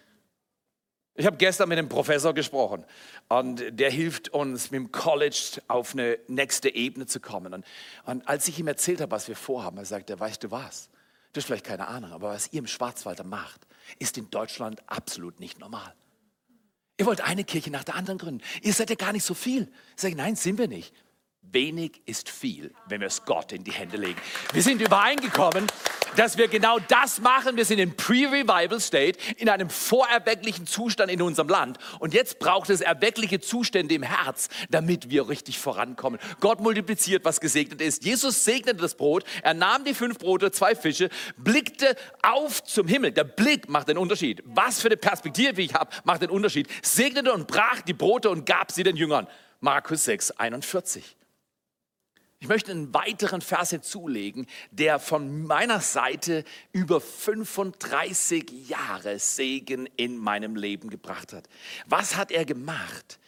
Ich 1.19 1.25
habe 1.25 1.39
gestern 1.39 1.71
mit 1.71 1.79
einem 1.79 1.89
Professor 1.89 2.35
gesprochen 2.35 2.85
und 3.29 3.63
der 3.71 3.91
hilft 3.91 4.29
uns 4.29 4.71
mit 4.71 4.81
dem 4.81 4.93
College 4.93 5.63
auf 5.67 5.95
eine 5.95 6.19
nächste 6.29 6.75
Ebene 6.75 7.07
zu 7.07 7.21
kommen. 7.21 7.55
Und, 7.55 7.65
und 8.05 8.29
als 8.29 8.49
ich 8.49 8.59
ihm 8.59 8.69
erzählt 8.69 9.01
habe, 9.01 9.13
was 9.13 9.27
wir 9.27 9.37
vorhaben, 9.37 9.79
er 9.79 9.87
sagte, 9.87 10.21
weißt 10.21 10.45
du 10.45 10.51
was? 10.51 10.91
Du 11.33 11.39
hast 11.39 11.47
vielleicht 11.47 11.65
keine 11.65 11.89
Ahnung, 11.89 12.13
aber 12.13 12.31
was 12.31 12.53
ihr 12.53 12.59
im 12.59 12.67
Schwarzwald 12.67 13.25
macht, 13.25 13.67
ist 13.99 14.19
in 14.19 14.31
Deutschland 14.31 14.83
absolut 14.89 15.41
nicht 15.41 15.59
normal. 15.59 15.95
Ihr 16.99 17.07
wollt 17.07 17.21
eine 17.21 17.45
Kirche 17.45 17.71
nach 17.71 17.85
der 17.85 17.95
anderen 17.95 18.19
gründen. 18.19 18.43
Ihr 18.63 18.73
seid 18.73 18.91
ja 18.91 18.97
gar 18.97 19.13
nicht 19.13 19.25
so 19.25 19.35
viel. 19.35 19.71
Ich 19.97 20.03
sage, 20.03 20.17
nein, 20.17 20.35
sind 20.35 20.59
wir 20.59 20.69
nicht. 20.69 20.95
Wenig 21.53 22.03
ist 22.07 22.29
viel, 22.29 22.73
wenn 22.89 23.01
wir 23.01 23.07
es 23.07 23.25
Gott 23.25 23.53
in 23.53 23.65
die 23.65 23.73
Hände 23.73 23.97
legen. 23.97 24.21
Wir 24.53 24.63
sind 24.63 24.81
übereingekommen, 24.81 25.67
dass 26.17 26.39
wir 26.39 26.49
genau 26.49 26.79
das 26.79 27.21
machen. 27.21 27.57
Wir 27.57 27.65
sind 27.65 27.79
in 27.79 27.95
Pre-Revival 27.95 28.81
State, 28.81 29.19
in 29.37 29.49
einem 29.49 29.71
vorerwecklichen 29.71 30.67
Zustand 30.67 31.11
in 31.11 31.23
unserem 31.23 31.49
Land. 31.49 31.79
Und 31.99 32.15
jetzt 32.15 32.39
braucht 32.39 32.71
es 32.71 32.81
erweckliche 32.81 33.41
Zustände 33.41 33.95
im 33.95 34.03
Herz, 34.03 34.49
damit 34.71 35.11
wir 35.11 35.29
richtig 35.29 35.59
vorankommen. 35.59 36.19
Gott 36.41 36.61
multipliziert, 36.61 37.25
was 37.25 37.41
gesegnet 37.41 37.81
ist. 37.81 38.05
Jesus 38.05 38.45
segnete 38.45 38.79
das 38.79 38.95
Brot. 38.95 39.25
Er 39.43 39.55
nahm 39.55 39.85
die 39.85 39.95
fünf 39.95 40.19
Brote, 40.19 40.51
zwei 40.51 40.75
Fische, 40.75 41.11
blickte 41.37 41.97
auf 42.23 42.65
zum 42.65 42.89
Himmel. 42.89 43.13
Der 43.13 43.25
Blick 43.25 43.69
macht 43.69 43.89
den 43.89 43.99
Unterschied. 43.99 44.43
Was 44.45 44.81
für 44.81 44.89
eine 44.89 44.97
Perspektive 44.97 45.63
ich 45.63 45.75
habe, 45.75 45.91
macht 46.05 46.23
den 46.23 46.31
Unterschied. 46.31 46.69
Segnete 46.83 47.33
und 47.33 47.47
brach 47.47 47.83
die 47.83 47.95
Brote 47.95 48.31
und 48.31 48.47
gab 48.47 48.73
sie 48.73 48.83
den 48.83 48.97
Jüngern. 48.97 49.27
Markus 49.61 50.05
6, 50.05 50.33
41. 50.33 51.17
Ich 52.39 52.49
möchte 52.49 52.71
einen 52.71 52.93
weiteren 52.93 53.41
Vers 53.41 53.71
hinzulegen, 53.71 54.47
der 54.71 54.99
von 54.99 55.47
meiner 55.47 55.81
Seite 55.81 56.45
über 56.73 57.01
35 57.01 58.69
Jahre 58.69 59.19
Segen 59.19 59.89
in 59.97 60.19
meinem 60.19 60.55
Leben 60.55 60.91
gebracht 60.91 61.33
hat. 61.33 61.49
Was 61.87 62.17
hat 62.17 62.31
er 62.31 62.45
gemacht? 62.45 63.19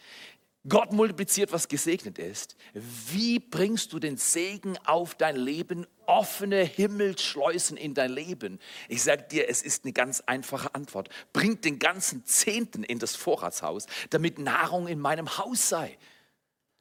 Gott 0.67 0.91
multipliziert, 0.91 1.51
was 1.53 1.67
gesegnet 1.69 2.19
ist. 2.19 2.55
Wie 2.73 3.39
bringst 3.39 3.93
du 3.93 3.99
den 3.99 4.17
Segen 4.17 4.77
auf 4.85 5.15
dein 5.15 5.37
Leben, 5.37 5.87
offene 6.05 6.61
Himmelsschleusen 6.63 7.77
in 7.77 7.95
dein 7.95 8.11
Leben? 8.11 8.59
Ich 8.89 9.01
sage 9.01 9.23
dir, 9.23 9.49
es 9.49 9.63
ist 9.63 9.85
eine 9.85 9.93
ganz 9.93 10.21
einfache 10.27 10.75
Antwort. 10.75 11.09
Bring 11.33 11.61
den 11.61 11.79
ganzen 11.79 12.25
Zehnten 12.25 12.83
in 12.83 12.99
das 12.99 13.15
Vorratshaus, 13.15 13.87
damit 14.11 14.37
Nahrung 14.37 14.87
in 14.87 14.99
meinem 14.99 15.37
Haus 15.37 15.69
sei. 15.69 15.97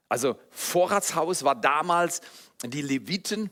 Also 0.08 0.38
Vorratshaus 0.50 1.42
war 1.44 1.54
damals 1.54 2.20
die 2.64 2.82
Leviten 2.82 3.50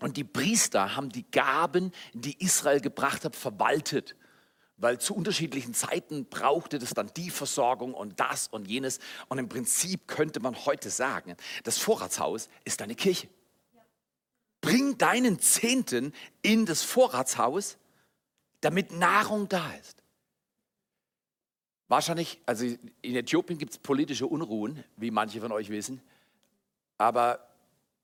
und 0.00 0.16
die 0.16 0.24
Priester 0.24 0.96
haben 0.96 1.10
die 1.10 1.30
Gaben, 1.30 1.92
die 2.12 2.42
Israel 2.42 2.80
gebracht 2.80 3.24
hat, 3.24 3.36
verwaltet. 3.36 4.16
Weil 4.78 4.98
zu 4.98 5.14
unterschiedlichen 5.14 5.72
Zeiten 5.72 6.26
brauchte 6.26 6.78
das 6.78 6.90
dann 6.90 7.10
die 7.16 7.30
Versorgung 7.30 7.94
und 7.94 8.20
das 8.20 8.48
und 8.48 8.68
jenes. 8.68 8.98
Und 9.28 9.38
im 9.38 9.48
Prinzip 9.48 10.06
könnte 10.06 10.40
man 10.40 10.66
heute 10.66 10.90
sagen, 10.90 11.34
das 11.64 11.78
Vorratshaus 11.78 12.50
ist 12.64 12.80
deine 12.82 12.94
Kirche. 12.94 13.28
Bring 14.60 14.98
deinen 14.98 15.38
Zehnten 15.38 16.12
in 16.42 16.66
das 16.66 16.82
Vorratshaus 16.82 17.78
damit 18.60 18.92
Nahrung 18.92 19.48
da 19.48 19.72
ist. 19.74 20.02
Wahrscheinlich, 21.88 22.40
also 22.46 22.66
in 23.02 23.16
Äthiopien 23.16 23.58
gibt 23.58 23.72
es 23.72 23.78
politische 23.78 24.26
Unruhen, 24.26 24.82
wie 24.96 25.10
manche 25.10 25.40
von 25.40 25.52
euch 25.52 25.70
wissen. 25.70 26.00
Aber 26.98 27.46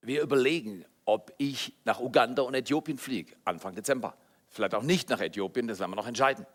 wir 0.02 0.22
überlegen, 0.22 0.84
ob 1.04 1.32
ich 1.38 1.74
nach 1.84 2.00
Uganda 2.00 2.42
und 2.42 2.54
Äthiopien 2.54 2.98
fliege, 2.98 3.34
Anfang 3.44 3.74
Dezember. 3.74 4.14
Vielleicht 4.48 4.74
auch 4.74 4.82
nicht 4.82 5.08
nach 5.08 5.20
Äthiopien, 5.20 5.66
das 5.66 5.80
werden 5.80 5.90
wir 5.90 5.96
noch 5.96 6.06
entscheiden. 6.06 6.46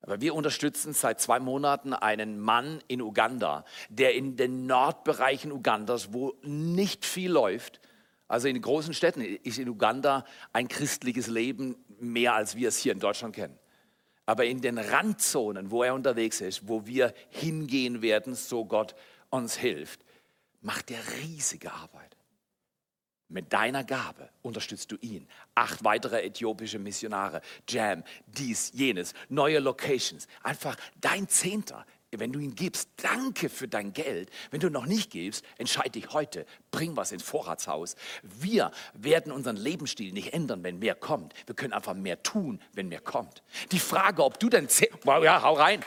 Aber 0.00 0.20
wir 0.20 0.34
unterstützen 0.34 0.94
seit 0.94 1.20
zwei 1.20 1.38
Monaten 1.38 1.94
einen 1.94 2.40
Mann 2.40 2.82
in 2.88 3.00
Uganda, 3.00 3.64
der 3.88 4.14
in 4.14 4.36
den 4.36 4.66
Nordbereichen 4.66 5.52
Ugandas, 5.52 6.12
wo 6.12 6.34
nicht 6.42 7.04
viel 7.04 7.30
läuft, 7.30 7.80
also 8.26 8.48
in 8.48 8.60
großen 8.60 8.94
Städten 8.94 9.20
ist 9.20 9.58
in 9.58 9.68
Uganda 9.68 10.24
ein 10.52 10.66
christliches 10.66 11.26
Leben 11.26 11.76
mehr, 12.00 12.34
als 12.34 12.56
wir 12.56 12.68
es 12.68 12.78
hier 12.78 12.92
in 12.92 12.98
Deutschland 12.98 13.34
kennen. 13.34 13.58
Aber 14.26 14.44
in 14.44 14.60
den 14.60 14.78
Randzonen, 14.78 15.70
wo 15.70 15.82
er 15.82 15.94
unterwegs 15.94 16.40
ist, 16.40 16.68
wo 16.68 16.86
wir 16.86 17.12
hingehen 17.30 18.02
werden, 18.02 18.34
so 18.34 18.64
Gott 18.64 18.94
uns 19.30 19.56
hilft, 19.56 20.00
macht 20.60 20.90
er 20.90 21.00
riesige 21.20 21.72
Arbeit. 21.72 22.16
Mit 23.28 23.52
deiner 23.52 23.82
Gabe 23.82 24.28
unterstützt 24.42 24.92
du 24.92 24.96
ihn. 25.00 25.26
Acht 25.54 25.82
weitere 25.84 26.22
äthiopische 26.22 26.78
Missionare, 26.78 27.40
Jam, 27.66 28.04
dies, 28.26 28.72
jenes, 28.74 29.14
neue 29.30 29.58
Locations. 29.58 30.28
Einfach 30.42 30.76
dein 31.00 31.28
Zehnter 31.28 31.86
wenn 32.18 32.32
du 32.32 32.38
ihn 32.38 32.54
gibst, 32.54 32.90
danke 32.96 33.48
für 33.48 33.68
dein 33.68 33.92
Geld. 33.92 34.30
Wenn 34.50 34.60
du 34.60 34.70
noch 34.70 34.86
nicht 34.86 35.10
gibst, 35.10 35.44
entscheide 35.58 35.90
dich 35.90 36.12
heute, 36.12 36.46
bring 36.70 36.96
was 36.96 37.12
ins 37.12 37.22
Vorratshaus. 37.22 37.96
Wir 38.22 38.70
werden 38.94 39.32
unseren 39.32 39.56
Lebensstil 39.56 40.12
nicht 40.12 40.34
ändern, 40.34 40.62
wenn 40.62 40.78
mehr 40.78 40.94
kommt. 40.94 41.34
Wir 41.46 41.54
können 41.54 41.72
einfach 41.72 41.94
mehr 41.94 42.22
tun, 42.22 42.60
wenn 42.74 42.88
mehr 42.88 43.00
kommt. 43.00 43.42
Die 43.70 43.78
Frage, 43.78 44.24
ob 44.24 44.38
du 44.38 44.48
dann, 44.48 44.68
wow, 45.04 45.24
ja, 45.24 45.42
hau 45.42 45.54
rein. 45.54 45.82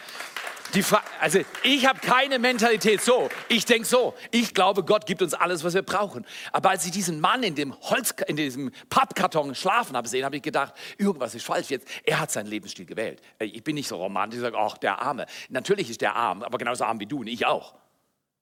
Die 0.76 0.84
also 1.22 1.40
ich 1.64 1.88
habe 1.88 2.00
keine 2.00 2.38
Mentalität 2.38 3.02
so. 3.02 3.30
Ich 3.48 3.64
denke 3.64 3.88
so. 3.88 4.14
Ich 4.32 4.54
glaube, 4.54 4.84
Gott 4.84 5.06
gibt 5.06 5.22
uns 5.22 5.34
alles, 5.34 5.64
was 5.64 5.74
wir 5.74 5.84
brauchen. 5.84 6.26
Aber 6.52 6.72
als 6.72 6.86
ich 6.86 6.92
diesen 6.92 7.22
Mann 7.22 7.44
in 7.44 7.56
dem 7.56 7.74
Holz, 7.80 8.14
in 8.28 8.36
diesem 8.36 8.72
Pappkarton 8.90 9.56
schlafen 9.56 9.96
habe 9.96 10.10
sehen, 10.10 10.26
habe 10.26 10.36
ich 10.36 10.42
gedacht, 10.42 10.74
irgendwas 10.98 11.34
ist 11.34 11.46
falsch 11.46 11.70
jetzt. 11.70 11.88
Er 12.04 12.20
hat 12.20 12.30
seinen 12.30 12.48
Lebensstil 12.48 12.86
gewählt. 12.86 13.22
Ich 13.40 13.64
bin 13.64 13.76
nicht 13.76 13.88
so 13.88 13.96
romantisch, 13.96 14.40
ich 14.40 14.44
sage, 14.44 14.58
ach, 14.60 14.78
der 14.78 15.02
Arme. 15.02 15.28
Natürlich 15.48 15.90
ist 15.90 16.02
der 16.02 16.14
arm, 16.14 16.44
aber 16.44 16.58
genauso 16.58 16.84
arm 16.84 17.00
wie 17.00 17.06
du 17.06 17.20
und 17.20 17.28
ich 17.28 17.46
auch. 17.46 17.76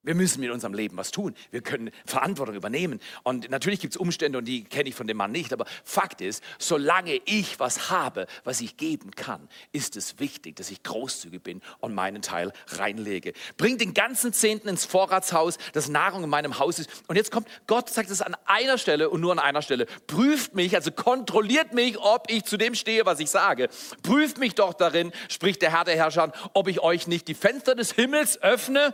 Wir 0.05 0.15
müssen 0.15 0.43
in 0.43 0.51
unserem 0.51 0.73
Leben 0.73 0.97
was 0.97 1.11
tun. 1.11 1.33
Wir 1.49 1.61
können 1.61 1.89
Verantwortung 2.05 2.55
übernehmen. 2.55 2.99
Und 3.23 3.49
natürlich 3.49 3.79
gibt 3.79 3.93
es 3.93 3.97
Umstände, 3.97 4.37
und 4.37 4.45
die 4.45 4.65
kenne 4.65 4.89
ich 4.89 4.95
von 4.95 5.07
dem 5.07 5.15
Mann 5.15 5.31
nicht. 5.31 5.53
Aber 5.53 5.65
Fakt 5.85 6.19
ist, 6.19 6.43
solange 6.59 7.21
ich 7.23 7.57
was 7.61 7.89
habe, 7.89 8.27
was 8.43 8.59
ich 8.59 8.75
geben 8.75 9.11
kann, 9.11 9.47
ist 9.71 9.95
es 9.95 10.19
wichtig, 10.19 10.57
dass 10.57 10.71
ich 10.71 10.83
großzügig 10.83 11.41
bin 11.41 11.61
und 11.79 11.95
meinen 11.95 12.21
Teil 12.21 12.51
reinlege. 12.67 13.31
Bring 13.55 13.77
den 13.77 13.93
ganzen 13.93 14.33
Zehnten 14.33 14.67
ins 14.67 14.83
Vorratshaus, 14.83 15.57
dass 15.71 15.87
Nahrung 15.87 16.25
in 16.25 16.29
meinem 16.29 16.59
Haus 16.59 16.79
ist. 16.79 16.89
Und 17.07 17.15
jetzt 17.15 17.31
kommt, 17.31 17.47
Gott 17.67 17.89
sagt 17.89 18.09
es 18.09 18.21
an 18.21 18.35
einer 18.45 18.77
Stelle 18.77 19.09
und 19.09 19.21
nur 19.21 19.31
an 19.31 19.39
einer 19.39 19.61
Stelle. 19.61 19.85
Prüft 20.07 20.53
mich, 20.53 20.75
also 20.75 20.91
kontrolliert 20.91 21.73
mich, 21.73 21.97
ob 21.97 22.29
ich 22.29 22.43
zu 22.43 22.57
dem 22.57 22.75
stehe, 22.75 23.05
was 23.05 23.21
ich 23.21 23.29
sage. 23.29 23.69
Prüft 24.01 24.37
mich 24.37 24.53
doch 24.55 24.73
darin, 24.73 25.13
spricht 25.29 25.61
der 25.61 25.71
Herr 25.71 25.85
der 25.85 25.95
Herrscher, 25.95 26.33
ob 26.53 26.67
ich 26.67 26.81
euch 26.81 27.07
nicht 27.07 27.29
die 27.29 27.35
Fenster 27.35 27.73
des 27.73 27.93
Himmels 27.93 28.41
öffne 28.41 28.93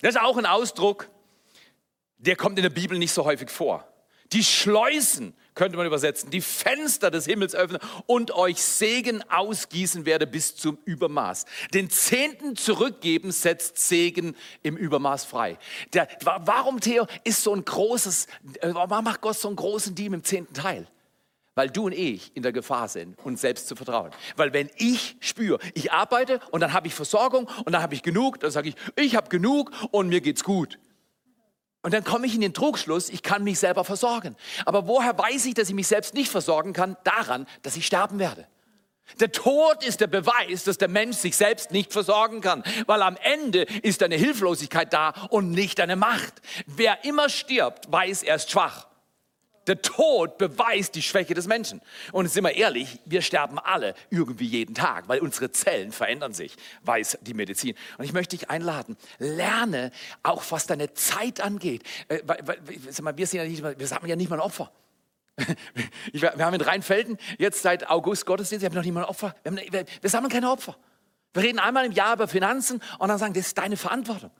das 0.00 0.14
ist 0.14 0.20
auch 0.20 0.36
ein 0.36 0.46
Ausdruck, 0.46 1.10
der 2.18 2.36
kommt 2.36 2.58
in 2.58 2.62
der 2.62 2.70
Bibel 2.70 2.98
nicht 2.98 3.12
so 3.12 3.24
häufig 3.24 3.50
vor. 3.50 3.86
Die 4.32 4.44
Schleusen 4.44 5.34
könnte 5.54 5.76
man 5.76 5.86
übersetzen, 5.86 6.30
die 6.30 6.40
Fenster 6.40 7.10
des 7.10 7.26
Himmels 7.26 7.54
öffnen 7.54 7.80
und 8.06 8.30
euch 8.30 8.62
Segen 8.62 9.24
ausgießen 9.28 10.06
werde 10.06 10.26
bis 10.26 10.54
zum 10.54 10.78
Übermaß. 10.84 11.46
Den 11.74 11.90
Zehnten 11.90 12.54
zurückgeben 12.54 13.32
setzt 13.32 13.78
Segen 13.78 14.36
im 14.62 14.76
Übermaß 14.76 15.24
frei. 15.24 15.58
Der, 15.92 16.06
warum, 16.22 16.80
Theo, 16.80 17.06
ist 17.24 17.42
so 17.42 17.54
ein 17.54 17.64
großes, 17.64 18.26
äh, 18.60 18.72
warum 18.72 19.04
macht 19.04 19.20
Gott 19.20 19.36
so 19.36 19.48
einen 19.48 19.56
großen 19.56 19.94
Diem 19.96 20.14
im 20.14 20.24
zehnten 20.24 20.54
Teil? 20.54 20.86
Weil 21.54 21.70
du 21.70 21.86
und 21.86 21.92
ich 21.92 22.34
in 22.36 22.42
der 22.42 22.52
Gefahr 22.52 22.88
sind, 22.88 23.18
uns 23.24 23.40
selbst 23.40 23.68
zu 23.68 23.76
vertrauen. 23.76 24.10
Weil 24.36 24.52
wenn 24.52 24.70
ich 24.76 25.16
spüre, 25.20 25.58
ich 25.74 25.92
arbeite 25.92 26.40
und 26.50 26.60
dann 26.60 26.72
habe 26.72 26.86
ich 26.86 26.94
Versorgung 26.94 27.48
und 27.64 27.72
dann 27.72 27.82
habe 27.82 27.94
ich 27.94 28.02
genug, 28.02 28.40
dann 28.40 28.50
sage 28.50 28.70
ich, 28.70 28.74
ich 28.96 29.16
habe 29.16 29.28
genug 29.28 29.70
und 29.90 30.08
mir 30.08 30.20
geht's 30.20 30.44
gut. 30.44 30.78
Und 31.82 31.94
dann 31.94 32.04
komme 32.04 32.26
ich 32.26 32.34
in 32.34 32.42
den 32.42 32.52
Trugschluss, 32.52 33.08
ich 33.08 33.22
kann 33.22 33.42
mich 33.42 33.58
selber 33.58 33.84
versorgen. 33.84 34.36
Aber 34.66 34.86
woher 34.86 35.16
weiß 35.16 35.46
ich, 35.46 35.54
dass 35.54 35.68
ich 35.68 35.74
mich 35.74 35.86
selbst 35.86 36.14
nicht 36.14 36.30
versorgen 36.30 36.72
kann? 36.72 36.96
Daran, 37.04 37.46
dass 37.62 37.76
ich 37.76 37.86
sterben 37.86 38.18
werde. 38.18 38.46
Der 39.18 39.32
Tod 39.32 39.82
ist 39.84 40.00
der 40.00 40.06
Beweis, 40.06 40.64
dass 40.64 40.78
der 40.78 40.88
Mensch 40.88 41.16
sich 41.16 41.36
selbst 41.36 41.72
nicht 41.72 41.92
versorgen 41.92 42.42
kann, 42.42 42.62
weil 42.86 43.02
am 43.02 43.16
Ende 43.16 43.62
ist 43.62 44.02
eine 44.02 44.14
Hilflosigkeit 44.14 44.92
da 44.92 45.10
und 45.30 45.50
nicht 45.50 45.80
eine 45.80 45.96
Macht. 45.96 46.34
Wer 46.66 47.04
immer 47.04 47.28
stirbt, 47.28 47.90
weiß, 47.90 48.22
er 48.22 48.36
ist 48.36 48.50
schwach. 48.50 48.89
Der 49.66 49.82
Tod 49.82 50.38
beweist 50.38 50.94
die 50.94 51.02
Schwäche 51.02 51.34
des 51.34 51.46
Menschen. 51.46 51.80
Und 52.12 52.28
sind 52.28 52.44
wir 52.44 52.54
ehrlich, 52.54 52.98
wir 53.04 53.22
sterben 53.22 53.58
alle 53.58 53.94
irgendwie 54.08 54.46
jeden 54.46 54.74
Tag, 54.74 55.08
weil 55.08 55.20
unsere 55.20 55.52
Zellen 55.52 55.92
verändern 55.92 56.32
sich, 56.32 56.56
weiß 56.82 57.18
die 57.20 57.34
Medizin. 57.34 57.74
Und 57.98 58.04
ich 58.04 58.12
möchte 58.12 58.36
dich 58.36 58.48
einladen, 58.48 58.96
lerne 59.18 59.90
auch, 60.22 60.42
was 60.50 60.66
deine 60.66 60.94
Zeit 60.94 61.40
angeht. 61.40 61.82
Äh, 62.08 62.20
wir, 62.24 63.26
sind 63.26 63.38
ja 63.38 63.44
nicht, 63.44 63.62
wir 63.62 63.86
sammeln 63.86 64.08
ja 64.08 64.16
nicht 64.16 64.30
mal 64.30 64.36
ein 64.36 64.42
Opfer. 64.42 64.72
Wir 66.12 66.32
haben 66.44 66.54
in 66.54 66.60
Rheinfelden 66.60 67.16
jetzt 67.38 67.62
seit 67.62 67.88
August 67.88 68.26
Gottesdienst, 68.26 68.62
wir 68.62 68.68
haben 68.68 68.74
noch 68.74 68.84
nicht 68.84 68.92
mal 68.92 69.04
ein 69.04 69.08
Opfer. 69.08 69.34
Wir, 69.44 69.86
wir 70.00 70.10
sammeln 70.10 70.30
keine 70.30 70.50
Opfer. 70.50 70.76
Wir 71.32 71.44
reden 71.44 71.58
einmal 71.58 71.86
im 71.86 71.92
Jahr 71.92 72.14
über 72.14 72.28
Finanzen 72.28 72.82
und 72.98 73.08
dann 73.08 73.18
sagen, 73.18 73.32
das 73.32 73.46
ist 73.46 73.56
deine 73.56 73.76
Verantwortung. 73.76 74.30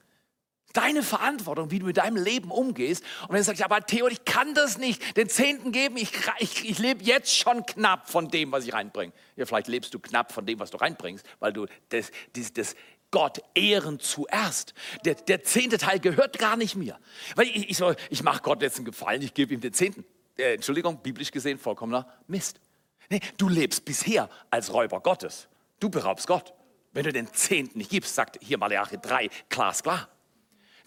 Deine 0.73 1.03
Verantwortung, 1.03 1.71
wie 1.71 1.81
du 1.81 1.87
mit 1.87 1.97
deinem 1.97 2.23
Leben 2.23 2.51
umgehst. 2.51 3.03
Und 3.23 3.31
wenn 3.31 3.39
du 3.39 3.45
sagst, 3.45 3.63
aber 3.63 3.85
Theo, 3.85 4.07
ich 4.09 4.25
kann 4.25 4.55
das 4.55 4.79
nicht, 4.79 5.17
den 5.17 5.29
Zehnten 5.29 5.73
geben, 5.73 5.97
ich, 5.97 6.13
ich, 6.39 6.69
ich 6.69 6.79
lebe 6.79 7.03
jetzt 7.03 7.37
schon 7.37 7.67
knapp 7.67 8.09
von 8.09 8.29
dem, 8.29 8.53
was 8.53 8.65
ich 8.65 8.73
reinbringe. 8.73 9.13
Ja, 9.37 9.47
vielleicht 9.47 9.69
lebst 9.69 9.93
du 9.95 9.99
knapp 9.99 10.33
von 10.33 10.47
dem, 10.47 10.61
was 10.61 10.71
du 10.71 10.77
reinbringst, 10.77 11.27
weil 11.41 11.53
du 11.53 11.67
das, 11.89 12.13
das, 12.35 12.53
das 12.53 12.77
Gott 13.11 13.41
ehren 13.55 13.99
zuerst. 13.99 14.75
Der, 15.05 15.15
der 15.15 15.43
zehnte 15.43 15.79
Teil 15.79 15.99
gehört 15.99 16.39
gar 16.39 16.57
nicht 16.57 16.77
mir. 16.77 16.99
Weil 17.35 17.47
ich, 17.47 17.71
ich, 17.71 17.83
ich 18.11 18.23
mache 18.23 18.43
Gott 18.43 18.63
jetzt 18.63 18.77
einen 18.77 18.85
Gefallen, 18.85 19.23
ich 19.23 19.35
gebe 19.35 19.53
ihm 19.53 19.61
den 19.61 19.73
Zehnten. 19.73 20.05
Äh, 20.37 20.55
Entschuldigung, 20.55 21.03
biblisch 21.03 21.31
gesehen 21.31 21.59
vollkommener 21.59 22.07
Mist. 22.27 22.61
Nee, 23.09 23.21
du 23.37 23.49
lebst 23.49 23.85
bisher 23.85 24.31
als 24.51 24.73
Räuber 24.73 25.01
Gottes. 25.01 25.49
Du 25.81 25.91
beraubst 25.91 26.27
Gott. 26.27 26.55
Wenn 26.93 27.05
du 27.05 27.13
den 27.13 27.33
Zehnten 27.33 27.79
nicht 27.79 27.91
gibst, 27.91 28.15
sagt 28.15 28.39
hier 28.43 28.59
Malachi 28.59 28.99
3, 29.01 29.31
glasklar. 29.49 30.09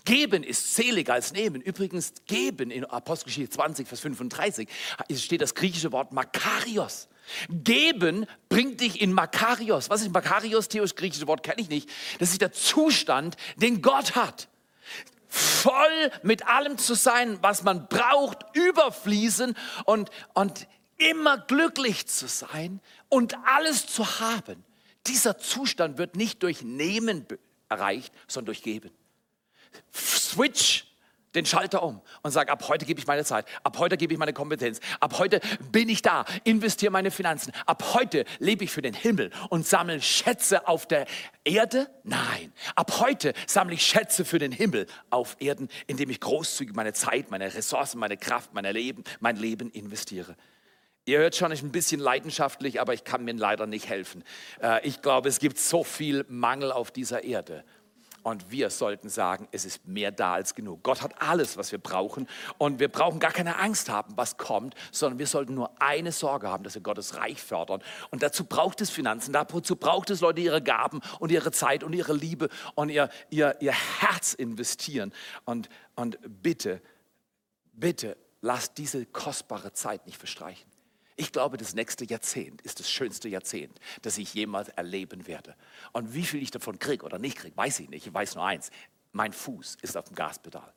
Geben 0.05 0.43
ist 0.43 0.75
seliger 0.75 1.13
als 1.13 1.31
nehmen. 1.31 1.61
Übrigens, 1.61 2.13
geben 2.25 2.71
in 2.71 2.84
Apostelgeschichte 2.84 3.51
20, 3.51 3.88
Vers 3.88 4.01
35 4.01 4.67
steht 5.15 5.41
das 5.41 5.55
griechische 5.55 5.91
Wort 5.93 6.11
Makarios. 6.11 7.07
Geben 7.49 8.25
bringt 8.49 8.81
dich 8.81 8.99
in 9.01 9.13
Makarios. 9.13 9.89
Was 9.89 10.01
ist 10.01 10.11
Makarios? 10.11 10.67
Theos 10.67 10.95
griechische 10.95 11.27
Wort 11.27 11.41
kenne 11.41 11.61
ich 11.61 11.69
nicht. 11.69 11.89
Das 12.19 12.31
ist 12.31 12.41
der 12.41 12.51
Zustand, 12.51 13.38
den 13.55 13.81
Gott 13.81 14.15
hat. 14.15 14.49
Voll 15.30 16.11
mit 16.21 16.47
allem 16.47 16.77
zu 16.77 16.95
sein, 16.95 17.39
was 17.41 17.63
man 17.63 17.88
braucht, 17.88 18.39
überfließen 18.55 19.55
und, 19.85 20.09
und 20.34 20.67
immer 20.97 21.38
glücklich 21.38 22.07
zu 22.07 22.27
sein 22.27 22.81
und 23.07 23.38
alles 23.45 23.88
zu 23.88 24.19
haben. 24.19 24.65
Dieser 25.07 25.38
Zustand 25.38 25.97
wird 25.97 26.17
nicht 26.17 26.43
durch 26.43 26.61
Nehmen 26.61 27.25
erreicht, 27.69 28.13
sondern 28.27 28.47
durch 28.47 28.63
Geben 28.63 28.91
switch 29.93 30.85
den 31.35 31.45
Schalter 31.45 31.83
um 31.83 32.01
und 32.21 32.31
sag, 32.31 32.49
ab 32.49 32.67
heute 32.67 32.85
gebe 32.85 32.99
ich 32.99 33.07
meine 33.07 33.23
Zeit, 33.23 33.45
ab 33.63 33.77
heute 33.79 33.97
gebe 33.97 34.13
ich 34.13 34.19
meine 34.19 34.33
Kompetenz, 34.33 34.79
ab 34.99 35.17
heute 35.17 35.39
bin 35.71 35.89
ich 35.89 36.01
da, 36.01 36.25
investiere 36.43 36.91
meine 36.91 37.11
Finanzen, 37.11 37.51
ab 37.65 37.93
heute 37.93 38.25
lebe 38.39 38.63
ich 38.63 38.71
für 38.71 38.81
den 38.81 38.93
Himmel 38.93 39.31
und 39.49 39.65
sammle 39.65 40.01
Schätze 40.01 40.67
auf 40.67 40.87
der 40.87 41.05
Erde? 41.43 41.89
Nein, 42.03 42.53
ab 42.75 42.99
heute 42.99 43.33
sammle 43.47 43.73
ich 43.75 43.85
Schätze 43.85 44.25
für 44.25 44.39
den 44.39 44.51
Himmel 44.51 44.87
auf 45.09 45.35
Erden, 45.39 45.69
indem 45.87 46.09
ich 46.09 46.19
großzügig 46.19 46.75
meine 46.75 46.93
Zeit, 46.93 47.31
meine 47.31 47.53
Ressourcen, 47.53 47.99
meine 47.99 48.17
Kraft, 48.17 48.53
mein 48.53 48.65
Leben, 48.65 49.03
mein 49.19 49.35
Leben 49.35 49.69
investiere. 49.71 50.35
Ihr 51.05 51.19
hört 51.19 51.35
schon, 51.35 51.51
ich 51.51 51.59
bin 51.59 51.69
ein 51.69 51.73
bisschen 51.73 51.99
leidenschaftlich, 51.99 52.79
aber 52.79 52.93
ich 52.93 53.03
kann 53.03 53.25
mir 53.25 53.33
leider 53.33 53.67
nicht 53.67 53.89
helfen. 53.89 54.23
Äh, 54.61 54.87
ich 54.87 55.01
glaube, 55.01 55.27
es 55.27 55.39
gibt 55.39 55.59
so 55.59 55.83
viel 55.83 56.25
Mangel 56.29 56.71
auf 56.71 56.91
dieser 56.91 57.25
Erde. 57.25 57.65
Und 58.23 58.49
wir 58.51 58.69
sollten 58.69 59.09
sagen, 59.09 59.47
es 59.51 59.65
ist 59.65 59.85
mehr 59.85 60.11
da 60.11 60.33
als 60.33 60.55
genug. 60.55 60.81
Gott 60.81 61.01
hat 61.01 61.21
alles, 61.21 61.57
was 61.57 61.71
wir 61.71 61.79
brauchen. 61.79 62.27
Und 62.57 62.79
wir 62.79 62.87
brauchen 62.87 63.19
gar 63.19 63.31
keine 63.31 63.57
Angst 63.57 63.89
haben, 63.89 64.13
was 64.15 64.37
kommt, 64.37 64.75
sondern 64.91 65.19
wir 65.19 65.27
sollten 65.27 65.53
nur 65.53 65.81
eine 65.81 66.11
Sorge 66.11 66.47
haben, 66.47 66.63
dass 66.63 66.75
wir 66.75 66.81
Gottes 66.81 67.17
Reich 67.17 67.41
fördern. 67.41 67.83
Und 68.11 68.23
dazu 68.23 68.45
braucht 68.45 68.79
es 68.81 68.89
Finanzen, 68.89 69.33
dazu 69.33 69.75
braucht 69.75 70.09
es 70.09 70.21
Leute, 70.21 70.41
ihre 70.41 70.61
Gaben 70.61 71.01
und 71.19 71.31
ihre 71.31 71.51
Zeit 71.51 71.83
und 71.83 71.93
ihre 71.93 72.13
Liebe 72.13 72.49
und 72.75 72.89
ihr, 72.89 73.09
ihr, 73.29 73.57
ihr 73.59 73.73
Herz 73.73 74.33
investieren. 74.33 75.13
Und, 75.43 75.69
und 75.95 76.17
bitte, 76.41 76.81
bitte, 77.73 78.17
lasst 78.41 78.77
diese 78.77 79.05
kostbare 79.05 79.73
Zeit 79.73 80.05
nicht 80.05 80.17
verstreichen. 80.17 80.72
Ich 81.15 81.31
glaube, 81.31 81.57
das 81.57 81.76
nächste 81.76 82.06
Jahrzehnt 82.06 82.61
ist 82.61 82.80
das 82.80 82.90
schönste 82.90 83.30
Jahrzehnt, 83.30 83.80
das 84.02 84.18
ich 84.18 84.34
jemals 84.34 84.69
erleben 84.69 85.27
werde. 85.27 85.56
Und 85.91 86.14
wie 86.14 86.26
viel 86.26 86.41
ich 86.41 86.52
davon 86.52 86.80
kriege 86.80 87.06
oder 87.06 87.19
nicht 87.19 87.38
kriege, 87.38 87.56
weiß 87.56 87.80
ich 87.81 87.90
nicht. 87.90 88.07
Ich 88.07 88.14
weiß 88.14 88.35
nur 88.35 88.45
eins, 88.45 88.72
mein 89.11 89.34
Fuß 89.34 89.77
ist 89.81 89.95
auf 89.95 90.06
dem 90.06 90.15
Gaspedal. 90.15 90.73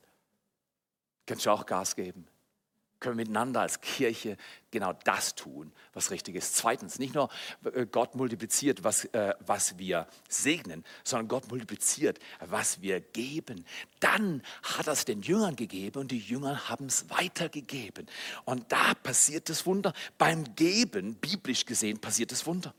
Kannst 1.25 1.45
du 1.45 1.49
auch 1.49 1.65
Gas 1.65 1.95
geben? 1.95 2.27
Können 2.99 3.17
wir 3.17 3.25
miteinander 3.25 3.61
als 3.61 3.79
Kirche 3.79 4.37
genau 4.71 4.93
das 5.03 5.35
tun, 5.35 5.71
was 5.93 6.09
richtig 6.09 6.35
ist. 6.35 6.55
Zweitens, 6.55 6.97
nicht 6.97 7.13
nur 7.13 7.29
äh, 7.73 7.85
Gott 7.85 8.15
multipliziert, 8.15 8.83
was, 8.83 9.05
äh, 9.05 9.35
was 9.39 9.77
wir 9.77 10.07
segnen, 10.27 10.83
sondern 11.03 11.27
Gott 11.27 11.49
multipliziert, 11.49 12.19
was 12.39 12.81
wir 12.81 12.99
geben. 12.99 13.65
Dann 13.99 14.41
hat 14.63 14.87
er 14.87 14.93
es 14.93 15.05
den 15.05 15.21
Jüngern 15.21 15.55
gegeben 15.55 15.99
und 15.99 16.11
die 16.11 16.19
Jünger 16.19 16.69
haben 16.69 16.87
es 16.87 17.09
weitergegeben. 17.09 18.07
Und 18.45 18.71
da 18.71 18.93
passiert 18.95 19.49
das 19.49 19.65
Wunder. 19.65 19.93
Beim 20.17 20.55
Geben, 20.55 21.15
biblisch 21.15 21.65
gesehen, 21.65 21.99
passiert 21.99 22.31
das 22.31 22.45
Wunder. 22.45 22.73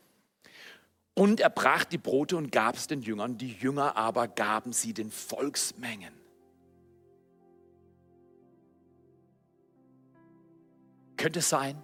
Und 1.15 1.41
er 1.41 1.51
brach 1.51 1.85
die 1.85 1.99
Brote 1.99 2.37
und 2.37 2.53
gab 2.53 2.77
es 2.77 2.87
den 2.87 3.03
Jüngern, 3.03 3.39
die 3.39 3.53
Jünger 3.53 3.97
aber 3.97 4.29
gaben 4.29 4.73
sie 4.73 4.95
den 4.95 5.11
Volksmengen. 5.11 6.15
Könnte 11.19 11.41
es 11.41 11.49
sein, 11.49 11.77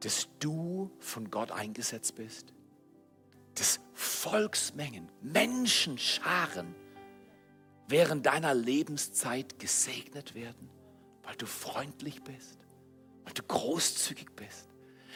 dass 0.00 0.28
du 0.38 0.90
von 1.00 1.30
Gott 1.30 1.50
eingesetzt 1.50 2.14
bist? 2.14 2.52
Dass 3.54 3.80
Volksmengen, 3.94 5.10
Menschenscharen 5.22 6.74
während 7.88 8.26
deiner 8.26 8.54
Lebenszeit 8.54 9.58
gesegnet 9.58 10.34
werden, 10.34 10.70
weil 11.22 11.34
du 11.36 11.46
freundlich 11.46 12.22
bist, 12.22 12.58
weil 13.24 13.32
du 13.34 13.42
großzügig 13.42 14.30
bist, 14.36 14.68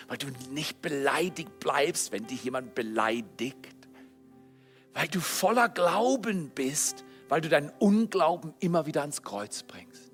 weil 0.09 0.19
du 0.19 0.29
nicht 0.51 0.81
beleidigt 0.81 1.59
bleibst, 1.59 2.11
wenn 2.11 2.27
dich 2.27 2.43
jemand 2.45 2.75
beleidigt, 2.75 3.89
weil 4.95 5.09
du 5.09 5.21
voller 5.21 5.69
Glauben 5.69 6.51
bist, 6.51 7.05
weil 7.29 7.43
du 7.43 7.49
deinen 7.51 7.71
Unglauben 7.79 8.55
immer 8.61 8.87
wieder 8.87 9.03
ans 9.03 9.23
Kreuz 9.23 9.63
bringst. 9.63 10.06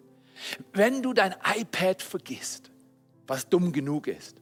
Wenn 0.72 1.02
du 1.02 1.12
dein 1.12 1.34
iPad 1.56 2.02
vergisst, 2.02 2.70
was 3.26 3.48
dumm 3.48 3.72
genug 3.72 4.06
ist, 4.06 4.36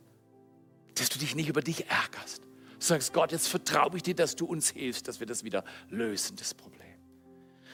dass 0.95 1.09
du 1.09 1.19
dich 1.19 1.35
nicht 1.35 1.49
über 1.49 1.63
dich 1.63 1.89
ärgerst, 1.89 2.43
sagst 2.79 3.13
Gott, 3.13 3.33
jetzt 3.33 3.49
vertraue 3.49 3.97
ich 3.97 4.03
dir, 4.03 4.15
dass 4.15 4.37
du 4.37 4.47
uns 4.47 4.71
hilfst, 4.71 5.07
dass 5.09 5.21
wir 5.21 5.27
das 5.27 5.45
wieder 5.45 5.65
lösen, 5.89 6.37
das 6.37 6.55
Problem. 6.55 6.81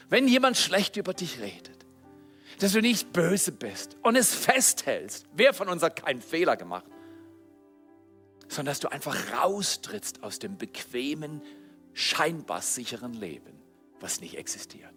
Wenn 0.09 0.27
jemand 0.27 0.57
schlecht 0.57 0.97
über 0.97 1.13
dich 1.13 1.39
redet, 1.39 1.85
dass 2.59 2.73
du 2.73 2.81
nicht 2.81 3.13
böse 3.13 3.51
bist 3.51 3.97
und 4.03 4.15
es 4.15 4.33
festhältst, 4.33 5.25
wer 5.33 5.53
von 5.53 5.69
uns 5.69 5.83
hat 5.83 5.95
keinen 5.95 6.21
Fehler 6.21 6.57
gemacht, 6.57 6.85
sondern 8.47 8.71
dass 8.71 8.79
du 8.79 8.89
einfach 8.89 9.15
raustrittst 9.33 10.23
aus 10.23 10.39
dem 10.39 10.57
bequemen, 10.57 11.41
scheinbar 11.93 12.61
sicheren 12.61 13.13
Leben, 13.13 13.59
was 13.99 14.21
nicht 14.21 14.37
existiert. 14.37 14.93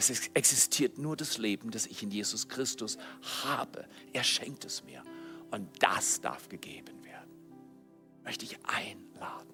Es 0.00 0.30
existiert 0.32 0.96
nur 0.96 1.14
das 1.14 1.36
Leben, 1.36 1.70
das 1.70 1.84
ich 1.84 2.02
in 2.02 2.10
Jesus 2.10 2.48
Christus 2.48 2.96
habe. 3.44 3.84
Er 4.14 4.24
schenkt 4.24 4.64
es 4.64 4.82
mir. 4.82 5.02
Und 5.50 5.68
das 5.82 6.22
darf 6.22 6.48
gegeben 6.48 7.04
werden. 7.04 7.30
Möchte 8.24 8.46
ich 8.46 8.56
einladen. 8.64 9.50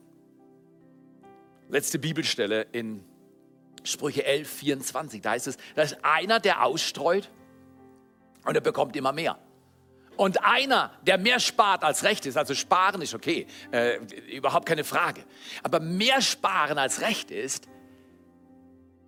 Letzte 1.68 1.98
Bibelstelle 1.98 2.62
in 2.70 3.04
Sprüche 3.82 4.24
11, 4.24 4.48
24. 4.48 5.20
Da 5.20 5.30
heißt 5.30 5.48
es, 5.48 5.56
da 5.74 5.82
ist 5.82 5.98
einer, 6.04 6.38
der 6.38 6.64
ausstreut 6.64 7.28
und 8.44 8.54
er 8.54 8.60
bekommt 8.60 8.94
immer 8.94 9.12
mehr. 9.12 9.38
Und 10.16 10.44
einer, 10.44 10.92
der 11.02 11.18
mehr 11.18 11.40
spart 11.40 11.82
als 11.82 12.04
recht 12.04 12.24
ist, 12.24 12.36
also 12.36 12.54
sparen 12.54 13.02
ist 13.02 13.14
okay, 13.14 13.46
äh, 13.72 13.96
überhaupt 14.34 14.66
keine 14.66 14.84
Frage. 14.84 15.24
Aber 15.64 15.80
mehr 15.80 16.20
sparen 16.22 16.78
als 16.78 17.00
recht 17.00 17.32
ist, 17.32 17.68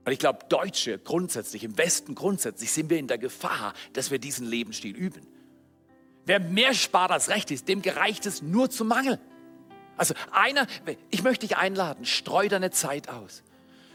und 0.09 0.13
ich 0.13 0.21
glaube, 0.21 0.39
Deutsche 0.49 0.99
grundsätzlich, 0.99 1.65
im 1.65 1.77
Westen 1.77 2.15
grundsätzlich, 2.15 2.73
sind 2.73 2.89
wir 2.89 2.99
in 2.99 3.09
der 3.09 3.19
Gefahr, 3.19 3.75
dass 3.93 4.11
wir 4.11 4.19
diesen 4.19 4.47
Lebensstil 4.47 4.97
üben. 4.97 5.27
Wer 6.25 6.41
mehr 6.41 6.73
spart 6.73 7.11
als 7.11 7.29
recht 7.29 7.51
ist, 7.51 7.69
dem 7.69 7.83
gereicht 7.83 8.25
es 8.25 8.41
nur 8.41 8.71
zum 8.71 8.89
Mangel. 8.89 9.21
Also 9.99 10.15
einer, 10.31 10.67
ich 11.11 11.23
möchte 11.23 11.47
dich 11.47 11.59
einladen, 11.59 12.07
streu 12.07 12.49
deine 12.49 12.71
Zeit 12.71 13.11
aus. 13.11 13.43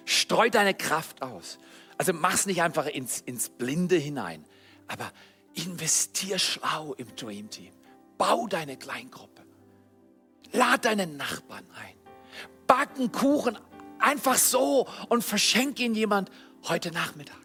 Streu 0.05 0.51
deine 0.51 0.75
Kraft 0.75 1.23
aus. 1.23 1.57
Also 1.97 2.13
mach's 2.13 2.45
nicht 2.45 2.61
einfach 2.61 2.85
ins, 2.85 3.19
ins 3.21 3.49
Blinde 3.49 3.95
hinein, 3.95 4.45
aber 4.87 5.11
investier 5.55 6.37
schlau 6.37 6.93
im 6.93 7.15
Dream 7.15 7.49
Team. 7.49 7.73
Bau 8.19 8.45
deine 8.45 8.77
Kleingruppe. 8.77 9.41
Lad 10.51 10.85
deinen 10.85 11.17
Nachbarn 11.17 11.65
ein. 11.73 11.95
Backen 12.67 13.11
Kuchen 13.11 13.57
Einfach 14.03 14.35
so 14.35 14.85
und 15.07 15.23
verschenk 15.23 15.79
ihn 15.79 15.95
jemand 15.95 16.29
heute 16.67 16.91
Nachmittag. 16.91 17.37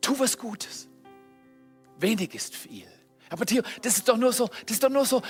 Tu 0.00 0.18
was 0.18 0.36
Gutes. 0.36 0.88
Wenig 2.00 2.34
ist 2.34 2.56
viel. 2.56 2.88
Aber 3.28 3.46
Theo, 3.46 3.62
das 3.82 3.98
ist 3.98 4.08
doch 4.08 4.16
nur 4.16 4.32
so, 4.32 4.48
das 4.66 4.72
ist 4.72 4.82
doch 4.82 4.88
nur 4.88 5.06
so, 5.06 5.22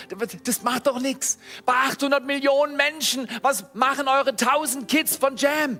das 0.44 0.62
macht 0.62 0.86
doch 0.86 0.98
nichts. 0.98 1.38
Bei 1.66 1.74
800 1.74 2.24
Millionen 2.24 2.74
Menschen, 2.78 3.28
was 3.42 3.66
machen 3.74 4.08
eure 4.08 4.30
1000 4.30 4.88
Kids 4.88 5.16
von 5.16 5.36
Jam? 5.36 5.78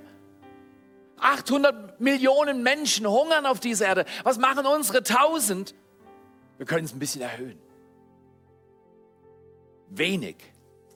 800 1.18 2.00
Millionen 2.02 2.62
Menschen 2.62 3.06
hungern 3.06 3.46
auf 3.46 3.60
dieser 3.60 3.86
Erde. 3.86 4.04
Was 4.24 4.36
machen 4.36 4.66
unsere 4.66 4.98
1000? 4.98 5.74
Wir 6.58 6.66
können 6.66 6.84
es 6.84 6.92
ein 6.92 6.98
bisschen 6.98 7.22
erhöhen. 7.22 7.58
Wenig 9.88 10.36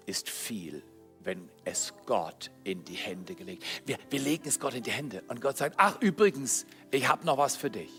ist 0.05 0.29
viel 0.29 0.83
wenn 1.25 1.49
es 1.65 1.93
Gott 2.07 2.51
in 2.63 2.85
die 2.85 2.95
Hände 2.95 3.35
gelegt. 3.35 3.65
Wir, 3.87 3.99
wir 4.11 4.21
legen 4.21 4.47
es 4.47 4.61
Gott 4.61 4.75
in 4.75 4.83
die 4.83 4.93
Hände 4.93 5.23
und 5.29 5.41
Gott 5.41 5.57
sagt, 5.57 5.75
ach 5.79 6.01
übrigens, 6.01 6.67
ich 6.91 7.09
habe 7.09 7.25
noch 7.25 7.39
was 7.39 7.57
für 7.57 7.71
dich. 7.71 7.91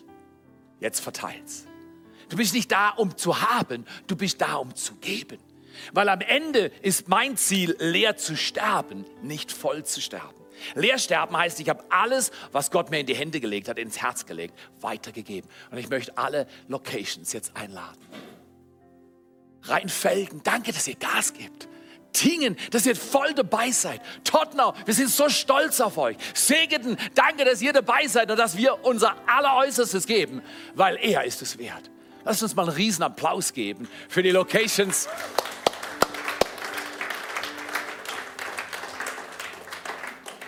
Jetzt 0.79 1.01
verteil's. 1.01 1.65
Du 2.29 2.37
bist 2.37 2.53
nicht 2.53 2.71
da, 2.71 2.89
um 2.89 3.17
zu 3.17 3.41
haben, 3.41 3.85
du 4.07 4.15
bist 4.15 4.41
da, 4.41 4.55
um 4.55 4.75
zu 4.75 4.95
geben. 4.95 5.39
Weil 5.93 6.09
am 6.09 6.21
Ende 6.21 6.71
ist 6.81 7.09
mein 7.09 7.37
Ziel, 7.37 7.75
leer 7.79 8.15
zu 8.17 8.37
sterben, 8.37 9.05
nicht 9.21 9.51
voll 9.51 9.83
zu 9.83 10.01
sterben. 10.01 10.33
Leer 10.73 10.97
sterben 10.97 11.35
heißt, 11.35 11.59
ich 11.59 11.67
habe 11.67 11.83
alles, 11.89 12.31
was 12.51 12.71
Gott 12.71 12.89
mir 12.89 12.99
in 12.99 13.05
die 13.05 13.15
Hände 13.15 13.41
gelegt 13.41 13.67
hat, 13.67 13.77
ins 13.77 14.01
Herz 14.01 14.25
gelegt, 14.25 14.57
weitergegeben. 14.79 15.49
Und 15.69 15.77
ich 15.77 15.89
möchte 15.89 16.17
alle 16.17 16.47
Locations 16.67 17.31
jetzt 17.33 17.55
einladen. 17.57 17.99
Rheinfelden, 19.63 20.41
danke, 20.43 20.71
dass 20.71 20.87
ihr 20.87 20.95
Gas 20.95 21.33
gebt. 21.33 21.67
Tingen, 22.15 22.55
dass 22.71 22.85
ihr 22.85 22.95
voll 22.95 23.33
dabei 23.33 23.71
seid. 23.71 24.01
Tottenau, 24.23 24.73
wir 24.85 24.93
sind 24.93 25.09
so 25.09 25.29
stolz 25.29 25.81
auf 25.81 25.97
euch. 25.97 26.17
Segeten, 26.33 26.97
danke, 27.13 27.45
dass 27.45 27.61
ihr 27.61 27.73
dabei 27.73 28.07
seid 28.07 28.31
und 28.31 28.37
dass 28.37 28.55
wir 28.57 28.83
unser 28.85 29.15
Alleräußerstes 29.27 30.07
geben, 30.07 30.41
weil 30.73 30.97
er 31.01 31.25
ist 31.25 31.41
es 31.41 31.57
wert. 31.57 31.91
Lasst 32.23 32.41
uns 32.41 32.55
mal 32.55 32.63
einen 32.63 32.75
riesen 32.75 33.03
Applaus 33.03 33.53
geben 33.53 33.87
für 34.09 34.23
die 34.23 34.31
Locations. 34.31 35.07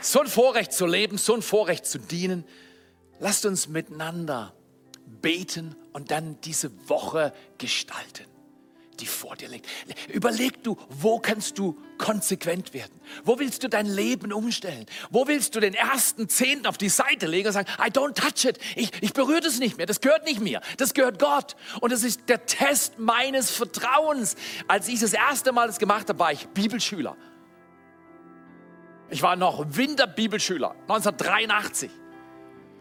So 0.01 0.21
ein 0.21 0.27
Vorrecht 0.27 0.71
zu 0.71 0.85
leben, 0.85 1.17
so 1.17 1.35
ein 1.35 1.41
Vorrecht 1.41 1.85
zu 1.85 1.99
dienen. 1.99 2.45
Lasst 3.19 3.45
uns 3.45 3.67
miteinander 3.67 4.53
beten 5.05 5.75
und 5.91 6.11
dann 6.11 6.39
diese 6.41 6.71
Woche 6.87 7.33
gestalten 7.57 8.36
die 8.97 9.05
vor 9.05 9.35
dir 9.35 9.49
liegt. 9.49 9.67
Überleg 10.09 10.63
du, 10.63 10.77
wo 10.89 11.19
kannst 11.19 11.57
du 11.57 11.77
konsequent 11.97 12.73
werden? 12.73 12.99
Wo 13.23 13.39
willst 13.39 13.63
du 13.63 13.69
dein 13.69 13.85
Leben 13.85 14.33
umstellen? 14.33 14.85
Wo 15.09 15.27
willst 15.27 15.55
du 15.55 15.59
den 15.59 15.73
ersten 15.73 16.29
Zehnten 16.29 16.67
auf 16.67 16.77
die 16.77 16.89
Seite 16.89 17.27
legen 17.27 17.47
und 17.47 17.53
sagen, 17.53 17.69
I 17.79 17.89
don't 17.89 18.13
touch 18.13 18.45
it. 18.45 18.59
Ich, 18.75 18.91
ich 19.01 19.13
berühre 19.13 19.41
das 19.41 19.59
nicht 19.59 19.77
mehr. 19.77 19.85
Das 19.85 20.01
gehört 20.01 20.25
nicht 20.25 20.41
mir. 20.41 20.61
Das 20.77 20.93
gehört 20.93 21.19
Gott. 21.19 21.55
Und 21.81 21.91
es 21.91 22.03
ist 22.03 22.27
der 22.27 22.45
Test 22.45 22.99
meines 22.99 23.51
Vertrauens. 23.51 24.35
Als 24.67 24.87
ich 24.87 24.99
das 24.99 25.13
erste 25.13 25.51
Mal 25.51 25.67
das 25.67 25.79
gemacht 25.79 26.09
habe, 26.09 26.19
war 26.19 26.31
ich 26.31 26.47
Bibelschüler. 26.47 27.15
Ich 29.09 29.21
war 29.21 29.35
noch 29.35 29.63
Winterbibelschüler, 29.69 30.71
1983. 30.81 31.89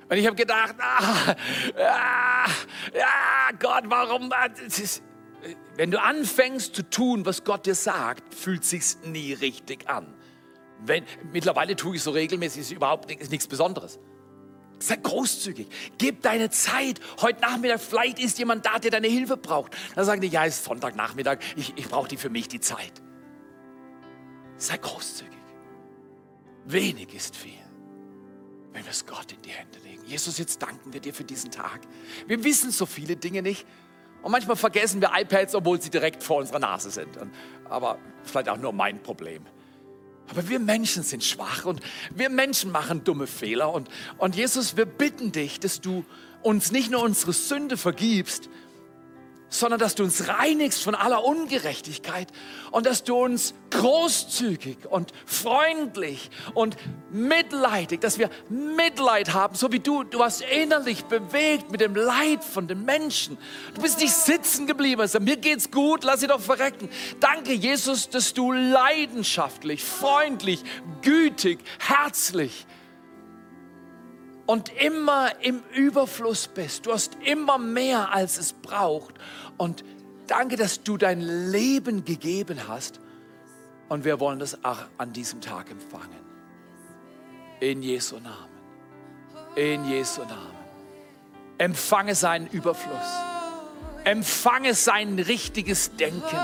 Und 0.08 0.16
ich 0.16 0.26
habe 0.26 0.36
gedacht, 0.36 0.74
ah, 0.78 1.34
ah, 1.78 2.46
ah, 2.46 3.52
Gott, 3.58 3.84
warum? 3.86 4.30
Das 4.30 4.78
ist, 4.78 5.02
wenn 5.76 5.90
du 5.90 6.00
anfängst 6.00 6.74
zu 6.74 6.82
tun, 6.88 7.26
was 7.26 7.44
Gott 7.44 7.66
dir 7.66 7.74
sagt, 7.74 8.34
fühlt 8.34 8.64
sich's 8.64 8.98
nie 9.04 9.32
richtig 9.32 9.88
an. 9.88 10.14
Wenn, 10.84 11.04
mittlerweile 11.32 11.76
tue 11.76 11.96
ich 11.96 12.02
so 12.02 12.10
regelmäßig, 12.10 12.62
ist 12.62 12.70
überhaupt 12.72 13.10
ist 13.10 13.30
nichts 13.30 13.46
Besonderes. 13.46 13.98
Sei 14.78 14.96
großzügig. 14.96 15.68
Gib 15.96 16.22
deine 16.22 16.50
Zeit. 16.50 17.00
Heute 17.20 17.40
Nachmittag, 17.40 17.80
vielleicht 17.80 18.18
ist 18.18 18.38
jemand 18.38 18.66
da, 18.66 18.78
der 18.78 18.90
deine 18.90 19.06
Hilfe 19.06 19.36
braucht. 19.36 19.74
Dann 19.94 20.04
sagen 20.04 20.20
die, 20.20 20.28
ja, 20.28 20.44
es 20.44 20.56
ist 20.56 20.64
Sonntagnachmittag, 20.64 21.38
ich, 21.56 21.72
ich 21.76 21.88
brauche 21.88 22.08
die 22.08 22.18
für 22.18 22.28
mich 22.28 22.48
die 22.48 22.60
Zeit. 22.60 22.92
Sei 24.58 24.76
großzügig. 24.76 25.32
Wenig 26.66 27.14
ist 27.14 27.36
viel, 27.36 27.52
wenn 28.72 28.84
wir 28.84 28.90
es 28.90 29.06
Gott 29.06 29.32
in 29.32 29.40
die 29.42 29.50
Hände 29.50 29.78
legen. 29.84 30.02
Jesus, 30.04 30.36
jetzt 30.38 30.60
danken 30.60 30.92
wir 30.92 31.00
dir 31.00 31.14
für 31.14 31.24
diesen 31.24 31.50
Tag. 31.50 31.80
Wir 32.26 32.42
wissen 32.44 32.70
so 32.70 32.86
viele 32.86 33.16
Dinge 33.16 33.40
nicht 33.40 33.66
Und 34.22 34.32
manchmal 34.32 34.56
vergessen 34.56 35.00
wir 35.00 35.10
iPads, 35.14 35.54
obwohl 35.54 35.80
sie 35.80 35.90
direkt 35.90 36.22
vor 36.22 36.38
unserer 36.38 36.58
Nase 36.58 36.90
sind. 36.90 37.16
Aber 37.68 37.98
vielleicht 38.24 38.48
auch 38.48 38.56
nur 38.56 38.72
mein 38.72 39.02
Problem. 39.02 39.46
Aber 40.28 40.48
wir 40.48 40.58
Menschen 40.58 41.02
sind 41.02 41.22
schwach 41.22 41.64
und 41.64 41.80
wir 42.14 42.30
Menschen 42.30 42.72
machen 42.72 43.04
dumme 43.04 43.26
Fehler. 43.26 43.72
Und, 43.72 43.88
und 44.18 44.34
Jesus, 44.34 44.76
wir 44.76 44.86
bitten 44.86 45.30
dich, 45.30 45.60
dass 45.60 45.80
du 45.80 46.04
uns 46.42 46.72
nicht 46.72 46.90
nur 46.90 47.02
unsere 47.02 47.32
Sünde 47.32 47.76
vergibst, 47.76 48.48
sondern 49.48 49.78
dass 49.78 49.94
du 49.94 50.04
uns 50.04 50.28
reinigst 50.28 50.82
von 50.82 50.94
aller 50.94 51.24
Ungerechtigkeit 51.24 52.28
und 52.72 52.86
dass 52.86 53.04
du 53.04 53.16
uns 53.16 53.54
großzügig 53.70 54.78
und 54.88 55.12
freundlich 55.24 56.30
und 56.54 56.76
mitleidig, 57.10 58.00
dass 58.00 58.18
wir 58.18 58.30
Mitleid 58.48 59.32
haben, 59.32 59.54
so 59.54 59.70
wie 59.72 59.80
du, 59.80 60.02
du 60.02 60.22
hast 60.22 60.42
innerlich 60.42 61.04
bewegt 61.04 61.70
mit 61.70 61.80
dem 61.80 61.94
Leid 61.94 62.42
von 62.42 62.68
den 62.68 62.84
Menschen. 62.84 63.38
Du 63.74 63.82
bist 63.82 64.00
nicht 64.00 64.12
sitzen 64.12 64.66
geblieben, 64.66 65.00
also 65.00 65.20
mir 65.20 65.36
geht's 65.36 65.70
gut, 65.70 66.04
lass 66.04 66.20
sie 66.20 66.26
doch 66.26 66.40
verrecken. 66.40 66.88
Danke, 67.20 67.52
Jesus, 67.52 68.08
dass 68.08 68.34
du 68.34 68.52
leidenschaftlich, 68.52 69.84
freundlich, 69.84 70.62
gütig, 71.02 71.60
herzlich 71.78 72.66
und 74.46 74.70
immer 74.80 75.30
im 75.42 75.62
Überfluss 75.74 76.48
bist. 76.48 76.86
Du 76.86 76.92
hast 76.92 77.16
immer 77.24 77.58
mehr, 77.58 78.12
als 78.12 78.38
es 78.38 78.52
braucht. 78.52 79.14
Und 79.56 79.84
danke, 80.28 80.56
dass 80.56 80.82
du 80.82 80.96
dein 80.96 81.20
Leben 81.20 82.04
gegeben 82.04 82.68
hast. 82.68 83.00
Und 83.88 84.04
wir 84.04 84.20
wollen 84.20 84.38
das 84.38 84.64
auch 84.64 84.78
an 84.98 85.12
diesem 85.12 85.40
Tag 85.40 85.70
empfangen. 85.70 86.24
In 87.60 87.82
Jesu 87.82 88.16
Namen. 88.16 88.56
In 89.56 89.84
Jesu 89.88 90.22
Namen. 90.22 90.56
Empfange 91.58 92.14
seinen 92.14 92.46
Überfluss. 92.48 93.06
Empfange 94.04 94.74
sein 94.74 95.18
richtiges 95.18 95.96
Denken. 95.96 96.38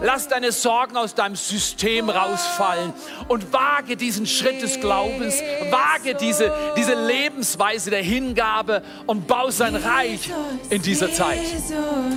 Lass 0.00 0.28
deine 0.28 0.52
Sorgen 0.52 0.96
aus 0.96 1.14
deinem 1.14 1.36
System 1.36 2.10
rausfallen 2.10 2.92
und 3.28 3.52
wage 3.52 3.96
diesen 3.96 4.26
Schritt 4.26 4.62
des 4.62 4.80
Glaubens, 4.80 5.34
wage 5.70 6.14
diese, 6.14 6.52
diese 6.76 6.94
Lebensweise 6.94 7.90
der 7.90 8.02
Hingabe 8.02 8.82
und 9.06 9.26
bau 9.26 9.50
sein 9.50 9.74
Reich 9.74 10.30
in 10.70 10.82
dieser 10.82 11.12
Zeit. 11.12 11.40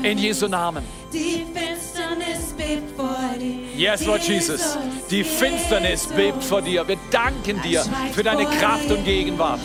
In 0.03 0.18
Jesu 0.18 0.47
Namen. 0.47 0.84
Die 1.14 1.45
Finsternis 1.53 2.53
bebt 2.56 2.95
vor 2.95 3.18
dir. 3.39 3.76
Yes, 3.76 4.06
Lord 4.06 4.22
Jesus. 4.22 4.77
Die 5.10 5.23
Finsternis 5.23 6.06
bebt 6.07 6.43
vor 6.43 6.61
dir. 6.61 6.88
Wir 6.88 6.97
danken 7.10 7.61
dir 7.61 7.84
für 8.14 8.23
deine 8.23 8.45
Kraft 8.45 8.91
und 8.91 9.03
Gegenwart. 9.06 9.60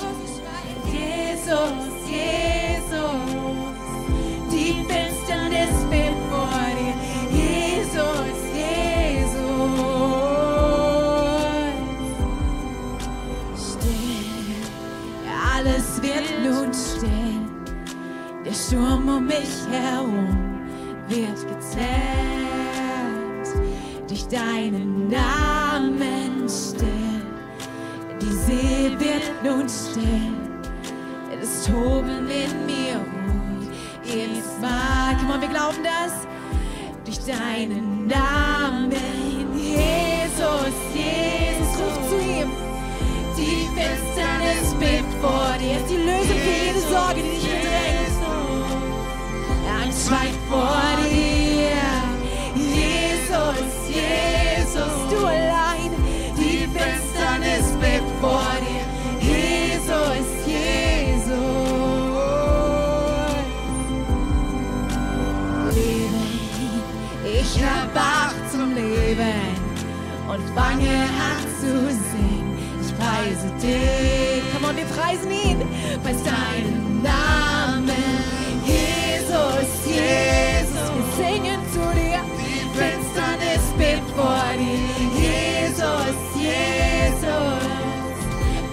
Jesus, 0.87 1.51
Jesus. 1.53 1.84
Sturm 18.67 19.09
um 19.09 19.27
mich 19.27 19.67
herum 19.71 20.59
wird 21.09 21.37
gezählt. 21.37 21.85
Durch 24.09 24.27
deinen 24.29 25.09
Namen 25.09 26.49
still. 26.49 26.89
Die 28.23 28.33
See 28.33 28.91
wird 28.99 29.45
nun 29.45 29.69
still. 29.69 30.33
Das 31.39 31.67
Toben 31.67 32.27
in 32.31 32.65
mir 32.65 32.97
ruht. 32.97 33.71
Jedes 34.03 34.59
Mal, 34.63 35.15
komm 35.19 35.31
on, 35.33 35.41
wir 35.43 35.49
glauben 35.49 35.83
das. 35.85 36.27
Durch 37.05 37.19
deinen 37.19 38.07
Namen, 38.07 38.91
Jesus, 39.55 40.75
Jesus, 40.95 41.81
ruf 41.81 42.09
zu 42.09 42.17
ihm. 42.17 42.51
Die 43.37 43.69
Finsternis 43.77 44.75
bebt 44.81 45.13
vor 45.21 45.55
dir. 45.61 45.77
Ist 45.77 45.91
die 45.91 45.97
Lösung 45.97 46.39
für 46.39 46.67
jede 46.67 46.81
Sorge, 46.81 47.17
die 47.17 47.31
dich 47.31 47.45
bedrängt. 47.45 47.94
Angst 49.95 50.07
schweigt 50.07 50.39
vor 50.49 50.83
dir. 50.99 51.77
Jesus, 52.57 53.89
Jesus, 53.89 54.95
du 55.11 55.27
allein. 55.27 55.91
Die 56.37 56.67
Finsternis 56.67 57.73
bebt 57.81 58.11
vor 58.21 58.57
dir. 58.61 58.85
Jesus, 59.21 60.47
Jesus. 60.47 61.35
Leben, 65.75 66.23
ich 67.25 67.61
erwach 67.61 68.35
zum 68.51 68.75
Leben 68.75 69.41
und 70.29 70.43
fange 70.55 70.89
an 70.89 71.45
zu 71.61 71.91
singen. 71.91 72.59
Ich 72.81 72.97
preise 72.97 73.49
dich. 73.63 74.43
Komm 74.53 74.71
on, 74.71 74.77
wir 74.77 74.85
preisen 74.85 75.31
ihn. 75.31 75.63
Preis 76.03 76.23
deinen 76.23 76.84
Jesus. 80.05 80.89
Wir 80.97 81.07
singen 81.25 81.61
zu 81.73 81.85
dir. 82.01 82.21
Die 82.45 82.65
Finsternis 82.79 83.65
bebt 83.79 84.11
vor 84.17 84.47
dir. 84.59 84.79
Jesus, 85.19 86.17
Jesus. 86.35 87.65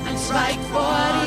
Ein 0.08 0.18
Schweig 0.28 0.60
vor 0.72 1.06
dir. 1.14 1.21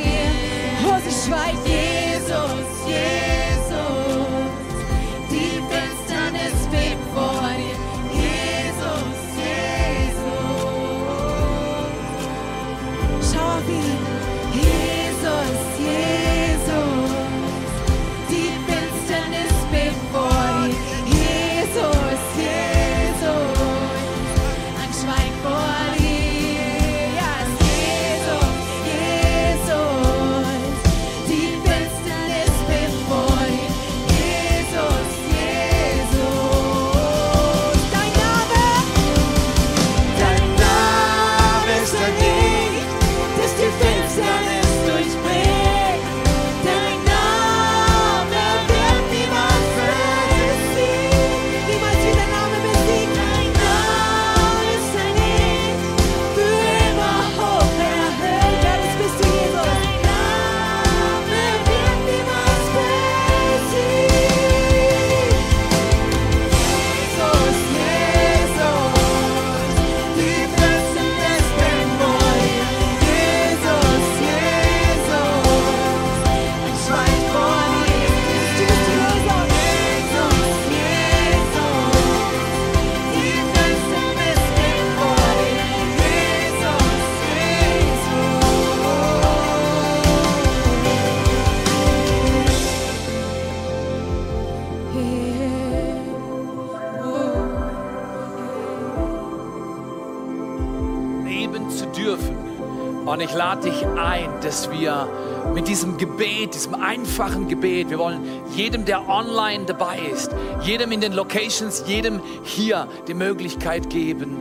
Ich 103.35 103.39
lade 103.39 103.69
dich 103.69 103.85
ein, 103.85 104.31
dass 104.43 104.71
wir 104.71 105.09
mit 105.55 105.67
diesem 105.67 105.99
Gebet, 105.99 106.55
diesem 106.55 106.77
einfachen 106.77 107.49
Gebet, 107.49 107.91
wir 107.91 107.99
wollen 107.99 108.21
jedem, 108.55 108.85
der 108.85 109.09
online 109.09 109.65
dabei 109.65 109.99
ist, 109.99 110.31
jedem 110.63 110.93
in 110.93 111.01
den 111.01 111.13
Locations, 111.13 111.83
jedem 111.89 112.21
hier 112.45 112.87
die 113.09 113.15
Möglichkeit 113.15 113.91
geben, 113.91 114.37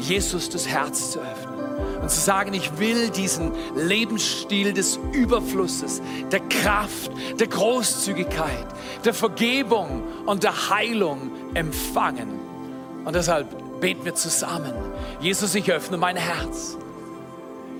Jesus 0.00 0.48
das 0.48 0.66
Herz 0.66 1.10
zu 1.10 1.20
öffnen. 1.20 1.52
und 2.00 2.10
zu 2.10 2.20
sagen, 2.20 2.54
ich 2.54 2.78
will 2.78 3.10
diesen 3.10 3.52
Lebensstil 3.76 4.72
des 4.72 4.98
Überflusses, 5.12 6.00
der 6.32 6.40
Kraft, 6.40 7.12
der 7.38 7.48
Großzügigkeit, 7.48 8.66
der 9.04 9.12
Vergebung 9.12 10.02
und 10.24 10.42
der 10.42 10.70
Heilung 10.70 11.30
empfangen. 11.52 12.30
Und 13.04 13.14
deshalb 13.14 13.80
beten 13.80 14.06
wir 14.06 14.14
zusammen. 14.14 14.72
Jesus, 15.20 15.54
ich 15.54 15.70
öffne 15.70 15.98
mein 15.98 16.16
Herz. 16.16 16.78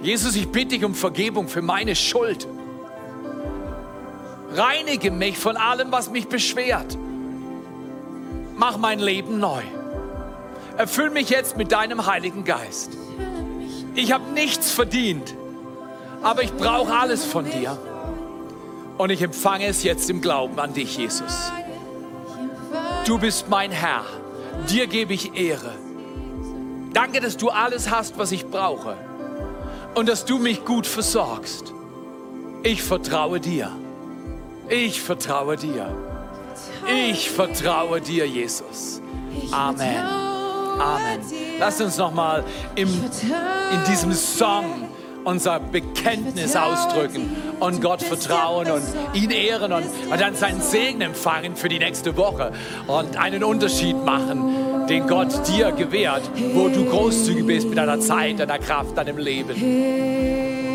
Jesus, 0.02 0.34
ich 0.34 0.48
bitte 0.48 0.76
dich 0.76 0.84
um 0.84 0.94
Vergebung 0.94 1.46
für 1.46 1.62
meine 1.62 1.94
Schuld. 1.94 2.48
Reinige 4.52 5.12
mich 5.12 5.38
von 5.38 5.56
allem, 5.56 5.92
was 5.92 6.10
mich 6.10 6.28
beschwert. 6.28 6.98
Mach 8.56 8.78
mein 8.78 8.98
Leben 8.98 9.38
neu. 9.38 9.62
Erfüll 10.76 11.10
mich 11.10 11.30
jetzt 11.30 11.56
mit 11.56 11.70
deinem 11.70 12.06
Heiligen 12.06 12.44
Geist. 12.44 12.96
Ich 13.94 14.12
habe 14.12 14.30
nichts 14.32 14.72
verdient, 14.72 15.34
aber 16.22 16.42
ich 16.42 16.52
brauche 16.52 16.92
alles 16.92 17.24
von 17.24 17.44
dir. 17.44 17.78
Und 18.98 19.10
ich 19.10 19.22
empfange 19.22 19.66
es 19.66 19.84
jetzt 19.84 20.10
im 20.10 20.20
Glauben 20.20 20.58
an 20.58 20.74
dich, 20.74 20.96
Jesus. 20.96 21.52
Du 23.06 23.18
bist 23.18 23.48
mein 23.48 23.70
Herr. 23.70 24.04
Dir 24.68 24.86
gebe 24.86 25.14
ich 25.14 25.34
Ehre. 25.34 25.72
Danke, 26.92 27.20
dass 27.20 27.36
du 27.36 27.50
alles 27.50 27.90
hast, 27.90 28.18
was 28.18 28.32
ich 28.32 28.46
brauche. 28.46 28.96
Und 29.94 30.08
dass 30.08 30.24
du 30.24 30.38
mich 30.38 30.64
gut 30.64 30.86
versorgst. 30.86 31.72
Ich 32.62 32.82
vertraue 32.82 33.40
dir. 33.40 33.70
Ich 34.68 35.02
vertraue 35.02 35.56
dir. 35.56 35.94
Ich 36.86 37.30
vertraue 37.30 38.00
dir, 38.00 38.26
Jesus. 38.26 39.00
Amen. 39.50 39.98
Amen. 40.78 41.20
Lass 41.58 41.80
uns 41.80 41.96
nochmal 41.98 42.44
in 42.74 42.88
diesem 43.88 44.12
Song 44.12 44.88
unser 45.24 45.60
Bekenntnis 45.60 46.56
ausdrücken 46.56 47.30
und 47.60 47.80
Gott 47.80 48.02
vertrauen 48.02 48.70
und 48.70 48.82
ihn 49.14 49.30
ehren 49.30 49.72
und, 49.72 49.84
und 50.10 50.20
dann 50.20 50.34
seinen 50.34 50.60
Segen 50.60 51.00
empfangen 51.00 51.56
für 51.56 51.68
die 51.68 51.78
nächste 51.78 52.16
Woche 52.16 52.52
und 52.86 53.16
einen 53.16 53.44
Unterschied 53.44 53.96
machen, 54.04 54.86
den 54.88 55.06
Gott 55.06 55.28
dir 55.48 55.72
gewährt, 55.72 56.22
wo 56.54 56.68
du 56.68 56.84
großzügig 56.84 57.46
bist 57.46 57.68
mit 57.68 57.78
deiner 57.78 58.00
Zeit, 58.00 58.40
deiner 58.40 58.58
Kraft, 58.58 58.96
deinem 58.96 59.18
Leben. 59.18 60.71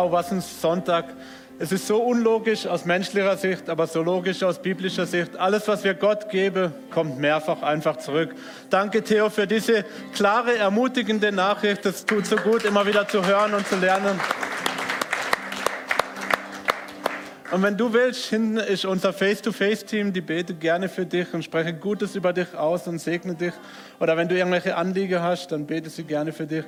Wow, 0.00 0.12
was 0.12 0.32
ein 0.32 0.40
Sonntag. 0.40 1.04
Es 1.58 1.72
ist 1.72 1.86
so 1.86 2.02
unlogisch 2.02 2.66
aus 2.66 2.86
menschlicher 2.86 3.36
Sicht, 3.36 3.68
aber 3.68 3.86
so 3.86 4.00
logisch 4.00 4.42
aus 4.42 4.62
biblischer 4.62 5.04
Sicht. 5.04 5.36
Alles, 5.36 5.68
was 5.68 5.84
wir 5.84 5.92
Gott 5.92 6.30
geben, 6.30 6.72
kommt 6.90 7.18
mehrfach 7.18 7.60
einfach 7.62 7.98
zurück. 7.98 8.34
Danke, 8.70 9.04
Theo, 9.04 9.28
für 9.28 9.46
diese 9.46 9.84
klare, 10.14 10.56
ermutigende 10.56 11.30
Nachricht. 11.32 11.84
Es 11.84 12.06
tut 12.06 12.24
so 12.24 12.36
gut, 12.36 12.64
immer 12.64 12.86
wieder 12.86 13.06
zu 13.08 13.26
hören 13.26 13.52
und 13.52 13.68
zu 13.68 13.76
lernen. 13.76 14.18
Und 17.50 17.64
wenn 17.64 17.76
du 17.76 17.92
willst, 17.92 18.26
hinten 18.26 18.58
ist 18.58 18.84
unser 18.84 19.12
Face-to-Face-Team, 19.12 20.12
die 20.12 20.20
betet 20.20 20.60
gerne 20.60 20.88
für 20.88 21.04
dich 21.04 21.34
und 21.34 21.42
spreche 21.42 21.74
Gutes 21.74 22.14
über 22.14 22.32
dich 22.32 22.54
aus 22.54 22.86
und 22.86 23.00
segne 23.00 23.34
dich. 23.34 23.52
Oder 23.98 24.16
wenn 24.16 24.28
du 24.28 24.36
irgendwelche 24.36 24.76
Anliegen 24.76 25.20
hast, 25.20 25.50
dann 25.50 25.66
bete 25.66 25.90
sie 25.90 26.04
gerne 26.04 26.32
für 26.32 26.46
dich. 26.46 26.64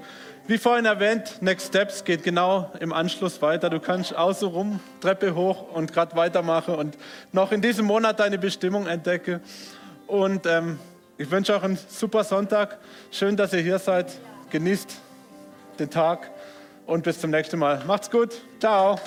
Wie 0.49 0.59
vorhin 0.59 0.87
erwähnt, 0.87 1.41
Next 1.41 1.69
Steps 1.69 2.03
geht 2.03 2.25
genau 2.25 2.73
im 2.81 2.93
Anschluss 2.93 3.41
weiter. 3.41 3.71
Du 3.71 3.79
kannst 3.79 4.15
außen 4.15 4.49
rum, 4.49 4.81
Treppe 5.01 5.37
hoch 5.37 5.73
und 5.73 5.93
gerade 5.93 6.17
weitermachen 6.17 6.75
und 6.75 6.99
noch 7.31 7.53
in 7.53 7.63
diesem 7.63 7.87
Monat 7.87 8.19
deine 8.19 8.39
Bestimmung 8.39 8.89
entdecken. 8.89 9.41
Und 10.09 10.47
ähm, 10.47 10.81
ich 11.17 11.31
wünsche 11.31 11.57
auch 11.57 11.63
einen 11.63 11.79
super 11.89 12.25
Sonntag. 12.25 12.79
Schön, 13.13 13.37
dass 13.37 13.53
ihr 13.53 13.61
hier 13.61 13.79
seid. 13.79 14.13
Genießt 14.51 14.97
den 15.79 15.91
Tag 15.91 16.31
und 16.87 17.05
bis 17.05 17.21
zum 17.21 17.31
nächsten 17.31 17.59
Mal. 17.61 17.85
Macht's 17.87 18.11
gut. 18.11 18.35
Ciao. 18.59 18.99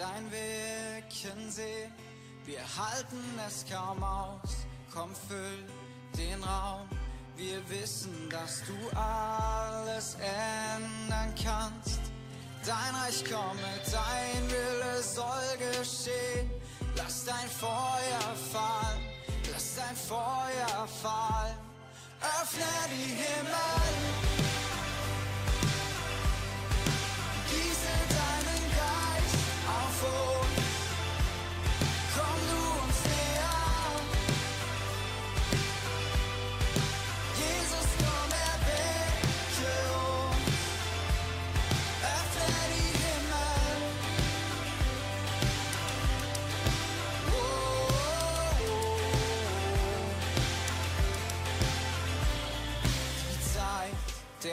Dein 0.00 0.30
Wirken 0.32 1.50
sehen. 1.50 1.92
Wir 2.46 2.60
halten 2.60 3.22
es 3.46 3.64
kaum 3.70 4.02
aus, 4.02 4.66
komm 4.92 5.14
füll 5.28 5.66
den 6.16 6.42
Raum. 6.42 6.88
Wir 7.36 7.60
wissen, 7.68 8.28
dass 8.30 8.62
du 8.64 8.74
alles 8.96 10.16
ändern 10.16 11.34
kannst. 11.42 12.00
Dein 12.64 12.94
Reich 12.94 13.24
komme, 13.24 13.70
dein 13.92 14.50
Wille 14.50 15.02
soll 15.02 15.56
geschehen. 15.58 16.50
Lass 16.96 17.24
dein 17.24 17.48
Feuer 17.48 18.34
fallen, 18.52 19.02
lass 19.52 19.76
dein 19.76 19.96
Feuer 19.96 20.88
fallen. 21.02 21.56
Öffne 22.20 22.64
die 22.90 23.14
Himmel. 23.22 24.59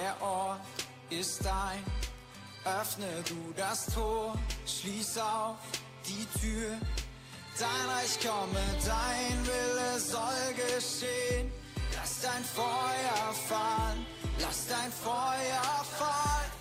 Der 0.08 0.22
Ort 0.22 0.62
ist 1.10 1.44
dein. 1.44 1.84
Öffne 2.82 3.08
du 3.28 3.54
das 3.56 3.86
Tor, 3.88 4.38
schließ 4.66 5.18
auf 5.18 5.58
die 6.06 6.26
Tür. 6.40 6.72
Dein 7.60 7.90
Reich 7.90 8.20
komme, 8.20 8.64
dein 8.86 9.48
Wille 9.48 10.00
soll 10.00 10.54
geschehen. 10.54 11.52
Lass 11.96 12.22
dein 12.22 12.44
Feuer 12.44 13.34
fallen, 13.48 14.06
lass 14.40 14.68
dein 14.68 14.92
Feuer 14.92 15.86
fallen. 15.98 16.52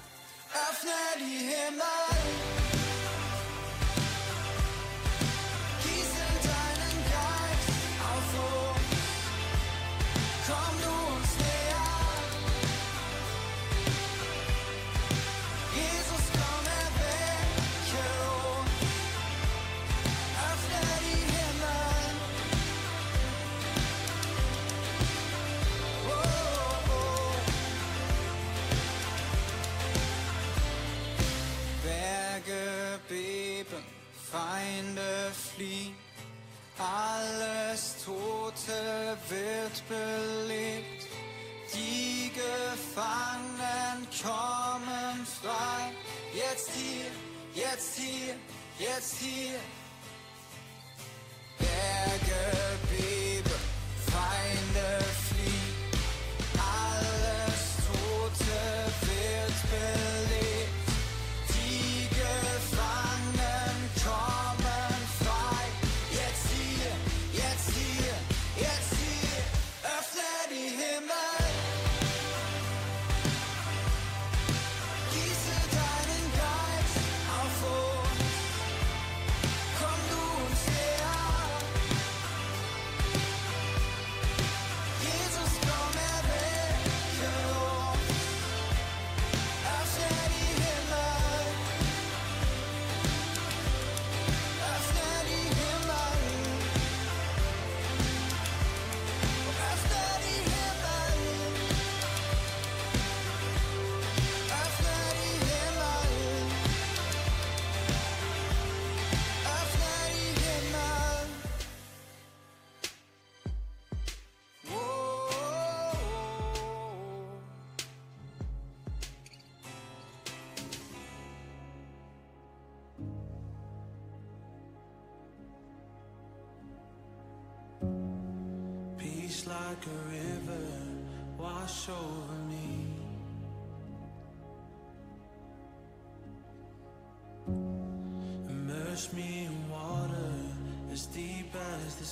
Öffne 0.70 0.98
die 1.18 1.50
Himmel. 1.50 2.85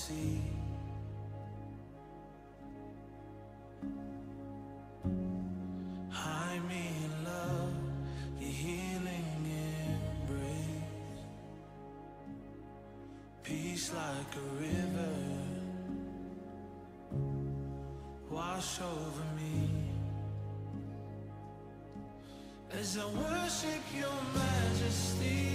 The. 0.08 0.40
Hide 6.10 6.64
me 6.68 6.88
in 7.04 7.24
love, 7.24 7.74
your 8.40 8.50
healing 8.50 9.28
embrace. 10.22 11.22
Peace 13.42 13.92
like 13.92 14.36
a 14.36 14.48
river 14.62 15.14
wash 18.30 18.80
over 18.80 19.24
me 19.36 19.68
as 22.72 22.98
I 22.98 23.06
worship 23.06 23.84
your 23.94 24.18
majesty. 24.34 25.53